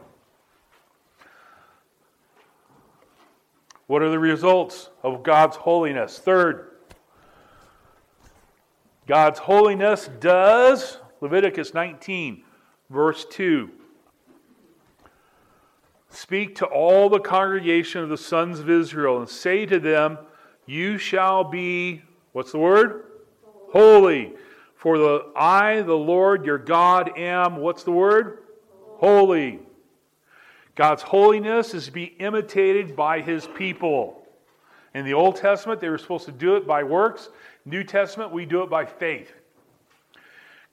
What 3.87 4.01
are 4.01 4.09
the 4.09 4.19
results 4.19 4.89
of 5.03 5.21
God's 5.21 5.57
holiness? 5.57 6.17
Third, 6.17 6.67
God's 9.05 9.39
holiness 9.39 10.09
does, 10.19 10.99
Leviticus 11.19 11.73
19, 11.73 12.43
verse 12.89 13.25
2. 13.31 13.69
Speak 16.09 16.55
to 16.55 16.65
all 16.65 17.09
the 17.09 17.19
congregation 17.19 18.01
of 18.01 18.09
the 18.09 18.17
sons 18.17 18.59
of 18.59 18.69
Israel 18.69 19.17
and 19.17 19.27
say 19.27 19.65
to 19.65 19.79
them, 19.79 20.19
you 20.69 20.99
shall 20.99 21.43
be, 21.43 22.03
what's 22.31 22.51
the 22.51 22.59
word? 22.59 23.05
Holy. 23.71 24.33
For 24.75 24.99
the 24.99 25.31
I, 25.35 25.81
the 25.81 25.95
Lord 25.95 26.45
your 26.45 26.59
God, 26.59 27.17
am, 27.17 27.57
what's 27.57 27.83
the 27.83 27.91
word? 27.91 28.43
Holy. 28.97 29.59
God's 30.75 31.01
holiness 31.01 31.73
is 31.73 31.85
to 31.85 31.91
be 31.91 32.03
imitated 32.03 32.95
by 32.95 33.19
his 33.21 33.47
people. 33.47 34.27
In 34.93 35.05
the 35.05 35.13
Old 35.13 35.37
Testament, 35.37 35.81
they 35.81 35.89
were 35.89 35.97
supposed 35.97 36.25
to 36.25 36.31
do 36.31 36.55
it 36.55 36.67
by 36.67 36.83
works. 36.83 37.29
New 37.65 37.83
Testament, 37.83 38.31
we 38.31 38.45
do 38.45 38.61
it 38.61 38.69
by 38.69 38.85
faith. 38.85 39.31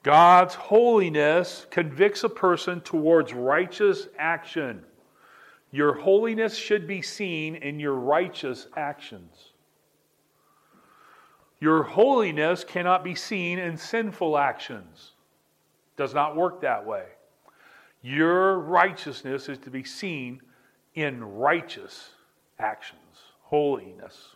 God's 0.03 0.53
holiness 0.53 1.65
convicts 1.71 2.23
a 2.23 2.29
person 2.29 2.81
towards 2.81 3.33
righteous 3.33 4.07
action. 4.19 4.83
Your 5.71 5.93
holiness 5.93 6.55
should 6.55 6.87
be 6.87 7.01
seen 7.01 7.55
in 7.55 7.79
your 7.79 7.95
righteous 7.95 8.67
actions. 8.77 9.46
Your 11.59 11.83
holiness 11.83 12.63
cannot 12.63 13.03
be 13.03 13.15
seen 13.15 13.57
in 13.57 13.77
sinful 13.77 14.37
actions. 14.37 15.13
Does 15.95 16.13
not 16.13 16.35
work 16.35 16.61
that 16.61 16.85
way. 16.85 17.05
Your 18.01 18.59
righteousness 18.59 19.49
is 19.49 19.57
to 19.59 19.71
be 19.71 19.83
seen 19.83 20.39
in 20.93 21.23
righteous 21.23 22.11
actions, 22.59 23.01
holiness. 23.41 24.35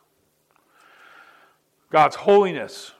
God's 1.91 2.15
holiness. 2.15 2.93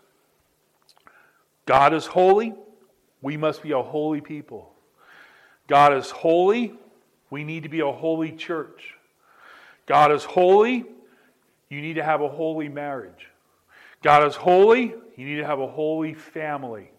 God 1.65 1.93
is 1.93 2.05
holy. 2.05 2.53
We 3.21 3.37
must 3.37 3.63
be 3.63 3.71
a 3.71 3.81
holy 3.81 4.21
people. 4.21 4.73
God 5.67 5.93
is 5.93 6.11
holy. 6.11 6.73
We 7.29 7.43
need 7.43 7.63
to 7.63 7.69
be 7.69 7.79
a 7.79 7.91
holy 7.91 8.31
church. 8.33 8.95
God 9.85 10.11
is 10.11 10.23
holy. 10.23 10.85
You 11.69 11.81
need 11.81 11.93
to 11.93 12.03
have 12.03 12.21
a 12.21 12.27
holy 12.27 12.67
marriage. 12.67 13.30
God 14.01 14.27
is 14.27 14.35
holy. 14.35 14.93
You 15.15 15.25
need 15.25 15.37
to 15.37 15.45
have 15.45 15.59
a 15.59 15.67
holy 15.67 16.13
family. 16.13 16.91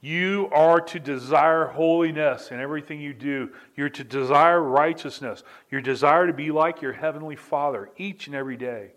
You 0.00 0.48
are 0.52 0.80
to 0.80 1.00
desire 1.00 1.66
holiness 1.66 2.52
in 2.52 2.60
everything 2.60 3.00
you 3.00 3.12
do. 3.12 3.50
You're 3.76 3.88
to 3.90 4.04
desire 4.04 4.62
righteousness. 4.62 5.42
Your 5.70 5.80
desire 5.80 6.26
to 6.26 6.32
be 6.32 6.50
like 6.50 6.80
your 6.80 6.92
heavenly 6.92 7.36
Father 7.36 7.90
each 7.96 8.28
and 8.28 8.36
every 8.36 8.56
day. 8.56 8.92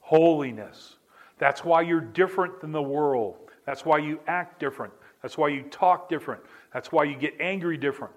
Holiness. 0.00 0.96
That's 1.38 1.62
why 1.62 1.82
you're 1.82 2.00
different 2.00 2.60
than 2.60 2.72
the 2.72 2.82
world. 2.82 3.36
That's 3.66 3.84
why 3.84 3.98
you 3.98 4.18
act 4.26 4.60
different. 4.60 4.94
That's 5.20 5.36
why 5.36 5.48
you 5.48 5.62
talk 5.64 6.08
different. 6.08 6.42
That's 6.72 6.90
why 6.90 7.04
you 7.04 7.16
get 7.16 7.34
angry 7.38 7.76
different. 7.76 8.14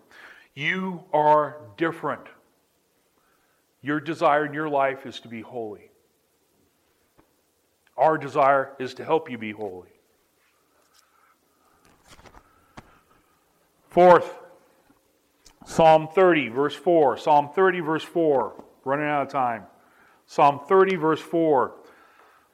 You 0.54 1.04
are 1.14 1.58
different. 1.78 2.24
Your 3.82 4.00
desire 4.00 4.46
in 4.46 4.54
your 4.54 4.70
life 4.70 5.06
is 5.06 5.20
to 5.22 5.28
be 5.28 5.42
holy. 5.42 5.87
Our 7.98 8.18
desire 8.18 8.74
is 8.80 8.94
to 8.96 9.06
help 9.06 9.30
you 9.30 9.38
be 9.38 9.52
holy. 9.52 9.90
Fourth, 13.90 14.36
Psalm 15.66 16.08
30, 16.08 16.50
verse 16.50 16.76
4. 16.76 17.18
Psalm 17.18 17.50
30, 17.50 17.80
verse 17.80 18.04
4. 18.04 18.64
Running 18.86 19.06
out 19.08 19.24
of 19.24 19.30
time. 19.32 19.64
Psalm 20.28 20.62
30, 20.68 20.96
verse 20.96 21.22
4. 21.22 21.74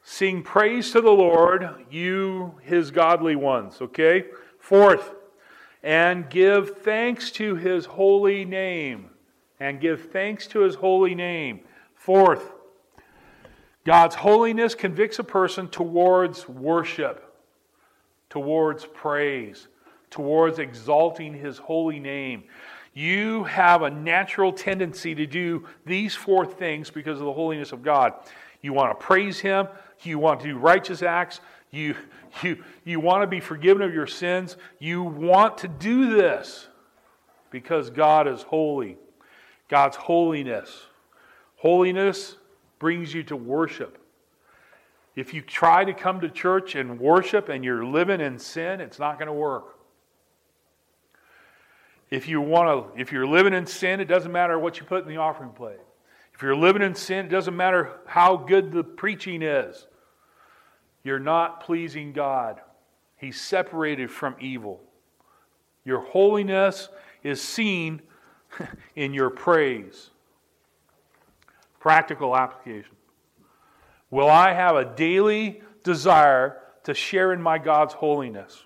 Sing 0.03 0.41
praise 0.41 0.91
to 0.91 1.01
the 1.01 1.11
Lord, 1.11 1.85
you 1.91 2.55
his 2.61 2.91
godly 2.91 3.35
ones. 3.35 3.81
Okay? 3.81 4.25
Fourth, 4.59 5.13
and 5.83 6.29
give 6.29 6.77
thanks 6.77 7.29
to 7.31 7.55
his 7.55 7.85
holy 7.85 8.45
name. 8.45 9.09
And 9.59 9.79
give 9.79 10.11
thanks 10.11 10.47
to 10.47 10.59
his 10.59 10.75
holy 10.75 11.13
name. 11.13 11.61
Fourth, 11.95 12.52
God's 13.85 14.15
holiness 14.15 14.75
convicts 14.75 15.19
a 15.19 15.23
person 15.23 15.67
towards 15.67 16.47
worship, 16.47 17.33
towards 18.29 18.85
praise, 18.85 19.67
towards 20.09 20.59
exalting 20.59 21.33
his 21.33 21.57
holy 21.57 21.99
name. 21.99 22.43
You 22.93 23.43
have 23.45 23.81
a 23.81 23.89
natural 23.89 24.53
tendency 24.53 25.15
to 25.15 25.25
do 25.25 25.67
these 25.85 26.15
four 26.15 26.45
things 26.45 26.89
because 26.89 27.19
of 27.19 27.25
the 27.25 27.33
holiness 27.33 27.71
of 27.71 27.83
God. 27.83 28.13
You 28.61 28.71
want 28.71 28.97
to 28.97 29.05
praise 29.05 29.39
him, 29.39 29.67
you 30.03 30.19
want 30.19 30.39
to 30.41 30.47
do 30.47 30.57
righteous 30.57 31.01
acts, 31.01 31.41
you, 31.73 31.95
you, 32.43 32.63
you 32.85 32.99
want 32.99 33.23
to 33.23 33.27
be 33.27 33.39
forgiven 33.39 33.81
of 33.81 33.91
your 33.91 34.05
sins. 34.05 34.57
You 34.77 35.01
want 35.01 35.57
to 35.59 35.67
do 35.67 36.15
this 36.15 36.67
because 37.49 37.89
God 37.89 38.27
is 38.27 38.43
holy. 38.43 38.97
God's 39.69 39.95
holiness. 39.95 40.85
Holiness 41.55 42.35
brings 42.83 43.13
you 43.13 43.23
to 43.23 43.37
worship. 43.37 43.97
If 45.15 45.33
you 45.33 45.41
try 45.41 45.85
to 45.85 45.93
come 45.93 46.19
to 46.19 46.27
church 46.27 46.75
and 46.75 46.99
worship 46.99 47.47
and 47.47 47.63
you're 47.63 47.85
living 47.85 48.19
in 48.19 48.37
sin, 48.37 48.81
it's 48.81 48.99
not 48.99 49.17
going 49.17 49.27
to 49.27 49.33
work. 49.33 49.77
If 52.09 52.27
you 52.27 52.41
want 52.41 52.93
to, 52.93 52.99
if 52.99 53.13
you're 53.13 53.25
living 53.25 53.53
in 53.53 53.65
sin, 53.65 54.01
it 54.01 54.09
doesn't 54.09 54.33
matter 54.33 54.59
what 54.59 54.81
you 54.81 54.85
put 54.85 55.01
in 55.01 55.07
the 55.07 55.15
offering 55.15 55.51
plate. 55.51 55.79
If 56.33 56.41
you're 56.41 56.57
living 56.57 56.81
in 56.81 56.93
sin, 56.93 57.27
it 57.27 57.29
doesn't 57.29 57.55
matter 57.55 57.89
how 58.05 58.35
good 58.35 58.73
the 58.73 58.83
preaching 58.83 59.43
is. 59.43 59.87
You're 61.05 61.19
not 61.19 61.63
pleasing 61.63 62.11
God. 62.11 62.59
He's 63.15 63.39
separated 63.39 64.11
from 64.11 64.35
evil. 64.41 64.81
Your 65.85 66.01
holiness 66.01 66.89
is 67.23 67.41
seen 67.41 68.01
in 68.97 69.13
your 69.13 69.29
praise. 69.29 70.09
Practical 71.83 72.33
application. 72.33 72.95
Will 74.09 74.29
I 74.29 74.53
have 74.53 74.77
a 74.77 74.85
daily 74.85 75.61
desire 75.83 76.59
to 76.85 76.93
share 76.93 77.33
in 77.33 77.41
my 77.41 77.57
God's 77.57 77.93
holiness? 77.93 78.63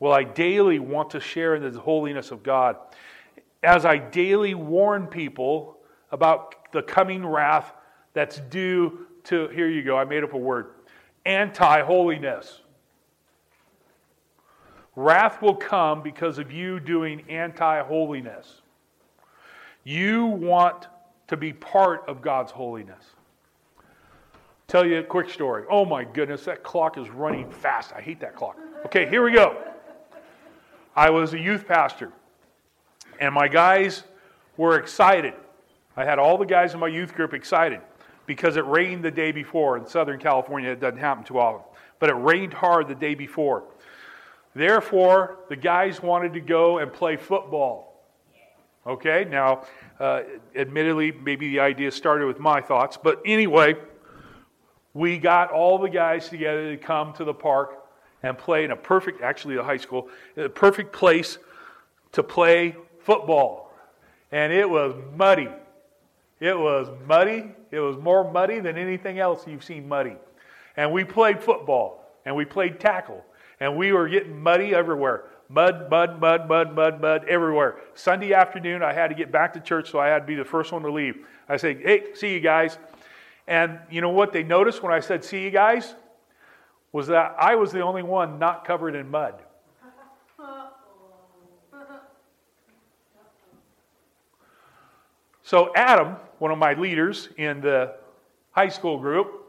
Will 0.00 0.10
I 0.10 0.24
daily 0.24 0.80
want 0.80 1.10
to 1.10 1.20
share 1.20 1.54
in 1.54 1.72
the 1.72 1.78
holiness 1.78 2.32
of 2.32 2.42
God? 2.42 2.74
As 3.62 3.84
I 3.84 3.98
daily 3.98 4.54
warn 4.54 5.06
people 5.06 5.76
about 6.10 6.72
the 6.72 6.82
coming 6.82 7.24
wrath 7.24 7.72
that's 8.14 8.40
due 8.50 9.06
to, 9.22 9.46
here 9.50 9.68
you 9.68 9.84
go, 9.84 9.96
I 9.96 10.04
made 10.04 10.24
up 10.24 10.32
a 10.32 10.38
word, 10.38 10.72
anti 11.24 11.82
holiness. 11.82 12.62
Wrath 14.96 15.40
will 15.40 15.54
come 15.54 16.02
because 16.02 16.38
of 16.38 16.50
you 16.50 16.80
doing 16.80 17.22
anti 17.28 17.80
holiness. 17.84 18.62
You 19.84 20.26
want 20.26 20.88
to 21.28 21.36
be 21.36 21.52
part 21.52 22.04
of 22.08 22.20
God's 22.20 22.50
holiness. 22.50 23.04
Tell 24.66 24.84
you 24.84 24.98
a 24.98 25.02
quick 25.02 25.30
story. 25.30 25.64
Oh 25.70 25.84
my 25.84 26.04
goodness, 26.04 26.44
that 26.44 26.62
clock 26.62 26.98
is 26.98 27.08
running 27.08 27.50
fast. 27.50 27.92
I 27.94 28.02
hate 28.02 28.20
that 28.20 28.36
clock. 28.36 28.58
Okay, 28.86 29.08
here 29.08 29.22
we 29.22 29.32
go. 29.32 29.56
I 30.94 31.10
was 31.10 31.32
a 31.32 31.38
youth 31.38 31.66
pastor, 31.66 32.12
and 33.20 33.32
my 33.32 33.48
guys 33.48 34.02
were 34.56 34.78
excited. 34.78 35.34
I 35.96 36.04
had 36.04 36.18
all 36.18 36.36
the 36.36 36.44
guys 36.44 36.74
in 36.74 36.80
my 36.80 36.88
youth 36.88 37.14
group 37.14 37.32
excited 37.32 37.80
because 38.26 38.56
it 38.56 38.66
rained 38.66 39.02
the 39.02 39.10
day 39.10 39.32
before. 39.32 39.78
In 39.78 39.86
Southern 39.86 40.18
California, 40.18 40.70
it 40.70 40.80
doesn't 40.80 40.98
happen 40.98 41.24
too 41.24 41.38
often, 41.38 41.62
but 41.98 42.10
it 42.10 42.14
rained 42.14 42.52
hard 42.52 42.88
the 42.88 42.94
day 42.94 43.14
before. 43.14 43.64
Therefore, 44.54 45.38
the 45.48 45.56
guys 45.56 46.02
wanted 46.02 46.34
to 46.34 46.40
go 46.40 46.78
and 46.78 46.92
play 46.92 47.16
football. 47.16 47.87
Okay, 48.88 49.26
now, 49.28 49.66
uh, 50.00 50.22
admittedly, 50.56 51.12
maybe 51.12 51.50
the 51.50 51.60
idea 51.60 51.90
started 51.90 52.24
with 52.24 52.38
my 52.38 52.62
thoughts, 52.62 52.96
but 52.96 53.20
anyway, 53.26 53.76
we 54.94 55.18
got 55.18 55.50
all 55.50 55.76
the 55.76 55.90
guys 55.90 56.30
together 56.30 56.70
to 56.74 56.78
come 56.78 57.12
to 57.12 57.24
the 57.24 57.34
park 57.34 57.84
and 58.22 58.38
play 58.38 58.64
in 58.64 58.70
a 58.70 58.76
perfect, 58.76 59.20
actually, 59.20 59.56
a 59.56 59.62
high 59.62 59.76
school, 59.76 60.08
a 60.38 60.48
perfect 60.48 60.90
place 60.90 61.36
to 62.12 62.22
play 62.22 62.76
football. 63.00 63.74
And 64.32 64.54
it 64.54 64.68
was 64.68 64.94
muddy. 65.14 65.48
It 66.40 66.58
was 66.58 66.88
muddy. 67.06 67.52
It 67.70 67.80
was 67.80 67.98
more 67.98 68.32
muddy 68.32 68.58
than 68.60 68.78
anything 68.78 69.18
else 69.18 69.46
you've 69.46 69.64
seen 69.64 69.86
muddy. 69.86 70.16
And 70.78 70.92
we 70.92 71.04
played 71.04 71.42
football 71.42 72.06
and 72.24 72.34
we 72.34 72.46
played 72.46 72.80
tackle 72.80 73.22
and 73.60 73.76
we 73.76 73.92
were 73.92 74.08
getting 74.08 74.42
muddy 74.42 74.74
everywhere. 74.74 75.24
Mud, 75.48 75.88
mud, 75.90 76.20
mud, 76.20 76.46
mud, 76.46 76.74
mud, 76.74 77.00
mud 77.00 77.24
everywhere. 77.26 77.76
Sunday 77.94 78.34
afternoon, 78.34 78.82
I 78.82 78.92
had 78.92 79.08
to 79.08 79.14
get 79.14 79.32
back 79.32 79.54
to 79.54 79.60
church, 79.60 79.90
so 79.90 79.98
I 79.98 80.08
had 80.08 80.20
to 80.20 80.26
be 80.26 80.34
the 80.34 80.44
first 80.44 80.72
one 80.72 80.82
to 80.82 80.92
leave. 80.92 81.24
I 81.48 81.56
said, 81.56 81.80
Hey, 81.82 82.14
see 82.14 82.34
you 82.34 82.40
guys. 82.40 82.78
And 83.46 83.78
you 83.90 84.02
know 84.02 84.10
what 84.10 84.32
they 84.32 84.42
noticed 84.42 84.82
when 84.82 84.92
I 84.92 85.00
said, 85.00 85.24
See 85.24 85.42
you 85.42 85.50
guys? 85.50 85.94
Was 86.92 87.06
that 87.06 87.34
I 87.38 87.54
was 87.54 87.72
the 87.72 87.80
only 87.80 88.02
one 88.02 88.38
not 88.38 88.66
covered 88.66 88.94
in 88.94 89.10
mud. 89.10 89.42
So 95.48 95.72
Adam, 95.74 96.16
one 96.40 96.50
of 96.50 96.58
my 96.58 96.74
leaders 96.74 97.30
in 97.38 97.62
the 97.62 97.94
high 98.50 98.68
school 98.68 98.98
group, 98.98 99.46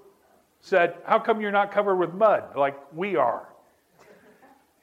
said, 0.62 0.96
How 1.04 1.20
come 1.20 1.42
you're 1.42 1.52
not 1.52 1.74
covered 1.74 1.98
with 1.98 2.14
mud 2.14 2.56
like 2.56 2.78
we 2.94 3.18
are? 3.18 3.49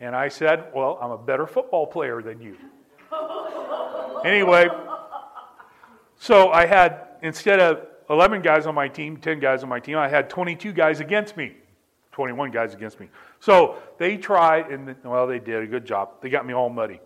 And 0.01 0.15
I 0.15 0.29
said, 0.29 0.71
Well, 0.75 0.99
I'm 1.01 1.11
a 1.11 1.19
better 1.19 1.47
football 1.47 1.87
player 1.87 2.23
than 2.23 2.41
you. 2.41 2.57
anyway, 4.25 4.69
so 6.19 6.51
I 6.51 6.67
had, 6.67 7.09
instead 7.23 7.61
of 7.61 7.87
11 8.11 8.43
guys 8.43 8.67
on 8.67 8.75
my 8.75 8.89
team, 8.89 9.17
10 9.17 9.41
guys 9.41 9.63
on 9.63 9.69
my 9.69 9.81
team, 9.81 9.97
I 9.97 10.09
had 10.09 10.31
22 10.31 10.73
guys 10.73 11.01
against 11.01 11.37
me. 11.37 11.57
21 12.13 12.51
guys 12.51 12.73
against 12.73 12.99
me. 12.99 13.09
So 13.41 13.77
they 13.99 14.17
tried, 14.17 14.71
and 14.71 14.97
well, 15.05 15.27
they 15.27 15.39
did 15.39 15.63
a 15.63 15.67
good 15.67 15.85
job. 15.85 16.13
They 16.23 16.31
got 16.31 16.47
me 16.47 16.55
all 16.55 16.71
muddy. 16.71 17.01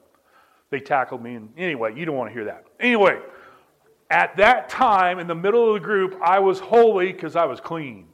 They 0.71 0.79
tackled 0.79 1.21
me, 1.21 1.35
and 1.35 1.49
anyway, 1.57 1.99
you 1.99 2.05
don't 2.05 2.15
want 2.15 2.31
to 2.31 2.35
hear 2.35 2.45
that. 2.45 2.65
Anyway, 2.79 3.19
At 4.09 4.37
that 4.39 4.69
time, 4.69 5.19
in 5.21 5.27
the 5.29 5.35
middle 5.35 5.69
of 5.69 5.75
the 5.75 5.87
group, 5.87 6.19
I 6.23 6.41
was 6.41 6.59
holy 6.59 7.13
because 7.13 7.37
I 7.37 7.45
was 7.45 7.61
clean. 7.61 8.07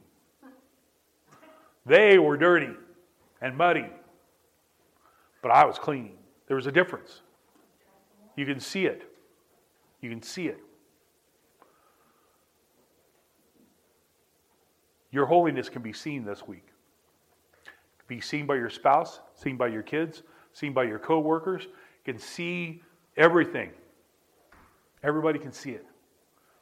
They 1.85 2.19
were 2.19 2.37
dirty 2.37 2.73
and 3.41 3.55
muddy, 3.57 3.87
but 5.41 5.51
I 5.51 5.65
was 5.65 5.77
clean. 5.77 6.13
There 6.47 6.55
was 6.55 6.67
a 6.67 6.71
difference. 6.71 7.21
You 8.35 8.45
can 8.45 8.59
see 8.59 8.85
it. 8.85 9.03
You 10.01 10.09
can 10.09 10.21
see 10.21 10.47
it. 10.47 10.59
Your 15.11 15.25
holiness 15.25 15.69
can 15.69 15.81
be 15.81 15.93
seen 15.93 16.23
this 16.23 16.47
week. 16.47 16.67
Be 18.07 18.21
seen 18.21 18.45
by 18.45 18.55
your 18.55 18.69
spouse, 18.69 19.19
seen 19.35 19.57
by 19.57 19.67
your 19.67 19.83
kids, 19.83 20.23
seen 20.53 20.73
by 20.73 20.83
your 20.83 20.99
coworkers, 20.99 21.67
can 22.05 22.19
see 22.19 22.81
everything. 23.17 23.71
Everybody 25.03 25.39
can 25.39 25.51
see 25.51 25.71
it 25.71 25.85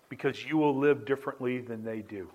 because 0.10 0.46
you 0.46 0.58
will 0.58 0.76
live 0.76 1.06
differently 1.06 1.60
than 1.60 1.84
they 1.84 2.02
do. 2.02 2.30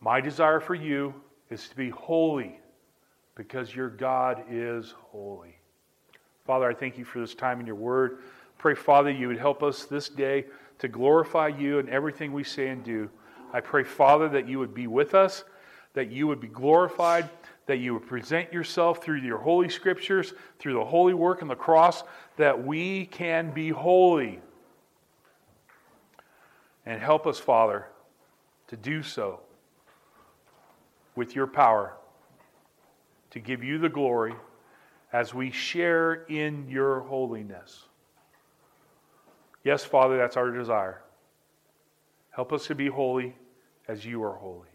My 0.00 0.20
desire 0.20 0.60
for 0.60 0.74
you 0.74 1.14
is 1.50 1.68
to 1.68 1.76
be 1.76 1.90
holy 1.90 2.58
because 3.34 3.74
your 3.74 3.88
God 3.88 4.44
is 4.50 4.94
holy. 5.10 5.56
Father, 6.44 6.68
I 6.68 6.74
thank 6.74 6.98
you 6.98 7.04
for 7.04 7.20
this 7.20 7.34
time 7.34 7.60
in 7.60 7.66
your 7.66 7.76
word. 7.76 8.18
Pray, 8.58 8.74
Father, 8.74 9.10
you 9.10 9.28
would 9.28 9.38
help 9.38 9.62
us 9.62 9.84
this 9.84 10.08
day 10.08 10.44
to 10.78 10.88
glorify 10.88 11.48
you 11.48 11.78
in 11.78 11.88
everything 11.88 12.32
we 12.32 12.44
say 12.44 12.68
and 12.68 12.82
do. 12.82 13.08
I 13.52 13.60
pray, 13.60 13.84
Father, 13.84 14.28
that 14.30 14.48
you 14.48 14.58
would 14.58 14.74
be 14.74 14.86
with 14.86 15.14
us, 15.14 15.44
that 15.94 16.10
you 16.10 16.26
would 16.26 16.40
be 16.40 16.48
glorified, 16.48 17.28
that 17.66 17.76
you 17.78 17.94
would 17.94 18.06
present 18.06 18.52
yourself 18.52 19.02
through 19.02 19.20
your 19.20 19.38
holy 19.38 19.68
scriptures, 19.68 20.34
through 20.58 20.74
the 20.74 20.84
holy 20.84 21.14
work 21.14 21.42
on 21.42 21.48
the 21.48 21.54
cross, 21.54 22.02
that 22.36 22.64
we 22.64 23.06
can 23.06 23.50
be 23.52 23.68
holy. 23.68 24.40
And 26.84 27.00
help 27.00 27.26
us, 27.26 27.38
Father, 27.38 27.86
to 28.68 28.76
do 28.76 29.02
so 29.02 29.40
with 31.14 31.36
your 31.36 31.46
power, 31.46 31.94
to 33.32 33.40
give 33.40 33.64
you 33.64 33.78
the 33.78 33.88
glory 33.88 34.34
as 35.12 35.34
we 35.34 35.50
share 35.50 36.24
in 36.28 36.68
your 36.68 37.00
holiness. 37.00 37.84
Yes, 39.64 39.84
Father, 39.84 40.16
that's 40.16 40.36
our 40.36 40.50
desire. 40.50 41.02
Help 42.30 42.52
us 42.52 42.66
to 42.66 42.74
be 42.74 42.86
holy 42.86 43.34
as 43.88 44.04
you 44.04 44.22
are 44.22 44.36
holy. 44.36 44.68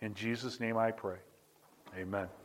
In 0.00 0.14
Jesus' 0.14 0.60
name 0.60 0.76
I 0.76 0.90
pray. 0.90 1.18
Amen. 1.96 2.28